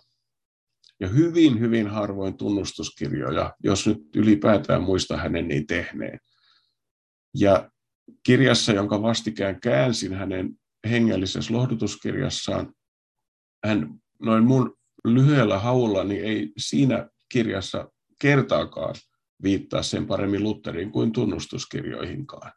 ja 1.01 1.09
hyvin, 1.09 1.61
hyvin 1.61 1.89
harvoin 1.89 2.37
tunnustuskirjoja, 2.37 3.55
jos 3.65 3.87
nyt 3.87 3.99
ylipäätään 4.17 4.83
muista 4.83 5.17
hänen 5.17 5.49
niin 5.49 5.67
tehneen. 5.67 6.19
Ja 7.35 7.71
kirjassa, 8.23 8.73
jonka 8.73 9.03
vastikään 9.03 9.61
käänsin 9.61 10.15
hänen 10.15 10.61
hengellisessä 10.91 11.55
lohdutuskirjassaan, 11.55 12.75
hän 13.65 13.95
noin 14.23 14.45
mun 14.45 14.77
lyhyellä 15.05 15.59
haulla 15.59 16.05
niin 16.05 16.25
ei 16.25 16.53
siinä 16.59 17.09
kirjassa 17.33 17.91
kertaakaan 18.21 18.95
viittaa 19.43 19.83
sen 19.83 20.07
paremmin 20.07 20.43
Lutherin 20.43 20.93
kuin 20.93 21.13
tunnustuskirjoihinkaan. 21.13 22.53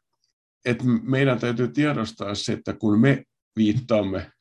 Et 0.66 0.78
meidän 1.04 1.40
täytyy 1.40 1.68
tiedostaa 1.68 2.36
se, 2.36 2.54
että 2.54 2.74
kun 2.74 3.00
me 3.00 3.24
viittaamme 3.56 4.32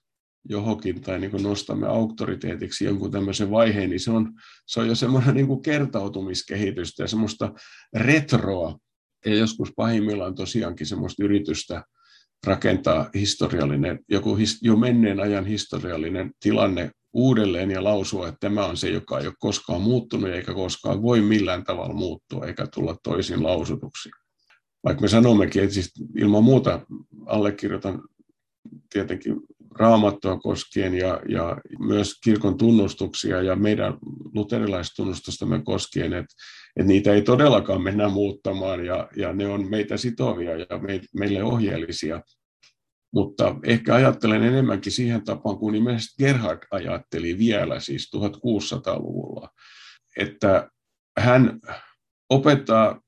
johonkin 0.48 1.00
tai 1.00 1.20
niin 1.20 1.42
nostamme 1.42 1.86
auktoriteetiksi 1.86 2.84
jonkun 2.84 3.10
tämmöisen 3.10 3.50
vaiheen, 3.50 3.90
niin 3.90 4.00
se 4.00 4.10
on, 4.10 4.32
se 4.66 4.80
on 4.80 4.88
jo 4.88 4.94
semmoinen 4.94 5.34
niin 5.34 5.62
kertautumiskehitystä 5.62 7.02
ja 7.02 7.08
semmoista 7.08 7.52
retroa 7.96 8.78
ja 9.26 9.34
joskus 9.34 9.72
pahimmillaan 9.76 10.34
tosiaankin 10.34 10.86
semmoista 10.86 11.24
yritystä 11.24 11.84
rakentaa 12.46 13.10
historiallinen, 13.14 13.98
joku 14.08 14.38
jo 14.62 14.76
menneen 14.76 15.20
ajan 15.20 15.46
historiallinen 15.46 16.30
tilanne 16.40 16.90
uudelleen 17.12 17.70
ja 17.70 17.84
lausua, 17.84 18.28
että 18.28 18.38
tämä 18.40 18.66
on 18.66 18.76
se, 18.76 18.88
joka 18.88 19.18
ei 19.18 19.26
ole 19.26 19.34
koskaan 19.38 19.82
muuttunut 19.82 20.30
eikä 20.30 20.54
koskaan 20.54 21.02
voi 21.02 21.20
millään 21.20 21.64
tavalla 21.64 21.94
muuttua 21.94 22.46
eikä 22.46 22.66
tulla 22.74 22.96
toisin 23.02 23.42
lausutuksi. 23.42 24.10
Vaikka 24.84 25.00
me 25.00 25.08
sanommekin, 25.08 25.62
että 25.62 25.74
siis 25.74 25.92
ilman 26.16 26.44
muuta 26.44 26.86
allekirjoitan 27.26 28.02
tietenkin 28.92 29.36
raamattua 29.78 30.38
koskien 30.38 30.94
ja, 30.94 31.20
ja 31.28 31.56
myös 31.78 32.20
kirkon 32.24 32.58
tunnustuksia 32.58 33.42
ja 33.42 33.56
meidän 33.56 33.98
luterilaistunnustustamme 34.34 35.62
koskien, 35.64 36.12
että, 36.12 36.34
että 36.76 36.88
niitä 36.88 37.12
ei 37.12 37.22
todellakaan 37.22 37.82
mennä 37.82 38.08
muuttamaan 38.08 38.84
ja, 38.84 39.08
ja 39.16 39.32
ne 39.32 39.46
on 39.46 39.70
meitä 39.70 39.96
sitovia 39.96 40.56
ja 40.56 40.78
me, 40.78 41.00
meille 41.14 41.42
ohjeellisia. 41.42 42.20
Mutta 43.14 43.56
ehkä 43.64 43.94
ajattelen 43.94 44.42
enemmänkin 44.42 44.92
siihen 44.92 45.24
tapaan 45.24 45.58
kuin 45.58 45.72
nimenomaan 45.72 46.02
Gerhard 46.18 46.62
ajatteli 46.70 47.38
vielä, 47.38 47.80
siis 47.80 48.10
1600-luvulla, 48.16 49.48
että 50.16 50.70
hän 51.18 51.60
opettaa 52.30 53.00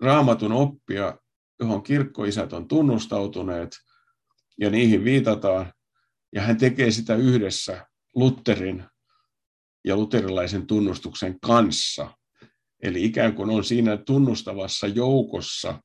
raamatun 0.00 0.52
oppia, 0.52 1.18
johon 1.60 1.82
kirkkoisät 1.82 2.52
on 2.52 2.68
tunnustautuneet, 2.68 3.70
ja 4.60 4.70
niihin 4.70 5.04
viitataan, 5.04 5.72
ja 6.34 6.42
hän 6.42 6.56
tekee 6.56 6.90
sitä 6.90 7.14
yhdessä 7.14 7.86
Lutherin 8.14 8.84
ja 9.84 9.96
luterilaisen 9.96 10.66
tunnustuksen 10.66 11.40
kanssa. 11.40 12.10
Eli 12.82 13.04
ikään 13.04 13.34
kuin 13.34 13.50
on 13.50 13.64
siinä 13.64 13.96
tunnustavassa 13.96 14.86
joukossa, 14.86 15.82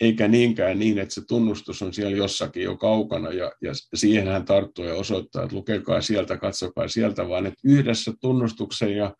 eikä 0.00 0.28
niinkään 0.28 0.78
niin, 0.78 0.98
että 0.98 1.14
se 1.14 1.22
tunnustus 1.28 1.82
on 1.82 1.94
siellä 1.94 2.16
jossakin 2.16 2.62
jo 2.62 2.76
kaukana, 2.76 3.32
ja, 3.32 3.52
ja 3.62 3.72
siihen 3.94 4.28
hän 4.28 4.44
tarttuu 4.44 4.84
ja 4.84 4.94
osoittaa, 4.94 5.42
että 5.42 5.56
lukekaa 5.56 6.00
sieltä, 6.00 6.36
katsokaa 6.36 6.88
sieltä, 6.88 7.28
vaan 7.28 7.46
että 7.46 7.60
yhdessä 7.64 8.12
tunnustuksen 8.20 8.96
ja 8.96 9.14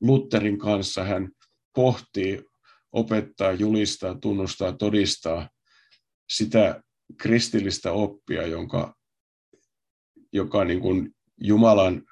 Lutherin 0.00 0.58
kanssa 0.58 1.04
hän 1.04 1.28
pohtii, 1.74 2.42
opettaa, 2.92 3.52
julistaa, 3.52 4.14
tunnustaa, 4.14 4.72
todistaa 4.72 5.48
sitä 6.32 6.82
kristillistä 7.16 7.92
oppia, 7.92 8.46
jonka, 8.46 8.94
joka 10.32 10.64
niin 10.64 10.80
kuin 10.80 11.10
Jumalan 11.40 12.02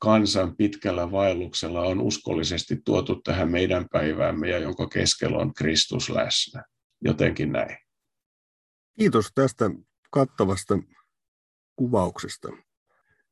kansan 0.00 0.56
pitkällä 0.56 1.10
vaelluksella 1.10 1.80
on 1.80 2.00
uskollisesti 2.00 2.80
tuotu 2.84 3.20
tähän 3.22 3.50
meidän 3.50 3.86
päiväämme 3.92 4.48
ja 4.48 4.58
jonka 4.58 4.88
keskellä 4.88 5.38
on 5.38 5.54
Kristus 5.54 6.10
läsnä. 6.10 6.64
Jotenkin 7.00 7.52
näin. 7.52 7.76
Kiitos 8.98 9.30
tästä 9.34 9.70
kattavasta 10.10 10.78
kuvauksesta. 11.76 12.48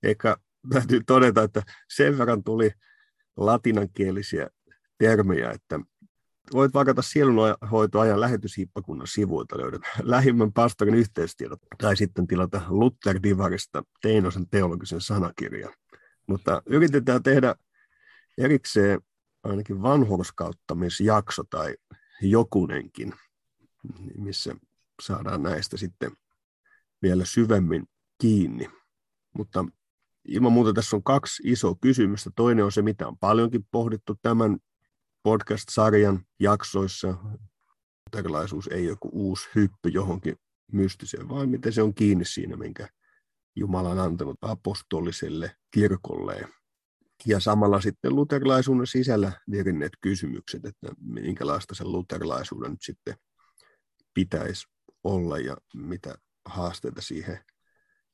Eikä 0.03 0.37
täytyy 0.73 1.01
todeta, 1.07 1.43
että 1.43 1.63
sen 1.95 2.19
verran 2.19 2.45
tuli 2.45 2.71
latinankielisiä 3.37 4.49
termejä, 4.99 5.51
että 5.51 5.81
voit 6.53 6.75
vakata 6.75 7.03
sielunhoitoajan 7.03 8.21
lähetyshippakunnan 8.21 9.07
sivuilta 9.07 9.59
löydät 9.59 9.83
lähimmän 10.03 10.53
pastorin 10.53 10.95
yhteistiedot 10.95 11.61
tai 11.79 11.97
sitten 11.97 12.27
tilata 12.27 12.61
Luther 12.69 13.23
Divarista 13.23 13.83
Teinosen 14.03 14.49
teologisen 14.49 15.01
sanakirjan. 15.01 15.75
Mutta 16.29 16.63
yritetään 16.67 17.23
tehdä 17.23 17.55
erikseen 18.39 19.01
ainakin 19.43 19.83
vanhurskauttamisjakso 19.83 21.43
tai 21.51 21.77
jokunenkin, 22.23 23.15
missä 24.19 24.55
saadaan 25.03 25.43
näistä 25.43 25.77
sitten 25.77 26.11
vielä 27.03 27.25
syvemmin 27.25 27.87
kiinni. 28.21 28.71
Mutta 29.35 29.65
ilman 30.25 30.53
muuta 30.53 30.73
tässä 30.73 30.97
on 30.97 31.03
kaksi 31.03 31.43
isoa 31.47 31.75
kysymystä. 31.81 32.31
Toinen 32.37 32.65
on 32.65 32.73
se, 32.73 32.83
mitä 32.83 33.09
on 33.09 33.19
paljonkin 33.19 33.67
pohdittu 33.71 34.15
tämän 34.23 34.59
podcast-sarjan 35.23 36.27
jaksoissa. 36.41 37.15
Luterilaisuus 38.07 38.67
ei 38.67 38.81
ole 38.81 38.89
joku 38.89 39.11
uusi 39.13 39.49
hyppy 39.55 39.89
johonkin 39.89 40.37
mystiseen, 40.73 41.29
vaan 41.29 41.49
miten 41.49 41.73
se 41.73 41.83
on 41.83 41.95
kiinni 41.95 42.25
siinä, 42.25 42.57
minkä 42.57 42.89
Jumala 43.59 43.89
on 43.89 43.99
antanut 43.99 44.39
apostoliselle 44.43 45.57
kirkolle. 45.71 46.49
Ja 47.27 47.41
samalla 47.41 47.81
sitten 47.81 48.17
luterilaisuuden 48.17 48.87
sisällä 48.87 49.33
virinneet 49.51 49.93
kysymykset, 50.01 50.65
että 50.65 50.89
minkälaista 51.01 51.75
sen 51.75 51.93
luterilaisuuden 51.93 52.71
nyt 52.71 52.83
sitten 52.83 53.17
pitäisi 54.15 54.67
olla 55.05 55.39
ja 55.39 55.57
mitä 55.75 56.15
haasteita 56.45 57.03
siihen 57.03 57.45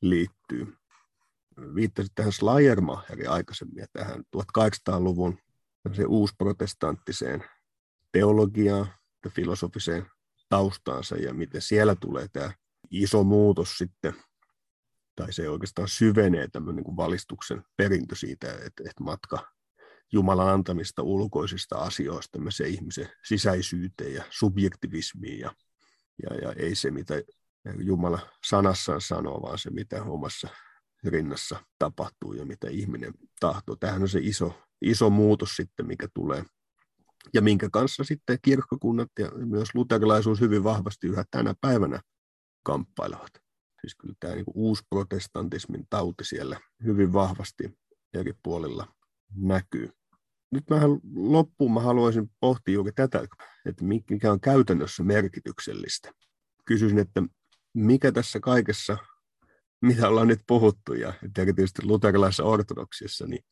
liittyy. 0.02 0.76
Viittasit 1.74 2.12
tähän 2.14 2.32
Schleiermacherin 2.32 3.30
aikaisemmin 3.30 3.78
ja 3.78 3.86
tähän 3.92 4.24
1800-luvun 4.36 5.38
uusprotestanttiseen 6.08 7.44
teologiaan 8.12 8.86
ja 9.24 9.30
filosofiseen 9.30 10.06
taustaansa 10.48 11.16
ja 11.16 11.34
miten 11.34 11.62
siellä 11.62 11.94
tulee 11.94 12.28
tämä 12.32 12.52
iso 12.90 13.24
muutos 13.24 13.78
sitten, 13.78 14.14
tai 15.16 15.32
se 15.32 15.48
oikeastaan 15.48 15.88
syvenee 15.88 16.48
tämmöinen 16.48 16.76
niin 16.76 16.84
kuin 16.84 16.96
valistuksen 16.96 17.62
perintö 17.76 18.16
siitä, 18.16 18.52
että, 18.52 18.82
että 18.88 19.04
matka 19.04 19.54
Jumalan 20.12 20.48
antamista 20.48 21.02
ulkoisista 21.02 21.76
asioista 21.76 22.38
se 22.48 22.68
ihmisen 22.68 23.08
sisäisyyteen 23.24 24.14
ja 24.14 24.24
subjektivismiin 24.30 25.38
ja, 25.38 25.54
ja, 26.22 26.34
ja 26.36 26.52
ei 26.52 26.74
se, 26.74 26.90
mitä 26.90 27.14
Jumala 27.78 28.18
sanassaan 28.46 29.00
sanoo, 29.00 29.42
vaan 29.42 29.58
se, 29.58 29.70
mitä 29.70 30.02
omassa 30.02 30.48
rinnassa 31.04 31.64
tapahtuu 31.78 32.32
ja 32.32 32.44
mitä 32.44 32.68
ihminen 32.70 33.14
tahtoo. 33.40 33.76
Tämähän 33.76 34.02
on 34.02 34.08
se 34.08 34.20
iso 34.22 34.54
iso 34.84 35.10
muutos 35.10 35.56
sitten, 35.56 35.86
mikä 35.86 36.08
tulee. 36.14 36.44
Ja 37.34 37.42
minkä 37.42 37.68
kanssa 37.72 38.04
sitten 38.04 38.38
kirkkokunnat 38.42 39.10
ja 39.18 39.30
myös 39.30 39.68
luterilaisuus 39.74 40.40
hyvin 40.40 40.64
vahvasti 40.64 41.06
yhä 41.06 41.24
tänä 41.30 41.54
päivänä 41.60 42.00
kamppailevat. 42.62 43.43
Siis 43.84 43.94
kyllä 43.94 44.14
tämä 44.20 44.34
niin 44.34 44.44
uusi 44.54 44.82
protestantismin 44.90 45.86
tauti 45.90 46.24
siellä 46.24 46.60
hyvin 46.84 47.12
vahvasti 47.12 47.78
eri 48.14 48.32
puolilla 48.42 48.94
näkyy. 49.36 49.90
Nyt 50.50 50.64
mä 50.70 50.80
loppuun 51.14 51.74
mä 51.74 51.80
haluaisin 51.80 52.30
pohtia 52.40 52.74
juuri 52.74 52.92
tätä, 52.92 53.26
että 53.66 53.84
mikä 53.84 54.32
on 54.32 54.40
käytännössä 54.40 55.02
merkityksellistä. 55.02 56.12
Kysyisin, 56.64 56.98
että 56.98 57.22
mikä 57.74 58.12
tässä 58.12 58.40
kaikessa, 58.40 58.96
mitä 59.82 60.08
ollaan 60.08 60.28
nyt 60.28 60.40
puhuttu, 60.46 60.94
ja 60.94 61.12
erityisesti 61.38 61.86
luterilaisessa 61.86 62.44
ortodoksissa, 62.44 63.26
niin 63.26 63.44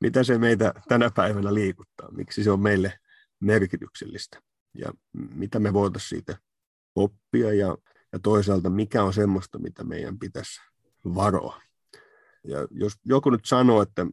mitä 0.00 0.24
se 0.24 0.38
meitä 0.38 0.74
tänä 0.88 1.10
päivänä 1.10 1.54
liikuttaa, 1.54 2.12
miksi 2.12 2.44
se 2.44 2.50
on 2.50 2.60
meille 2.60 2.98
merkityksellistä 3.40 4.40
ja 4.74 4.92
mitä 5.12 5.58
me 5.58 5.72
voitaisiin 5.72 6.08
siitä 6.08 6.38
oppia 6.94 7.52
ja, 7.52 7.76
ja 8.14 8.20
toisaalta 8.22 8.70
mikä 8.70 9.02
on 9.02 9.12
semmoista, 9.12 9.58
mitä 9.58 9.84
meidän 9.84 10.18
pitäisi 10.18 10.60
varoa. 11.14 11.60
Ja 12.44 12.58
jos 12.70 12.92
joku 13.04 13.30
nyt 13.30 13.44
sanoo, 13.44 13.82
että 13.82 14.06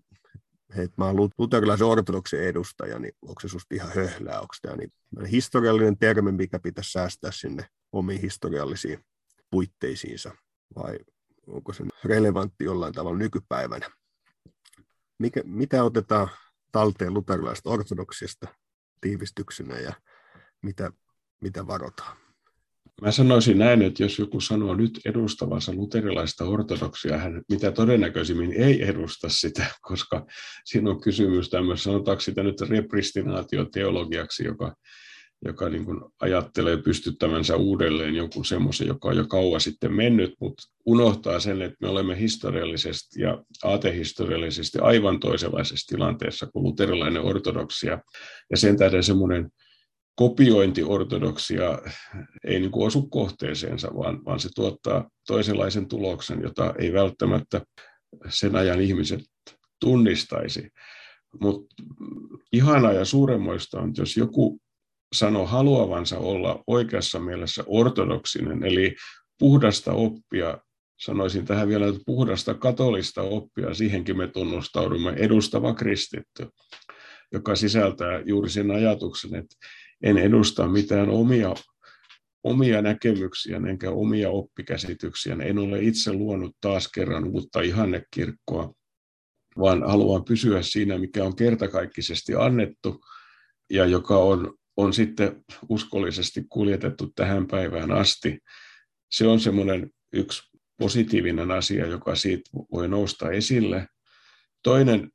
hei, 0.76 0.88
mä 0.97 1.06
oon 1.06 1.30
luterilaisen 1.38 1.88
ortodoksen 1.88 2.43
edustaja, 2.43 2.99
niin 2.99 3.14
onko 3.22 3.39
se 3.41 3.47
susta 3.47 3.76
ihan 3.76 3.91
höhlää, 3.95 4.41
onko 4.41 4.56
tämä 4.62 4.76
niin 4.76 4.91
historiallinen 5.26 5.97
termi, 5.97 6.32
mikä 6.32 6.60
pitäisi 6.60 6.91
säästää 6.91 7.32
sinne 7.32 7.66
omiin 7.91 8.22
historiallisiin 8.22 8.99
puitteisiinsa, 9.52 10.32
vai 10.76 10.99
onko 11.47 11.74
se 11.74 11.84
relevantti 12.04 12.64
jollain 12.64 12.93
tavalla 12.93 13.18
nykypäivänä 13.18 13.89
mikä, 15.22 15.41
mitä 15.45 15.84
otetaan 15.84 16.30
talteen 16.72 17.14
luterilaisesta 17.14 17.70
ortodoksista 17.70 18.47
tiivistyksenä 19.02 19.80
ja 19.80 19.93
mitä, 20.62 20.91
mitä 21.41 21.68
varotaan? 21.68 22.20
Mä 23.02 23.12
sanoisin 23.12 23.58
näin, 23.58 23.82
että 23.82 24.04
jos 24.04 24.20
joku 24.20 24.42
sanoo 24.42 24.76
nyt 24.76 25.00
edustavansa 25.06 25.74
luterilaista 25.74 26.46
ortodoksia, 26.46 27.18
hän 27.18 27.42
mitä 27.50 27.72
todennäköisimmin 27.72 28.54
ei 28.54 28.84
edusta 28.84 29.30
sitä, 29.30 29.66
koska 29.89 30.26
siinä 30.66 30.89
on 30.89 31.02
kysymys 31.02 31.50
tämmöistä, 31.50 31.84
sanotaanko 31.84 32.22
sitä 32.22 32.44
nyt 32.44 32.62
repristinaatioteologiaksi, 32.62 34.46
joka 34.46 34.76
joka 35.46 35.70
niin 35.70 35.86
kuin 35.86 36.02
ajattelee 36.20 36.78
pystyttävänsä 36.78 37.56
uudelleen 37.56 38.16
jonkun 38.16 38.46
semmoisen, 38.46 38.88
joka 38.88 39.08
on 39.08 39.18
jo 39.18 39.28
kauan 39.28 39.62
sitten 39.62 39.94
mennyt, 39.94 40.34
mutta 40.39 40.64
unohtaa 40.86 41.39
sen, 41.39 41.62
että 41.62 41.78
me 41.82 41.88
olemme 41.88 42.20
historiallisesti 42.20 43.22
ja 43.22 43.44
aatehistoriallisesti 43.64 44.80
aivan 44.80 45.20
toisenlaisessa 45.20 45.96
tilanteessa 45.96 46.48
kuin 46.48 46.64
luterilainen 46.64 47.22
ortodoksia. 47.22 48.00
Ja 48.50 48.58
sen 48.58 48.78
tähden 48.78 49.04
semmoinen 49.04 49.50
kopiointi 50.16 50.84
ortodoksia 50.84 51.80
ei 52.43 52.59
niin 52.59 52.72
kuin 52.72 52.88
osu 52.88 53.07
kohteeseensa, 53.07 53.91
vaan, 53.97 54.26
vaan 54.26 54.39
se 54.39 54.49
tuottaa 54.55 55.09
toisenlaisen 55.28 55.88
tuloksen, 55.88 56.41
jota 56.41 56.74
ei 56.80 56.93
välttämättä 56.93 57.62
sen 58.30 58.55
ajan 58.55 58.82
ihmiset 58.82 59.22
tunnistaisi. 59.80 60.70
Mutta 61.41 61.84
ihanaa 62.53 62.93
ja 62.93 63.05
suuremmoista 63.05 63.82
on, 63.82 63.93
jos 63.97 64.18
joku 64.18 64.59
sanoi 65.16 65.47
haluavansa 65.47 66.18
olla 66.18 66.64
oikeassa 66.68 67.20
mielessä 67.20 67.64
ortodoksinen, 67.68 68.64
eli 68.64 68.95
puhdasta 69.39 69.91
oppia, 69.91 70.57
sanoisin 70.99 71.45
tähän 71.45 71.68
vielä, 71.68 71.88
että 71.88 72.01
puhdasta 72.05 72.53
katolista 72.53 73.22
oppia, 73.22 73.74
siihenkin 73.74 74.18
me 74.18 74.28
tunnustaudumme, 74.28 75.09
edustava 75.09 75.74
kristitty, 75.74 76.47
joka 77.32 77.55
sisältää 77.55 78.22
juuri 78.26 78.49
sen 78.49 78.72
ajatuksen, 78.72 79.36
että 79.36 79.55
en 80.04 80.18
edusta 80.18 80.68
mitään 80.68 81.10
omia 81.10 81.56
omia 82.43 82.82
näkemyksiä 82.82 83.62
enkä 83.70 83.91
omia 83.91 84.30
oppikäsityksiä. 84.30 85.38
En 85.43 85.58
ole 85.58 85.82
itse 85.82 86.14
luonut 86.14 86.56
taas 86.62 86.88
kerran 86.88 87.26
uutta 87.26 87.62
ihannekirkkoa, 87.62 88.74
vaan 89.60 89.84
haluan 89.84 90.26
pysyä 90.26 90.62
siinä, 90.62 90.97
mikä 90.97 91.24
on 91.24 91.36
kertakaikkisesti 91.36 92.36
annettu 92.36 93.02
ja 93.70 93.86
joka 93.86 94.18
on, 94.18 94.54
on 94.78 94.93
sitten 94.93 95.43
uskollisesti 95.70 96.45
kuljetettu 96.49 97.12
tähän 97.16 97.47
päivään 97.47 97.91
asti. 97.91 98.39
Se 99.12 99.28
on 99.28 99.39
semmoinen 99.39 99.91
yksi 100.14 100.41
positiivinen 100.80 101.52
asia, 101.52 101.88
joka 101.88 102.16
siitä 102.16 102.49
voi 102.72 102.88
nousta 102.88 103.32
esille. 103.32 103.88
Toinen, 104.64 105.12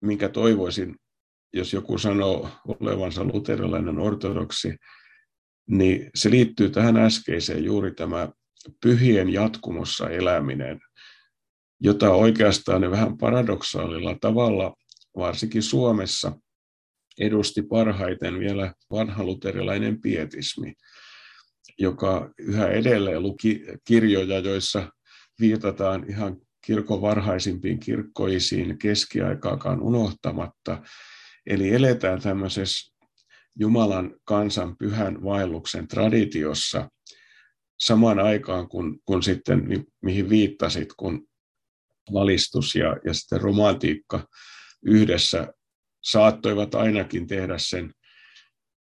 minkä 0.00 0.28
toivoisin, 0.28 0.96
jos 1.56 1.72
joku 1.72 1.98
sanoo 1.98 2.48
olevansa 2.80 3.24
luterilainen 3.24 3.98
ortodoksi, 3.98 4.76
niin 5.70 6.10
se 6.14 6.30
liittyy 6.30 6.70
tähän 6.70 6.96
äskeiseen 6.96 7.64
juuri 7.64 7.94
tämä 7.94 8.28
pyhien 8.82 9.32
jatkumossa 9.32 10.10
eläminen, 10.10 10.80
jota 11.80 12.10
oikeastaan 12.10 12.80
ne 12.80 12.90
vähän 12.90 13.18
paradoksaalilla 13.18 14.16
tavalla, 14.20 14.74
varsinkin 15.16 15.62
Suomessa, 15.62 16.32
edusti 17.20 17.62
parhaiten 17.62 18.38
vielä 18.38 18.74
vanha 18.90 19.24
luterilainen 19.24 20.00
pietismi, 20.00 20.74
joka 21.78 22.30
yhä 22.38 22.68
edelleen 22.68 23.22
luki 23.22 23.64
kirjoja, 23.84 24.38
joissa 24.38 24.92
viitataan 25.40 26.10
ihan 26.10 26.36
kirkon 26.66 27.02
varhaisimpiin 27.02 27.78
kirkkoisiin 27.78 28.78
keskiaikaakaan 28.78 29.82
unohtamatta. 29.82 30.82
Eli 31.46 31.74
eletään 31.74 32.20
tämmöisessä 32.20 32.92
Jumalan 33.58 34.14
kansan 34.24 34.76
pyhän 34.76 35.24
vaelluksen 35.24 35.88
traditiossa 35.88 36.88
samaan 37.80 38.18
aikaan, 38.18 38.68
kun, 38.68 39.00
kun 39.04 39.22
sitten, 39.22 39.86
mihin 40.02 40.30
viittasit, 40.30 40.88
kun 40.96 41.26
valistus 42.12 42.74
ja, 42.74 42.96
ja 43.04 43.14
sitten 43.14 43.40
romantiikka 43.40 44.28
yhdessä 44.82 45.52
saattoivat 46.02 46.74
ainakin 46.74 47.26
tehdä 47.26 47.58
sen, 47.58 47.92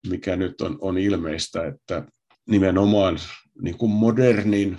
mikä 0.06 0.36
nyt 0.36 0.60
on, 0.60 0.78
on 0.80 0.98
ilmeistä, 0.98 1.66
että 1.66 2.06
nimenomaan 2.48 3.18
niin 3.62 3.78
kuin 3.78 3.90
modernin, 3.90 4.78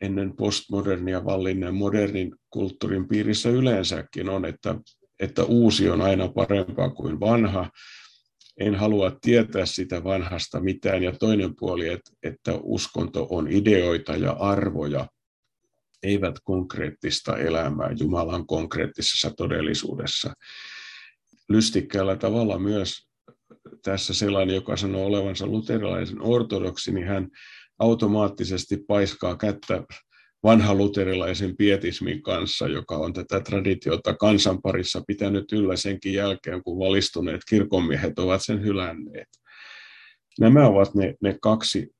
ennen 0.00 0.36
postmodernia 0.36 1.24
vallinneen 1.24 1.74
modernin 1.74 2.36
kulttuurin 2.50 3.08
piirissä 3.08 3.48
yleensäkin 3.48 4.28
on, 4.28 4.44
että, 4.44 4.74
että 5.20 5.44
uusi 5.44 5.90
on 5.90 6.00
aina 6.00 6.28
parempaa 6.28 6.90
kuin 6.90 7.20
vanha, 7.20 7.70
en 8.60 8.74
halua 8.74 9.18
tietää 9.20 9.66
sitä 9.66 10.04
vanhasta 10.04 10.60
mitään. 10.60 11.02
Ja 11.02 11.12
toinen 11.12 11.56
puoli, 11.56 11.88
että, 12.22 12.58
uskonto 12.62 13.26
on 13.30 13.48
ideoita 13.50 14.16
ja 14.16 14.32
arvoja, 14.32 15.06
eivät 16.02 16.34
konkreettista 16.44 17.36
elämää 17.36 17.90
Jumalan 18.00 18.46
konkreettisessa 18.46 19.30
todellisuudessa. 19.36 20.32
Lystikkäällä 21.48 22.16
tavalla 22.16 22.58
myös 22.58 23.08
tässä 23.82 24.14
sellainen, 24.14 24.54
joka 24.54 24.76
sanoo 24.76 25.06
olevansa 25.06 25.46
luterilaisen 25.46 26.22
ortodoksi, 26.22 26.92
niin 26.92 27.06
hän 27.06 27.28
automaattisesti 27.78 28.76
paiskaa 28.88 29.36
kättä 29.36 29.82
vanha 30.42 30.74
luterilaisen 30.74 31.56
pietismin 31.56 32.22
kanssa, 32.22 32.68
joka 32.68 32.96
on 32.96 33.12
tätä 33.12 33.40
traditiota 33.40 34.14
kansan 34.14 34.62
parissa 34.62 35.02
pitänyt 35.06 35.52
yllä 35.52 35.76
senkin 35.76 36.12
jälkeen, 36.12 36.62
kun 36.62 36.78
valistuneet 36.78 37.40
kirkonmiehet 37.48 38.18
ovat 38.18 38.40
sen 38.44 38.62
hylänneet. 38.62 39.28
Nämä 40.40 40.66
ovat 40.66 40.94
ne, 40.94 41.14
ne 41.22 41.38
kaksi 41.42 41.90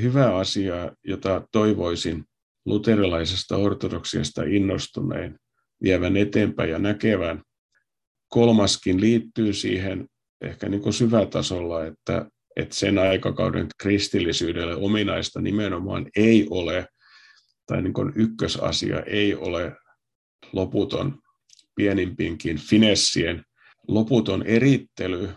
hyvää 0.00 0.36
asiaa, 0.36 0.90
jota 1.04 1.48
toivoisin 1.52 2.24
luterilaisesta 2.66 3.56
ortodoksiasta 3.56 4.42
innostuneen 4.42 5.38
vievän 5.82 6.16
eteenpäin 6.16 6.70
ja 6.70 6.78
näkevän. 6.78 7.42
Kolmaskin 8.28 9.00
liittyy 9.00 9.52
siihen 9.52 10.06
ehkä 10.40 10.68
niin 10.68 10.82
kuin 10.82 10.92
syvätasolla, 10.92 11.86
että, 11.86 12.26
että 12.56 12.74
sen 12.74 12.98
aikakauden 12.98 13.66
kristillisyydelle 13.82 14.74
ominaista 14.74 15.40
nimenomaan 15.40 16.06
ei 16.16 16.46
ole– 16.50 16.86
tai 17.72 17.82
niin 17.82 17.92
kuin 17.92 18.12
ykkösasia 18.14 19.00
ei 19.00 19.34
ole 19.34 19.76
loputon 20.52 21.18
pienimpinkin 21.74 22.58
finessien 22.58 23.44
loputon 23.88 24.42
erittely, 24.42 25.28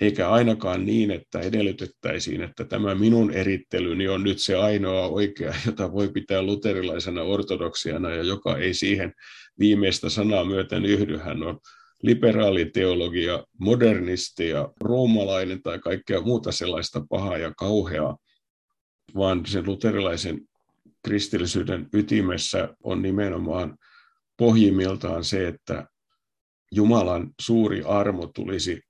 eikä 0.00 0.30
ainakaan 0.30 0.86
niin, 0.86 1.10
että 1.10 1.40
edellytettäisiin, 1.40 2.42
että 2.42 2.64
tämä 2.64 2.94
minun 2.94 3.30
erittelyni 3.30 4.08
on 4.08 4.22
nyt 4.22 4.38
se 4.38 4.56
ainoa 4.56 5.06
oikea, 5.06 5.54
jota 5.66 5.92
voi 5.92 6.08
pitää 6.08 6.42
luterilaisena 6.42 7.22
ortodoksiana 7.22 8.10
ja 8.10 8.22
joka 8.22 8.56
ei 8.56 8.74
siihen 8.74 9.12
viimeistä 9.58 10.08
sanaa 10.08 10.44
myöten 10.44 10.84
yhdy. 10.84 11.16
Hän 11.16 11.42
on 11.42 11.58
liberaaliteologia, 12.02 13.44
modernisti 13.60 14.48
ja 14.48 14.68
roomalainen 14.80 15.62
tai 15.62 15.78
kaikkea 15.78 16.20
muuta 16.20 16.52
sellaista 16.52 17.02
pahaa 17.08 17.38
ja 17.38 17.52
kauheaa, 17.58 18.16
vaan 19.16 19.46
sen 19.46 19.66
luterilaisen 19.66 20.40
kristillisyyden 21.06 21.88
ytimessä 21.92 22.76
on 22.82 23.02
nimenomaan 23.02 23.78
pohjimmiltaan 24.36 25.24
se, 25.24 25.48
että 25.48 25.86
Jumalan 26.72 27.30
suuri 27.40 27.82
armo 27.82 28.26
tulisi 28.26 28.80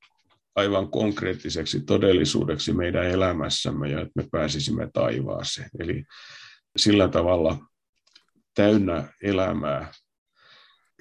aivan 0.55 0.91
konkreettiseksi 0.91 1.81
todellisuudeksi 1.81 2.73
meidän 2.73 3.07
elämässämme 3.07 3.91
ja 3.91 4.01
että 4.01 4.13
me 4.15 4.29
pääsisimme 4.33 4.91
taivaaseen. 4.93 5.71
Eli 5.79 6.05
sillä 6.77 7.09
tavalla 7.09 7.59
täynnä 8.55 9.13
elämää. 9.23 9.93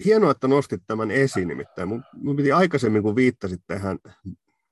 Hienoa, 0.05 0.31
että 0.31 0.47
nostit 0.47 0.81
tämän 0.87 1.11
esiin 1.11 1.47
nimittäin. 1.47 1.87
Mun, 2.13 2.35
piti 2.35 2.51
aikaisemmin, 2.51 3.03
kun 3.03 3.15
viittasit 3.15 3.61
tähän 3.67 3.99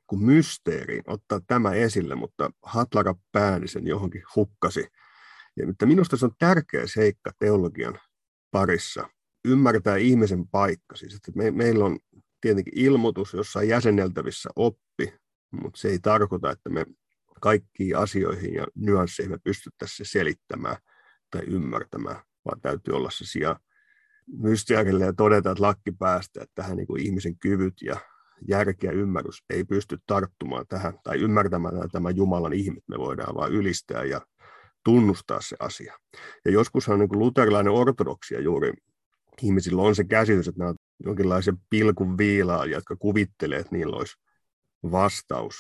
kun 0.08 0.24
mysteeriin, 0.24 1.04
ottaa 1.08 1.40
tämä 1.48 1.74
esille, 1.74 2.16
mutta 2.16 2.52
Hatlara 2.64 3.16
Päänisen 3.32 3.88
johonkin 3.88 4.24
hukkasi 4.36 4.88
ja 5.58 5.68
mutta 5.68 5.86
minusta 5.86 6.18
se 6.18 6.26
on 6.26 6.32
tärkeä 6.40 6.88
seikka 6.88 7.32
teologian 7.40 8.00
parissa, 8.52 9.10
ymmärtää 9.46 9.98
ihmisen 9.98 10.48
paikka. 10.48 10.96
Siis, 10.96 11.16
että 11.16 11.32
me, 11.36 11.52
meillä 11.52 11.86
on 11.86 12.00
tietenkin 12.42 12.80
ilmoitus, 12.80 13.34
jossa 13.34 13.60
on 13.60 13.68
jäsenneltävissä 13.68 14.50
oppi, 14.56 15.14
mutta 15.52 15.80
se 15.80 15.88
ei 15.88 16.00
tarkoita, 16.00 16.52
että 16.52 16.70
me 16.70 16.86
kaikkiin 17.42 17.98
asioihin 17.98 18.54
ja 18.54 18.68
nyansseihin 18.76 19.32
me 19.32 19.38
pystyttäisiin 19.44 20.06
se 20.06 20.12
selittämään 20.12 20.78
tai 21.32 21.42
ymmärtämään, 21.48 22.22
vaan 22.46 22.62
täytyy 22.62 22.94
olla 22.94 23.10
se 23.10 23.26
sija 23.26 23.60
mystiäkille 24.28 25.06
ja 25.06 25.14
todeta, 25.14 25.52
että 25.52 25.64
lakki 25.64 25.92
päästä, 25.92 26.44
että 26.44 26.56
tähän 26.56 26.78
niin 26.78 26.88
kuin 26.88 27.02
ihmisen 27.02 27.38
kyvyt 27.40 27.82
ja 27.82 28.00
järki 28.48 28.86
ja 28.88 28.92
ymmärrys 28.92 29.44
ei 29.50 29.64
pysty 29.64 29.98
tarttumaan 30.08 30.66
tähän 30.70 31.00
tai 31.04 31.18
ymmärtämään 31.18 31.90
tämä 31.92 32.10
Jumalan 32.10 32.54
ihmet. 32.54 32.84
Me 32.88 32.98
voidaan 32.98 33.36
vain 33.36 33.54
ylistää 33.54 34.04
ja 34.04 34.22
tunnustaa 34.84 35.42
se 35.42 35.56
asia. 35.60 35.98
Ja 36.46 36.52
joskushan 36.52 37.00
niin 37.00 37.20
luterilainen 37.20 37.74
ortodoksia 37.74 38.42
juuri 38.42 38.74
ihmisillä 39.42 39.82
on 39.82 39.96
se 39.96 40.04
käsitys, 40.04 40.48
että 40.48 40.60
nämä 40.60 40.70
on 40.70 40.76
jonkinlaisia 41.06 41.54
pilkun 41.70 42.18
viilaa, 42.18 42.66
jotka 42.66 42.96
kuvittelee, 42.96 43.60
että 43.60 43.76
niillä 43.76 43.98
olisi 43.98 44.16
vastaus 44.92 45.56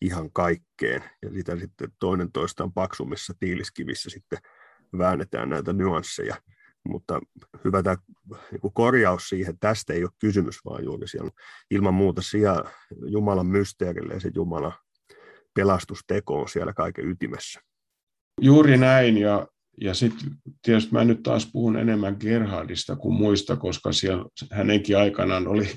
ihan 0.00 0.32
kaikkeen. 0.32 1.02
Ja 1.22 1.32
sitä 1.32 1.56
sitten 1.56 1.92
toinen 1.98 2.32
toistaan 2.32 2.72
paksummissa 2.72 3.34
tiiliskivissä 3.40 4.10
sitten 4.10 4.38
väännetään 4.98 5.48
näitä 5.48 5.72
nyansseja. 5.72 6.36
Mutta 6.88 7.20
hyvä 7.64 7.82
tämä 7.82 7.96
niin 8.50 8.72
korjaus 8.74 9.28
siihen, 9.28 9.58
tästä 9.58 9.92
ei 9.92 10.04
ole 10.04 10.10
kysymys, 10.18 10.64
vaan 10.64 10.84
juuri 10.84 11.08
siellä 11.08 11.30
ilman 11.70 11.94
muuta 11.94 12.22
siellä 12.22 12.70
Jumalan 13.06 13.46
mysteerille 13.46 14.14
ja 14.14 14.20
se 14.20 14.30
Jumalan 14.34 14.72
pelastusteko 15.54 16.40
on 16.40 16.48
siellä 16.48 16.72
kaiken 16.72 17.08
ytimessä. 17.08 17.60
Juuri 18.40 18.76
näin, 18.76 19.18
ja, 19.18 19.46
ja 19.80 19.94
sitten 19.94 20.30
tietysti 20.62 20.92
mä 20.92 21.04
nyt 21.04 21.22
taas 21.22 21.48
puhun 21.52 21.76
enemmän 21.76 22.16
Gerhardista 22.20 22.96
kuin 22.96 23.14
muista, 23.14 23.56
koska 23.56 23.92
siellä 23.92 24.24
hänenkin 24.52 24.98
aikanaan 24.98 25.48
oli, 25.48 25.68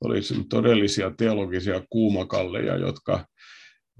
oli 0.00 0.20
todellisia 0.50 1.10
teologisia 1.18 1.82
kuumakalleja, 1.90 2.76
jotka 2.76 3.26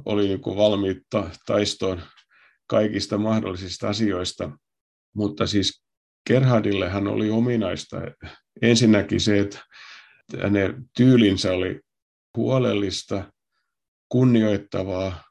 oli 0.04 0.28
niin 0.28 0.40
kuin 0.40 0.56
valmiit 0.56 0.98
taistoon 1.46 2.02
kaikista 2.66 3.18
mahdollisista 3.18 3.88
asioista. 3.88 4.50
Mutta 5.14 5.46
siis 5.46 5.82
Gerhardille 6.26 6.88
hän 6.88 7.08
oli 7.08 7.30
ominaista 7.30 7.96
ensinnäkin 8.62 9.20
se, 9.20 9.38
että 9.38 9.58
hänen 10.42 10.84
tyylinsä 10.96 11.52
oli 11.52 11.80
huolellista, 12.36 13.32
kunnioittavaa, 14.08 15.24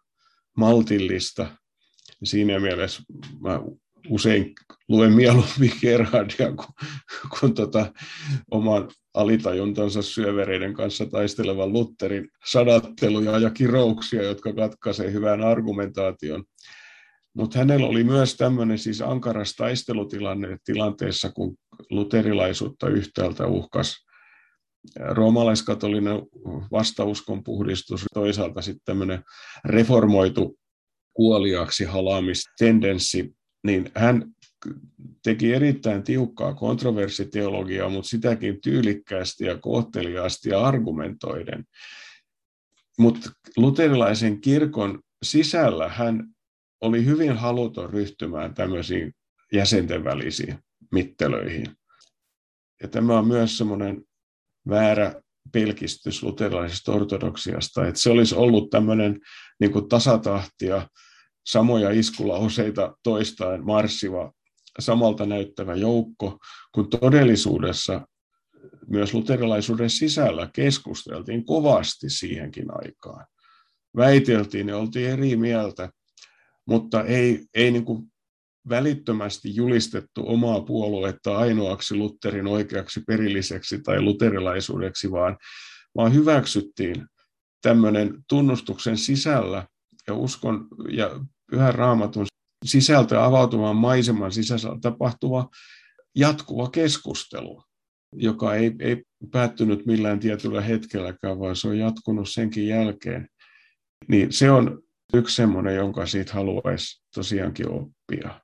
maltillista 0.58 1.48
Siinä 2.24 2.60
mielessä 2.60 3.04
mä 3.40 3.60
usein 4.10 4.54
luen 4.88 5.14
mieluummin 5.14 5.72
Gerhardia 5.82 6.52
kuin, 6.56 6.90
kuin 7.40 7.54
tota, 7.54 7.94
oman 8.52 8.90
alitajuntansa 9.14 10.02
syövereiden 10.02 10.74
kanssa 10.74 11.06
taistelevan 11.06 11.74
Lutherin 11.74 12.30
sadatteluja 12.46 13.40
ja 13.40 13.50
kirouksia, 13.50 14.24
jotka 14.24 14.54
katkaisevat 14.54 15.14
hyvän 15.14 15.42
argumentaation. 15.42 16.44
Mutta 17.34 17.60
hänellä 17.60 17.88
oli 17.88 18.04
myös 18.04 18.36
tämmöinen 18.36 18.78
siis 18.78 19.02
ankaras 19.02 19.54
taistelutilanne 19.54 20.58
tilanteessa, 20.66 21.32
kun 21.32 21.56
luterilaisuutta 21.90 22.90
yhtäältä 22.90 23.48
uhkas 23.48 24.06
roomalaiskatolinen 25.00 26.22
vastauskon 26.72 27.44
puhdistus, 27.44 28.06
toisaalta 28.14 28.62
sitten 28.62 28.86
tämmöinen 28.86 29.24
reformoitu 29.66 30.58
kuoliaksi 31.16 31.84
halaamistendenssi, 31.84 33.36
niin 33.64 33.92
hän 33.96 34.36
teki 35.24 35.54
erittäin 35.54 36.04
tiukkaa 36.04 36.54
kontroversiteologiaa, 36.54 37.90
mutta 37.90 38.10
sitäkin 38.10 38.62
tyylikkäästi 38.62 39.46
ja 39.46 39.58
kohteliaasti 39.58 40.50
ja 40.50 40.62
argumentoiden. 40.62 41.66
Mutta 43.00 43.30
luterilaisen 43.58 44.42
kirkon 44.42 45.00
sisällä 45.24 45.90
hän 45.90 46.24
oli 46.82 47.06
hyvin 47.06 47.38
haluton 47.38 47.90
ryhtymään 47.90 48.54
tämmöisiin 48.54 49.14
jäsenten 49.54 50.04
välisiin 50.04 50.58
mittelöihin. 50.92 51.66
Ja 52.82 52.88
tämä 52.88 53.20
on 53.20 53.28
myös 53.28 53.58
semmoinen 53.58 54.04
väärä 54.70 55.22
pelkistys 55.52 56.24
luterilaisesta 56.24 56.92
ortodoksiasta, 56.92 57.88
että 57.88 58.02
se 58.02 58.10
olisi 58.10 58.36
ollut 58.36 58.70
tämmöinen 58.70 59.20
niin 59.60 59.90
tasatahtia, 59.90 60.88
samoja 61.46 61.92
iskulauseita 61.92 62.98
toistaen 63.04 63.66
marssiva, 63.66 64.34
samalta 64.80 65.26
näyttävä 65.26 65.76
joukko, 65.76 66.40
kun 66.76 66.90
todellisuudessa 66.90 68.08
myös 68.88 69.14
luterilaisuuden 69.14 69.90
sisällä 69.90 70.50
keskusteltiin 70.54 71.46
kovasti 71.46 72.10
siihenkin 72.10 72.66
aikaan. 72.70 73.26
Väiteltiin 73.98 74.68
ja 74.68 74.78
oltiin 74.78 75.10
eri 75.10 75.36
mieltä, 75.36 75.90
mutta 76.66 77.04
ei, 77.04 77.46
ei 77.54 77.72
niin 77.72 77.86
kuin 77.86 78.04
välittömästi 78.70 79.56
julistettu 79.56 80.24
omaa 80.26 80.62
puoluetta 80.62 81.38
ainoaksi 81.38 81.96
Lutherin 81.96 82.48
oikeaksi 82.48 83.02
perilliseksi 83.08 83.80
tai 83.82 84.02
luterilaisuudeksi, 84.02 85.12
vaan, 85.12 85.38
vaan 85.96 86.14
hyväksyttiin 86.14 87.06
tämmöinen 87.62 88.24
tunnustuksen 88.30 88.98
sisällä 88.98 89.68
ja 90.08 90.14
uskon 90.14 90.68
ja 90.90 91.20
pyhän 91.52 91.76
raamatun 91.76 92.26
sisältö 92.66 93.24
avautuvan 93.24 93.76
maiseman 93.76 94.32
sisällä 94.32 94.78
tapahtuva 94.82 95.50
jatkuva 96.16 96.70
keskustelu, 96.70 97.64
joka 98.14 98.56
ei, 98.56 98.76
ei 98.80 99.04
päättynyt 99.32 99.86
millään 99.86 100.20
tietyllä 100.20 100.62
hetkelläkään, 100.62 101.40
vaan 101.40 101.56
se 101.56 101.68
on 101.68 101.78
jatkunut 101.78 102.30
senkin 102.30 102.68
jälkeen. 102.68 103.28
Niin 104.08 104.34
se 104.34 104.52
on 104.52 104.82
yksi 105.14 105.36
semmoinen, 105.36 105.76
jonka 105.76 106.06
siitä 106.06 106.34
haluaisi 106.34 107.04
tosiaankin 107.16 107.70
oppia. 107.70 108.42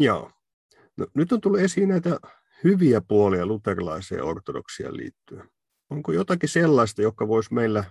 Joo. 0.00 0.30
No, 0.96 1.06
nyt 1.14 1.32
on 1.32 1.40
tullut 1.40 1.60
esiin 1.60 1.88
näitä 1.88 2.18
hyviä 2.64 3.00
puolia 3.00 3.46
luterilaiseen 3.46 4.24
ortodoksiaan 4.24 4.96
liittyen. 4.96 5.48
Onko 5.90 6.12
jotakin 6.12 6.48
sellaista, 6.48 7.02
joka 7.02 7.28
voisi 7.28 7.54
meillä 7.54 7.84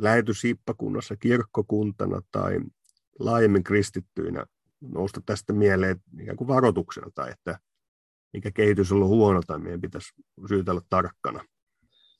lähetysippakunnassa 0.00 1.16
kirkkokuntana 1.16 2.20
tai 2.30 2.60
laajemmin 3.18 3.64
kristittyinä 3.64 4.46
nousta 4.80 5.20
tästä 5.26 5.52
mieleen 5.52 6.00
ikään 6.20 6.36
kuin 6.36 6.48
varoituksena 6.48 7.10
tai 7.14 7.30
että 7.30 7.58
mikä 8.32 8.50
kehitys 8.50 8.92
on 8.92 8.96
ollut 8.96 9.08
huono 9.08 9.40
tai 9.46 9.58
meidän 9.58 9.80
pitäisi 9.80 10.12
syytä 10.48 10.70
olla 10.70 10.82
tarkkana? 10.88 11.44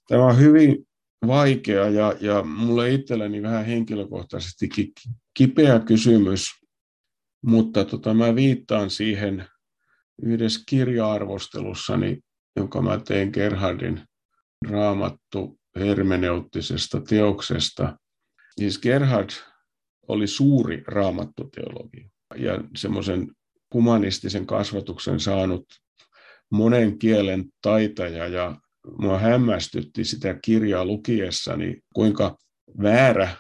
Tämä 0.09 0.27
on 0.27 0.39
hyvin 0.39 0.89
vaikea 1.27 1.89
ja, 1.89 2.15
ja 2.21 2.43
mulle 2.43 2.91
itselleni 2.91 3.43
vähän 3.43 3.67
henkilökohtaisesti 3.67 4.69
kipeä 5.35 5.81
kysymys, 5.81 6.51
mutta 7.43 7.85
tota, 7.85 8.15
mä 8.15 8.35
viittaan 8.35 8.91
siihen 8.91 9.47
yhdessä 10.23 10.61
kirja-arvostelussani, 10.67 12.21
jonka 12.57 12.83
mä 12.83 12.99
tein 12.99 13.31
Gerhardin 13.33 14.03
raamattu 14.71 15.61
hermeneuttisesta 15.77 17.01
teoksesta. 17.01 17.99
Siis 18.59 18.79
Gerhard 18.79 19.31
oli 20.13 20.27
suuri 20.27 20.83
raamattuteologi 20.87 22.07
ja 22.37 22.65
semmoisen 22.77 23.29
humanistisen 23.75 24.47
kasvatuksen 24.47 25.21
saanut 25.21 25.65
monen 26.51 26.99
kielen 26.99 27.45
taitaja 27.63 28.29
ja 28.29 28.57
mua 28.99 29.19
hämmästytti 29.19 30.05
sitä 30.05 30.39
kirjaa 30.45 30.85
lukiessani, 30.85 31.81
kuinka 31.95 32.37
väärä 32.83 33.37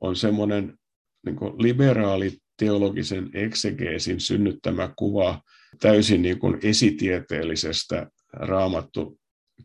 on 0.00 0.16
semmoinen 0.16 0.78
niin 1.26 1.36
liberaali 1.36 2.38
teologisen 2.58 3.30
eksegeesin 3.34 4.20
synnyttämä 4.20 4.92
kuva 4.96 5.40
täysin 5.80 6.22
niin 6.22 6.38
kuin 6.38 6.58
esitieteellisestä 6.62 8.06
raamattu 8.32 9.18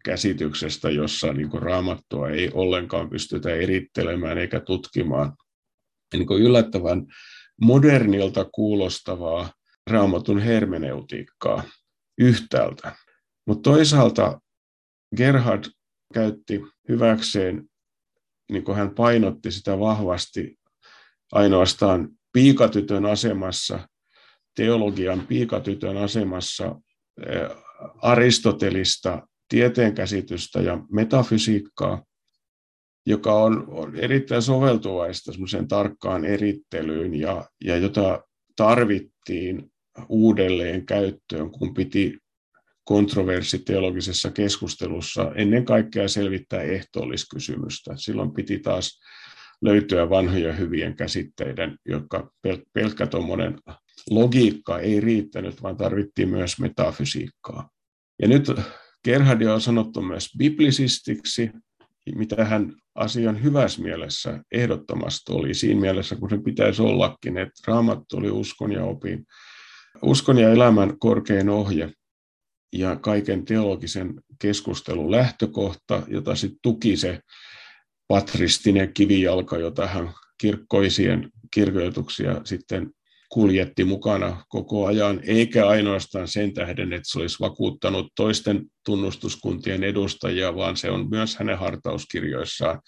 käsityksestä, 0.05 0.89
jossa 0.89 1.33
niin 1.33 1.49
kuin 1.49 1.63
raamattua 1.63 2.29
ei 2.29 2.49
ollenkaan 2.53 3.09
pystytä 3.09 3.49
erittelemään 3.49 4.37
eikä 4.37 4.59
tutkimaan. 4.59 5.33
Niin 6.13 6.27
kuin 6.27 6.43
yllättävän 6.43 7.05
modernilta 7.61 8.45
kuulostavaa 8.45 9.53
raamatun 9.89 10.39
hermeneutiikkaa 10.39 11.63
yhtäältä. 12.17 12.95
Mutta 13.47 13.69
toisaalta 13.69 14.41
Gerhard 15.15 15.63
käytti 16.13 16.61
hyväkseen, 16.89 17.69
niin 18.51 18.63
kuin 18.63 18.77
hän 18.77 18.95
painotti 18.95 19.51
sitä 19.51 19.79
vahvasti, 19.79 20.59
ainoastaan 21.31 22.09
piikatytön 22.33 23.05
asemassa, 23.05 23.87
teologian 24.55 25.27
piikatytön 25.27 25.97
asemassa 25.97 26.81
Aristotelista, 28.01 29.27
tieteenkäsitystä 29.49 30.61
ja 30.61 30.79
metafysiikkaa, 30.91 32.03
joka 33.05 33.33
on, 33.33 33.65
on 33.67 33.95
erittäin 33.95 34.41
soveltuvaista 34.41 35.31
semmoiseen 35.31 35.67
tarkkaan 35.67 36.25
erittelyyn 36.25 37.15
ja, 37.15 37.45
ja 37.65 37.77
jota 37.77 38.23
tarvittiin 38.55 39.71
uudelleen 40.09 40.85
käyttöön, 40.85 41.51
kun 41.51 41.73
piti 41.73 42.17
kontroversiteologisessa 42.83 44.31
keskustustelussa 44.31 45.31
ennen 45.35 45.65
kaikkea 45.65 46.07
selvittää 46.07 46.61
ehtoolliskysymystä. 46.61 47.93
Silloin 47.95 48.33
piti 48.33 48.59
taas 48.59 48.99
löytyä 49.61 50.09
vanhoja 50.09 50.53
hyvien 50.53 50.95
käsitteiden, 50.95 51.77
jotka 51.85 52.31
pelkkä 52.73 53.07
tuommoinen 53.07 53.59
logiikka 54.09 54.79
ei 54.79 54.99
riittänyt, 54.99 55.63
vaan 55.63 55.77
tarvittiin 55.77 56.29
myös 56.29 56.59
metafysiikkaa. 56.59 57.69
Ja 58.21 58.27
nyt 58.27 58.51
Gerhardia 59.03 59.53
on 59.53 59.61
sanottu 59.61 60.01
myös 60.01 60.29
biblisistiksi, 60.37 61.51
mitä 62.15 62.45
hän 62.45 62.73
asian 62.95 63.43
hyvässä 63.43 63.81
mielessä 63.81 64.43
ehdottomasti 64.51 65.31
oli. 65.31 65.53
Siinä 65.53 65.81
mielessä, 65.81 66.15
kun 66.15 66.29
se 66.29 66.37
pitäisi 66.37 66.81
ollakin, 66.81 67.37
että 67.37 67.61
raamattu 67.67 68.17
oli 68.17 68.31
uskon 68.31 68.71
ja 68.71 68.83
opin, 68.83 69.25
uskon 70.01 70.37
ja 70.37 70.49
elämän 70.49 70.99
korkein 70.99 71.49
ohje 71.49 71.93
ja 72.73 72.95
kaiken 72.95 73.45
teologisen 73.45 74.13
keskustelun 74.41 75.11
lähtökohta, 75.11 76.03
jota 76.07 76.35
sitten 76.35 76.59
tuki 76.61 76.97
se 76.97 77.19
patristinen 78.07 78.93
kivijalka, 78.93 79.57
jota 79.57 79.87
hän 79.87 80.13
kirkkoisien 80.37 81.29
kirjoituksia 81.53 82.41
sitten 82.43 82.91
kuljetti 83.33 83.83
mukana 83.83 84.45
koko 84.49 84.85
ajan, 84.85 85.19
eikä 85.23 85.67
ainoastaan 85.67 86.27
sen 86.27 86.53
tähden, 86.53 86.93
että 86.93 87.09
se 87.11 87.19
olisi 87.19 87.39
vakuuttanut 87.39 88.11
toisten 88.15 88.65
tunnustuskuntien 88.85 89.83
edustajia, 89.83 90.55
vaan 90.55 90.77
se 90.77 90.91
on 90.91 91.09
myös 91.09 91.35
hänen 91.37 91.57
hartauskirjoissaan 91.57 92.81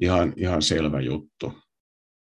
ihan, 0.00 0.32
ihan 0.36 0.62
selvä 0.62 1.00
juttu. 1.00 1.52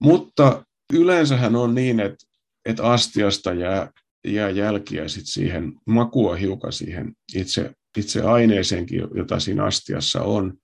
Mutta 0.02 0.64
yleensähän 0.92 1.56
on 1.56 1.74
niin, 1.74 2.00
että, 2.00 2.26
että 2.64 2.82
astiasta 2.82 3.52
jää, 3.52 3.90
jää 4.26 4.50
jälkiä 4.50 5.08
sit 5.08 5.26
siihen, 5.26 5.72
makua 5.86 6.36
hiukan 6.36 6.72
siihen 6.72 7.12
itse, 7.34 7.72
itse 7.98 8.22
aineeseenkin, 8.22 9.02
jota 9.14 9.40
siinä 9.40 9.64
astiassa 9.64 10.22
on. 10.22 10.54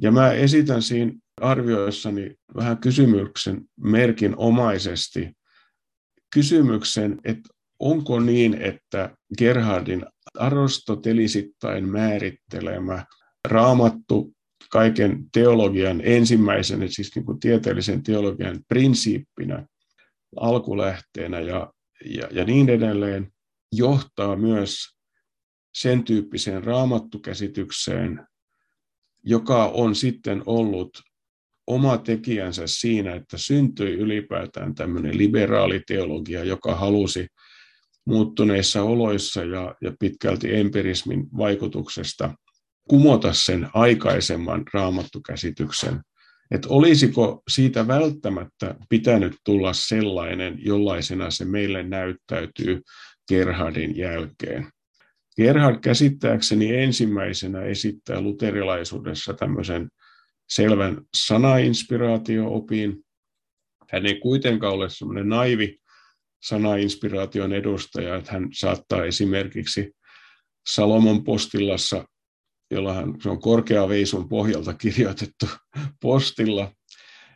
Ja 0.00 0.10
mä 0.10 0.32
esitän 0.32 0.82
siinä 0.82 1.12
arvioissani 1.40 2.34
vähän 2.56 2.78
kysymyksen 2.78 3.60
merkin 3.80 4.36
omaisesti 4.36 5.32
kysymyksen, 6.32 7.20
että 7.24 7.48
onko 7.78 8.20
niin, 8.20 8.62
että 8.62 9.16
Gerhardin 9.38 10.06
aristotelisittain 10.38 11.88
määrittelemä 11.88 13.04
raamattu 13.48 14.32
kaiken 14.70 15.24
teologian 15.32 16.00
ensimmäisenä, 16.04 16.86
siis 16.88 17.14
niin 17.14 17.24
kuin 17.24 17.40
tieteellisen 17.40 18.02
teologian 18.02 18.60
prinsiippinä, 18.68 19.66
alkulähteenä 20.36 21.40
ja 21.40 21.72
ja, 22.04 22.28
ja 22.30 22.44
niin 22.44 22.68
edelleen, 22.68 23.32
johtaa 23.72 24.36
myös 24.36 24.96
sen 25.74 26.04
tyyppiseen 26.04 26.64
raamattukäsitykseen, 26.64 28.26
joka 29.24 29.66
on 29.66 29.94
sitten 29.94 30.42
ollut 30.46 30.90
oma 31.74 31.98
tekijänsä 31.98 32.62
siinä, 32.66 33.14
että 33.14 33.38
syntyi 33.38 33.94
ylipäätään 33.94 34.74
tämmöinen 34.74 35.18
liberaali 35.18 35.80
teologia, 35.86 36.44
joka 36.44 36.74
halusi 36.74 37.26
muuttuneissa 38.06 38.82
oloissa 38.82 39.44
ja, 39.44 39.74
ja 39.80 39.92
pitkälti 40.00 40.56
empirismin 40.56 41.26
vaikutuksesta 41.36 42.34
kumota 42.88 43.32
sen 43.32 43.68
aikaisemman 43.74 44.62
raamattukäsityksen. 44.74 46.00
Että 46.50 46.68
olisiko 46.70 47.42
siitä 47.48 47.86
välttämättä 47.86 48.74
pitänyt 48.88 49.32
tulla 49.44 49.72
sellainen, 49.72 50.58
jollaisena 50.64 51.30
se 51.30 51.44
meille 51.44 51.82
näyttäytyy 51.82 52.80
Gerhardin 53.28 53.96
jälkeen. 53.96 54.68
Gerhard 55.36 55.80
käsittääkseni 55.80 56.76
ensimmäisenä 56.76 57.62
esittää 57.62 58.20
luterilaisuudessa 58.20 59.34
tämmöisen 59.34 59.88
selvän 60.54 61.02
sanainspiraatio-opin. 61.16 63.04
Hän 63.90 64.06
ei 64.06 64.20
kuitenkaan 64.20 64.74
ole 64.74 64.90
semmoinen 64.90 65.28
naivi 65.28 65.78
sanainspiraation 66.42 67.52
edustaja, 67.52 68.16
että 68.16 68.32
hän 68.32 68.48
saattaa 68.52 69.04
esimerkiksi 69.04 69.92
Salomon 70.68 71.24
postillassa, 71.24 72.04
jolla 72.70 72.94
hän, 72.94 73.14
se 73.22 73.30
on 73.30 73.40
korkeaveisun 73.40 74.28
pohjalta 74.28 74.74
kirjoitettu 74.74 75.46
postilla, 76.02 76.72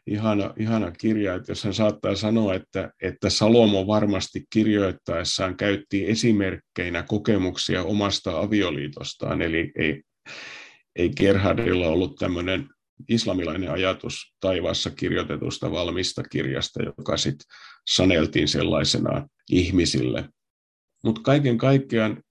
ihana, 0.06 0.54
ihana 0.58 0.90
kirja, 0.90 1.34
että 1.34 1.52
jos 1.52 1.64
hän 1.64 1.74
saattaa 1.74 2.14
sanoa, 2.14 2.54
että, 2.54 2.90
että 3.02 3.30
Salomo 3.30 3.86
varmasti 3.86 4.44
kirjoittaessaan 4.52 5.56
käytti 5.56 6.10
esimerkkeinä 6.10 7.02
kokemuksia 7.02 7.82
omasta 7.82 8.40
avioliitostaan, 8.40 9.42
eli 9.42 9.72
ei, 9.78 10.02
ei 10.96 11.10
Gerhardilla 11.10 11.88
ollut 11.88 12.16
tämmöinen 12.16 12.68
islamilainen 13.08 13.70
ajatus 13.70 14.34
taivaassa 14.40 14.90
kirjoitetusta 14.90 15.70
valmista 15.70 16.22
kirjasta, 16.22 16.82
joka 16.82 17.16
sitten 17.16 17.46
saneltiin 17.88 18.48
sellaisena 18.48 19.28
ihmisille. 19.50 20.28
Mutta 21.04 21.20
kaiken 21.24 21.58
kaikkiaan 21.58 22.22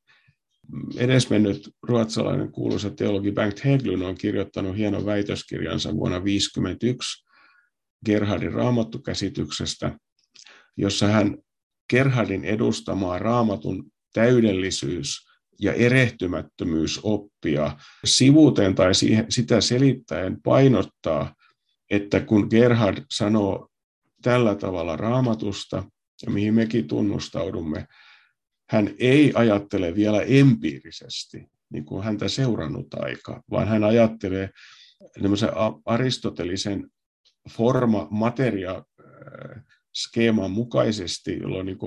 edesmennyt 0.98 1.70
ruotsalainen 1.84 2.52
kuuluisa 2.52 2.90
teologi 2.90 3.32
Bengt 3.32 3.66
Heglund 3.66 4.02
on 4.02 4.16
kirjoittanut 4.16 4.78
hienon 4.78 5.06
väitöskirjansa 5.06 5.94
vuonna 5.94 6.18
1951 6.18 7.26
Gerhardin 8.06 8.54
raamattukäsityksestä, 8.54 9.98
jossa 10.78 11.08
hän 11.08 11.38
Gerhardin 11.90 12.46
edustamaa 12.46 13.20
raamatun 13.20 13.92
täydellisyys 14.14 15.25
ja 15.60 15.74
erehtymättömyysoppia 15.74 17.78
sivuuteen 18.06 18.76
tai 18.76 18.92
sitä 19.30 19.62
selittäen 19.62 20.42
painottaa, 20.42 21.36
että 21.90 22.20
kun 22.20 22.48
Gerhard 22.50 22.98
sanoo 23.12 23.68
tällä 24.22 24.56
tavalla 24.56 24.98
raamatusta, 24.98 25.84
ja 26.26 26.32
mihin 26.32 26.54
mekin 26.54 26.88
tunnustaudumme, 26.88 27.88
hän 28.70 28.90
ei 29.00 29.32
ajattele 29.36 29.96
vielä 29.96 30.22
empiirisesti, 30.22 31.46
niin 31.70 31.86
kuin 31.86 32.04
häntä 32.04 32.28
seurannut 32.28 32.94
aika, 32.94 33.44
vaan 33.52 33.68
hän 33.68 33.84
ajattelee 33.84 34.50
aristotelisen 35.86 36.90
forma, 37.50 38.08
materia, 38.12 38.84
skeeman 39.96 40.52
mukaisesti, 40.52 41.38
jolloin 41.38 41.66
niin 41.66 41.78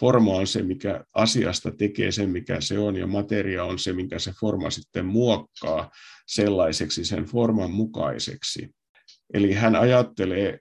forma 0.00 0.32
on 0.32 0.46
se, 0.46 0.62
mikä 0.62 1.04
asiasta 1.14 1.70
tekee 1.70 2.12
sen, 2.12 2.30
mikä 2.30 2.60
se 2.60 2.78
on, 2.78 2.96
ja 2.96 3.06
materia 3.06 3.64
on 3.64 3.78
se, 3.78 3.92
minkä 3.92 4.18
se 4.18 4.32
forma 4.40 4.70
sitten 4.70 5.06
muokkaa 5.06 5.90
sellaiseksi 6.26 7.04
sen 7.04 7.24
forman 7.24 7.70
mukaiseksi. 7.70 8.70
Eli 9.34 9.52
hän 9.52 9.76
ajattelee 9.76 10.58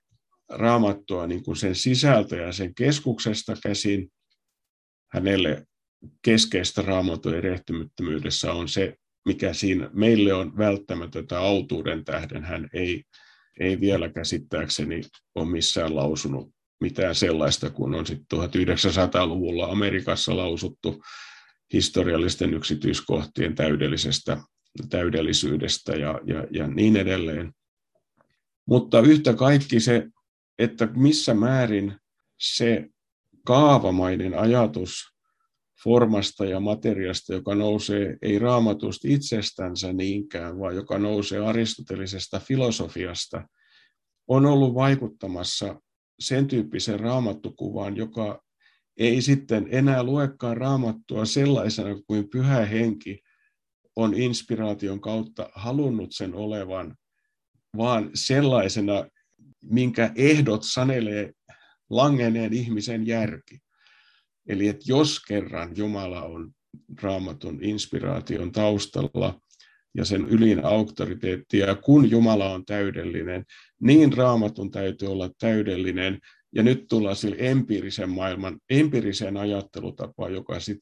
raamattua 0.50 1.28
niin 1.28 1.44
kuin 1.44 1.58
sen 1.58 1.76
sisältö 1.76 2.36
ja 2.36 2.52
sen 2.52 2.76
keskuksesta 2.76 3.56
käsin. 3.64 4.12
Hänelle 5.14 5.66
keskeistä 6.22 6.82
raamatun 6.82 7.36
erehtymyttömyydessä 7.36 8.54
on 8.54 8.70
se, 8.70 8.96
mikä 9.26 9.54
siinä 9.54 9.90
meille 9.94 10.34
on 10.34 10.58
välttämätöntä 10.58 11.40
autuuden 11.40 12.06
tähden. 12.06 12.44
Hän 12.44 12.70
ei, 12.74 13.04
ei 13.60 13.80
vielä 13.80 14.10
käsittääkseni 14.10 15.02
ole 15.36 15.52
missään 15.52 15.96
lausunut 15.96 16.53
mitään 16.82 17.16
sellaista, 17.16 17.70
kun 17.70 17.96
on 17.96 18.06
sitten 18.06 18.40
1900-luvulla 18.40 19.66
Amerikassa 19.66 20.38
lausuttu 20.38 21.04
historiallisten 21.74 22.54
yksityiskohtien 22.54 23.56
täydellisestä, 23.56 24.38
täydellisyydestä 24.90 25.96
ja, 25.96 26.20
ja, 26.26 26.48
ja 26.52 26.68
niin 26.68 26.98
edelleen. 26.98 27.54
Mutta 28.66 29.00
yhtä 29.00 29.34
kaikki 29.34 29.80
se, 29.80 30.08
että 30.60 30.88
missä 30.96 31.34
määrin 31.34 31.96
se 32.40 32.90
kaavamainen 33.46 34.40
ajatus 34.40 35.14
formasta 35.84 36.46
ja 36.46 36.60
materiasta, 36.60 37.34
joka 37.34 37.56
nousee 37.56 38.18
ei 38.22 38.40
raamatusta 38.40 39.08
itsestänsä 39.08 39.94
niinkään, 39.94 40.60
vaan 40.60 40.76
joka 40.76 40.98
nousee 40.98 41.40
aristotelisesta 41.40 42.40
filosofiasta, 42.40 43.48
on 44.28 44.46
ollut 44.46 44.76
vaikuttamassa 44.76 45.82
sen 46.24 46.48
tyyppisen 46.48 47.00
raamattukuvaan, 47.00 47.98
joka 47.98 48.44
ei 48.98 49.22
sitten 49.22 49.68
enää 49.72 50.04
luekaan 50.04 50.58
raamattua 50.58 51.26
sellaisena 51.26 51.96
kuin 52.08 52.30
pyhä 52.30 52.66
henki 52.66 53.20
on 53.96 54.14
inspiraation 54.14 55.02
kautta 55.02 55.50
halunnut 55.56 56.10
sen 56.12 56.34
olevan, 56.34 56.96
vaan 57.78 58.10
sellaisena, 58.14 59.06
minkä 59.64 60.12
ehdot 60.16 60.64
sanelee 60.64 61.32
langeneen 61.90 62.54
ihmisen 62.54 63.08
järki. 63.08 63.60
Eli 64.48 64.68
että 64.68 64.86
jos 64.88 65.20
kerran 65.20 65.78
Jumala 65.78 66.22
on 66.22 66.52
raamatun 67.02 67.64
inspiraation 67.64 68.52
taustalla 68.52 69.40
ja 69.98 70.06
sen 70.06 70.26
ylin 70.26 70.66
auktoriteetti, 70.66 71.58
ja 71.58 71.76
kun 71.76 72.12
Jumala 72.12 72.54
on 72.54 72.66
täydellinen, 72.66 73.46
niin 73.84 74.14
raamatun 74.14 74.72
täytyy 74.72 75.08
olla 75.08 75.30
täydellinen, 75.40 76.20
ja 76.56 76.64
nyt 76.64 76.86
tullaan 76.90 77.16
sille 77.16 77.36
empiirisen 77.40 78.10
maailman, 78.10 78.60
empiiriseen 78.70 79.38
ajattelutapaan, 79.38 80.34
joka 80.34 80.60
sit, 80.60 80.80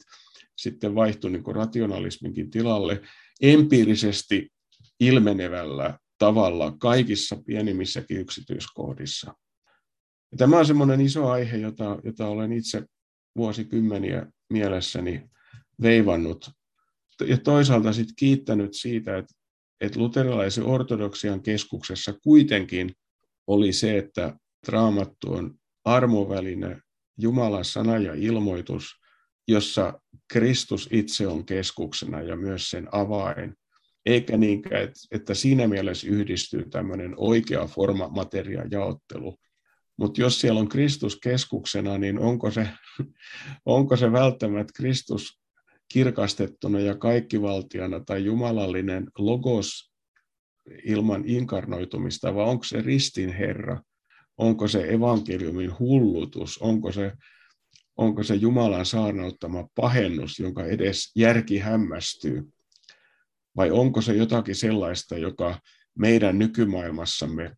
sitten 0.58 0.96
vaihtui 0.96 1.32
niin 1.32 1.56
rationalisminkin 1.56 2.52
tilalle, 2.52 3.02
empiirisesti 3.42 4.50
ilmenevällä 5.00 6.00
tavalla 6.18 6.76
kaikissa 6.80 7.38
pienimmissäkin 7.46 8.18
yksityiskohdissa. 8.18 9.34
Ja 10.32 10.38
tämä 10.38 10.60
on 10.60 10.66
semmoinen 10.66 11.02
iso 11.02 11.30
aihe, 11.30 11.58
jota, 11.58 12.00
jota 12.04 12.28
olen 12.28 12.52
itse 12.52 12.84
vuosikymmeniä 13.38 14.26
mielessäni 14.50 15.24
veivannut 15.82 16.52
ja 17.28 17.38
toisaalta 17.38 17.94
sitten 17.94 18.16
kiittänyt 18.16 18.74
siitä, 18.74 19.18
että, 19.18 19.41
että 19.82 20.00
luterilaisen 20.00 20.66
ortodoksian 20.66 21.42
keskuksessa 21.42 22.14
kuitenkin 22.24 22.92
oli 23.48 23.74
se, 23.74 23.98
että 23.98 24.36
raamattu 24.68 25.34
on 25.34 25.56
armoväline, 25.86 26.82
Jumalan 27.18 27.66
sana 27.66 27.98
ja 27.98 28.14
ilmoitus, 28.14 28.86
jossa 29.48 30.02
Kristus 30.28 30.90
itse 30.92 31.28
on 31.28 31.46
keskuksena 31.46 32.22
ja 32.22 32.36
myös 32.36 32.70
sen 32.70 32.88
avain. 32.92 33.56
Eikä 34.06 34.38
niinkään, 34.38 34.90
että 35.12 35.34
siinä 35.34 35.68
mielessä 35.68 36.08
yhdistyy 36.08 36.70
tämmöinen 36.70 37.14
oikea 37.18 37.66
forma 37.66 38.10
materia 38.10 38.64
jaottelu. 38.72 39.38
Mutta 39.98 40.22
jos 40.22 40.42
siellä 40.42 40.60
on 40.60 40.70
Kristus 40.70 41.20
keskuksena, 41.20 41.98
niin 41.98 42.20
onko 42.20 42.52
se, 42.52 42.68
onko 43.66 43.96
se 43.96 44.12
välttämättä 44.12 44.74
Kristus 44.76 45.41
kirkastettuna 45.94 46.80
ja 46.80 46.96
kaikkivaltiana 46.96 48.00
tai 48.00 48.26
jumalallinen 48.26 49.08
logos 49.18 49.92
ilman 50.84 51.24
inkarnoitumista, 51.26 52.36
vai 52.36 52.46
onko 52.46 52.64
se 52.64 52.82
ristin 52.82 53.34
Herra? 53.34 53.82
Onko 54.38 54.68
se 54.68 54.94
evankeliumin 54.94 55.80
hullutus? 55.80 56.58
Onko 56.58 56.92
se, 56.92 57.12
onko 57.98 58.24
se 58.24 58.36
Jumalan 58.36 58.86
saarnauttama 58.86 59.68
pahennus, 59.76 60.40
jonka 60.40 60.66
edes 60.66 61.12
järki 61.16 61.60
hämmästyy? 61.60 62.44
Vai 63.58 63.72
onko 63.72 64.02
se 64.02 64.14
jotakin 64.14 64.56
sellaista, 64.56 65.18
joka 65.18 65.60
meidän 66.00 66.40
nykymaailmassamme 66.40 67.56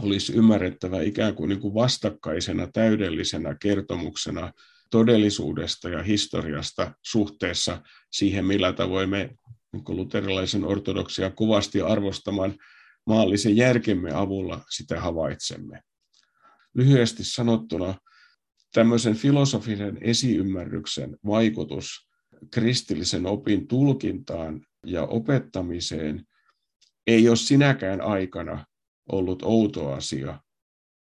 olisi 0.00 0.32
ymmärrettävä 0.32 1.02
ikään 1.02 1.34
kuin, 1.34 1.48
niin 1.48 1.60
kuin 1.60 1.74
vastakkaisena 1.74 2.66
täydellisenä 2.72 3.56
kertomuksena 3.62 4.52
todellisuudesta 4.92 5.88
ja 5.88 6.02
historiasta 6.02 6.94
suhteessa 7.02 7.82
siihen, 8.10 8.44
millä 8.44 8.72
tavoin 8.72 9.08
me 9.08 9.30
niin 9.72 9.84
luterilaisen 9.88 10.64
ortodoksia 10.64 11.30
kovasti 11.30 11.80
arvostaman 11.80 12.54
maallisen 13.06 13.56
järkemme 13.56 14.10
avulla 14.14 14.64
sitä 14.70 15.00
havaitsemme. 15.00 15.80
Lyhyesti 16.74 17.24
sanottuna 17.24 17.94
tämmöisen 18.74 19.14
filosofisen 19.14 19.98
esiymmärryksen 20.00 21.16
vaikutus 21.26 22.08
kristillisen 22.50 23.26
opin 23.26 23.68
tulkintaan 23.68 24.66
ja 24.86 25.02
opettamiseen 25.02 26.24
ei 27.06 27.28
ole 27.28 27.36
sinäkään 27.36 28.00
aikana 28.00 28.66
ollut 29.12 29.42
outo 29.42 29.92
asia, 29.92 30.40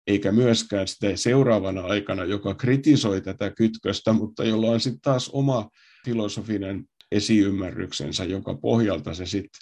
eikä 0.08 0.32
myöskään 0.32 0.88
sitä 0.88 1.16
seuraavana 1.16 1.82
aikana, 1.82 2.26
joka 2.26 2.56
kritisoi 2.56 3.22
tätä 3.22 3.52
kytköstä, 3.52 4.14
mutta 4.14 4.44
jolla 4.44 4.68
on 4.68 4.80
sitten 4.80 5.02
taas 5.02 5.30
oma 5.30 5.70
filosofinen 6.06 6.86
esiymmärryksensä, 7.12 8.24
jonka 8.26 8.54
pohjalta 8.54 9.14
se 9.14 9.26
sitten 9.26 9.62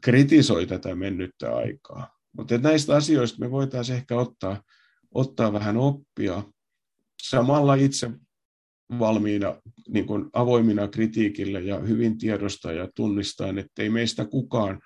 kritisoi 0.00 0.66
tätä 0.66 0.94
mennyttä 0.94 1.56
aikaa. 1.56 2.18
Mutta 2.36 2.58
näistä 2.58 2.96
asioista 2.96 3.38
me 3.40 3.50
voitaisiin 3.50 3.96
ehkä 3.96 4.16
ottaa, 4.16 4.62
ottaa 5.14 5.52
vähän 5.52 5.76
oppia 5.76 6.42
samalla 7.22 7.74
itse 7.74 8.10
valmiina 8.98 9.56
niin 9.88 10.06
kuin 10.06 10.30
avoimina 10.32 10.88
kritiikille 10.88 11.60
ja 11.60 11.78
hyvin 11.78 12.18
tiedostaa 12.18 12.72
ja 12.72 12.88
tunnistaa, 12.94 13.48
että 13.48 13.82
ei 13.82 13.90
meistä 13.90 14.24
kukaan 14.24 14.80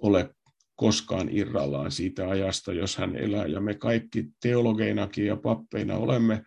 ole 0.00 0.34
koskaan 0.80 1.28
irrallaan 1.30 1.90
siitä 1.90 2.28
ajasta, 2.28 2.72
jos 2.72 2.96
hän 2.96 3.16
elää. 3.16 3.46
Ja 3.46 3.60
me 3.60 3.74
kaikki 3.74 4.26
teologeinakin 4.42 5.26
ja 5.26 5.36
pappeina 5.36 5.96
olemme, 5.96 6.42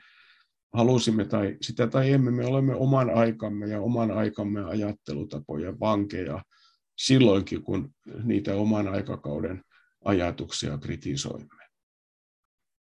halusimme 0.73 1.25
tai 1.25 1.57
sitä 1.61 1.87
tai 1.87 2.11
emme, 2.11 2.31
me 2.31 2.45
olemme 2.45 2.75
oman 2.75 3.09
aikamme 3.09 3.67
ja 3.67 3.81
oman 3.81 4.11
aikamme 4.11 4.63
ajattelutapoja 4.65 5.79
vankeja 5.79 6.43
silloinkin, 6.97 7.63
kun 7.63 7.93
niitä 8.23 8.55
oman 8.55 8.87
aikakauden 8.87 9.63
ajatuksia 10.05 10.77
kritisoimme. 10.77 11.63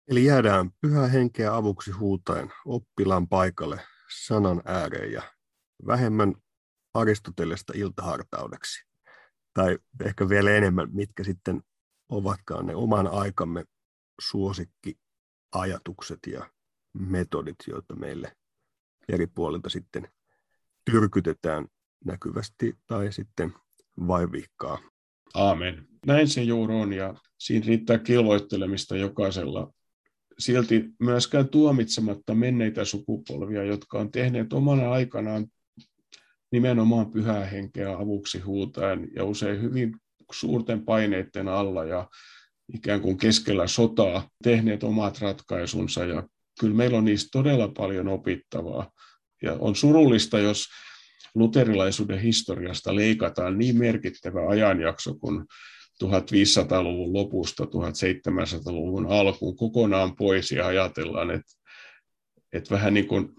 Eli 0.08 0.26
jäädään 0.26 0.70
pyhä 0.82 1.08
henkeä 1.08 1.56
avuksi 1.56 1.92
huutaen 1.92 2.50
oppilaan 2.66 3.28
paikalle 3.28 3.80
sanan 4.26 4.62
ääreen 4.66 5.12
ja 5.12 5.22
vähemmän 5.88 6.36
Aristotelesta 6.94 7.74
iltahartaudeksi. 7.76 8.89
Tai 9.60 9.78
ehkä 10.06 10.30
vielä 10.30 10.52
enemmän, 10.52 10.90
mitkä 10.92 11.24
sitten 11.24 11.62
ovatkaan 12.10 12.66
ne 12.66 12.76
oman 12.76 13.08
aikamme 13.08 13.66
suosikkiajatukset 14.22 16.20
ja 16.28 16.50
metodit, 16.94 17.56
joita 17.68 17.96
meille 17.96 18.36
eri 19.10 19.28
puolilta 19.28 19.70
sitten 19.70 20.08
tyrkytetään 20.92 21.68
näkyvästi 22.06 22.78
tai 22.88 23.12
sitten 23.12 23.54
vaivihkaa. 24.08 24.80
Aamen. 25.34 25.88
Näin 26.06 26.28
se 26.28 26.44
juuri 26.44 26.76
on 26.76 26.94
ja 26.94 27.14
siinä 27.38 27.66
riittää 27.68 27.98
kilvoittelemista 27.98 28.98
jokaisella. 28.98 29.74
Silti 30.38 30.86
myöskään 31.00 31.50
tuomitsematta 31.50 32.36
menneitä 32.36 32.86
sukupolvia, 32.86 33.64
jotka 33.64 34.00
on 34.00 34.12
tehneet 34.12 34.54
omana 34.54 34.92
aikanaan 34.92 35.48
nimenomaan 36.52 37.12
pyhää 37.12 37.46
henkeä 37.46 37.98
avuksi 37.98 38.40
huutaen 38.40 39.08
ja 39.16 39.24
usein 39.24 39.62
hyvin 39.62 39.96
suurten 40.32 40.86
paineiden 40.86 41.48
alla 41.48 41.86
ja 41.86 42.10
ikään 42.74 43.02
kuin 43.02 43.18
keskellä 43.18 43.68
sotaa 43.68 44.30
tehneet 44.44 44.84
omat 44.84 45.22
ratkaisunsa 45.22 46.06
ja 46.06 46.24
kyllä 46.60 46.76
meillä 46.76 46.98
on 46.98 47.06
niistä 47.06 47.30
todella 47.32 47.68
paljon 47.68 48.08
opittavaa. 48.08 48.92
Ja 49.42 49.54
on 49.60 49.76
surullista, 49.76 50.40
jos 50.40 50.68
luterilaisuuden 51.36 52.20
historiasta 52.20 52.96
leikataan 52.96 53.58
niin 53.58 53.78
merkittävä 53.78 54.50
ajanjakso 54.50 55.16
kuin 55.16 55.46
1500-luvun 56.04 57.14
lopusta 57.14 57.64
1700-luvun 57.64 59.08
alkuun 59.08 59.56
kokonaan 59.56 60.16
pois 60.16 60.52
ja 60.52 60.68
ajatellaan, 60.68 61.32
että, 61.32 61.54
että 62.54 62.76
vähän 62.76 62.94
niin 62.94 63.08
kuin 63.08 63.30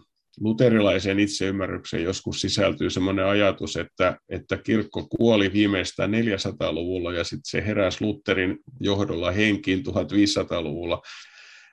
luterilaiseen 0.41 1.20
itseymmärrykseen 1.20 2.05
joskus 2.05 2.41
sisältyy 2.41 2.91
sellainen 2.91 3.24
ajatus, 3.24 3.76
että, 3.76 4.16
että 4.28 4.57
kirkko 4.57 5.07
kuoli 5.07 5.53
viimeistään 5.53 6.11
400-luvulla 6.11 7.12
ja 7.12 7.24
sitten 7.24 7.51
se 7.51 7.66
heräsi 7.66 8.05
Lutherin 8.05 8.59
johdolla 8.81 9.31
henkiin 9.31 9.78
1500-luvulla. 9.78 11.03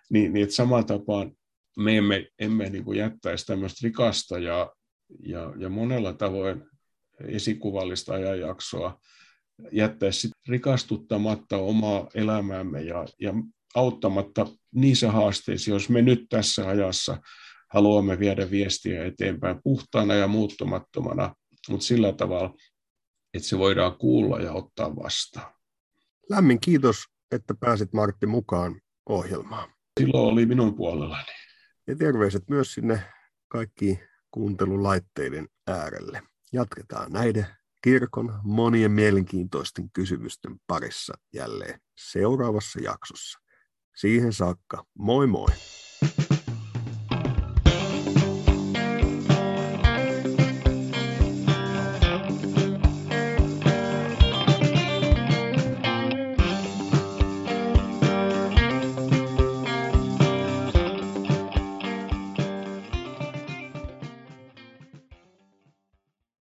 Niin, 0.10 0.34
niin 0.34 0.52
samaan 0.52 0.86
tapaan 0.86 1.32
me 1.78 1.98
emme, 1.98 2.28
emme 2.40 2.70
niin 2.70 2.84
kuin 2.84 3.00
jättäisi 3.00 3.46
tämmöistä 3.46 3.80
rikasta 3.84 4.40
ja, 4.40 4.72
ja, 5.20 5.54
ja 5.58 5.70
monella 5.70 6.14
tavoin 6.14 6.64
esikuvallista 7.28 8.14
ajanjaksoa 8.14 9.00
jättäisi 9.72 10.30
rikastuttamatta 10.50 11.58
omaa 11.58 12.10
elämäämme 12.14 12.82
ja, 12.82 13.06
ja 13.22 13.34
auttamatta 13.76 14.48
niissä 14.76 15.12
haasteissa, 15.12 15.72
jos 15.72 15.90
me 15.90 16.02
nyt 16.02 16.26
tässä 16.30 16.68
ajassa 16.68 17.18
haluamme 17.74 18.20
viedä 18.20 18.52
viestiä 18.52 19.06
eteenpäin 19.06 19.60
puhtaana 19.64 20.14
ja 20.14 20.28
muuttumattomana, 20.28 21.36
mutta 21.70 21.86
sillä 21.86 22.14
tavalla, 22.14 22.56
että 23.34 23.48
se 23.48 23.58
voidaan 23.58 23.98
kuulla 23.98 24.40
ja 24.40 24.54
ottaa 24.54 24.96
vastaan. 24.96 25.54
Lämmin 26.30 26.60
kiitos, 26.60 27.04
että 27.32 27.54
pääsit 27.60 27.94
Martti 27.94 28.26
mukaan 28.26 28.82
ohjelmaan. 29.10 29.70
Silloin 30.00 30.34
oli 30.34 30.46
minun 30.46 30.76
puolellani. 30.76 31.32
Ja 31.88 31.96
terveiset 31.96 32.44
myös 32.50 32.74
sinne 32.74 33.02
kaikki 33.48 34.00
kuuntelulaitteiden 34.32 35.48
äärelle. 35.68 36.22
Jatketaan 36.54 37.12
näiden 37.12 37.48
kirkon 37.84 38.40
monien 38.44 38.92
mielenkiintoisten 38.92 39.90
kysymysten 39.92 40.56
parissa 40.68 41.14
jälleen 41.34 41.80
seuraavassa 41.98 42.80
jaksossa. 42.80 43.40
Siihen 43.96 44.34
saakka, 44.34 44.84
moi 44.98 45.28
moi! 45.28 45.48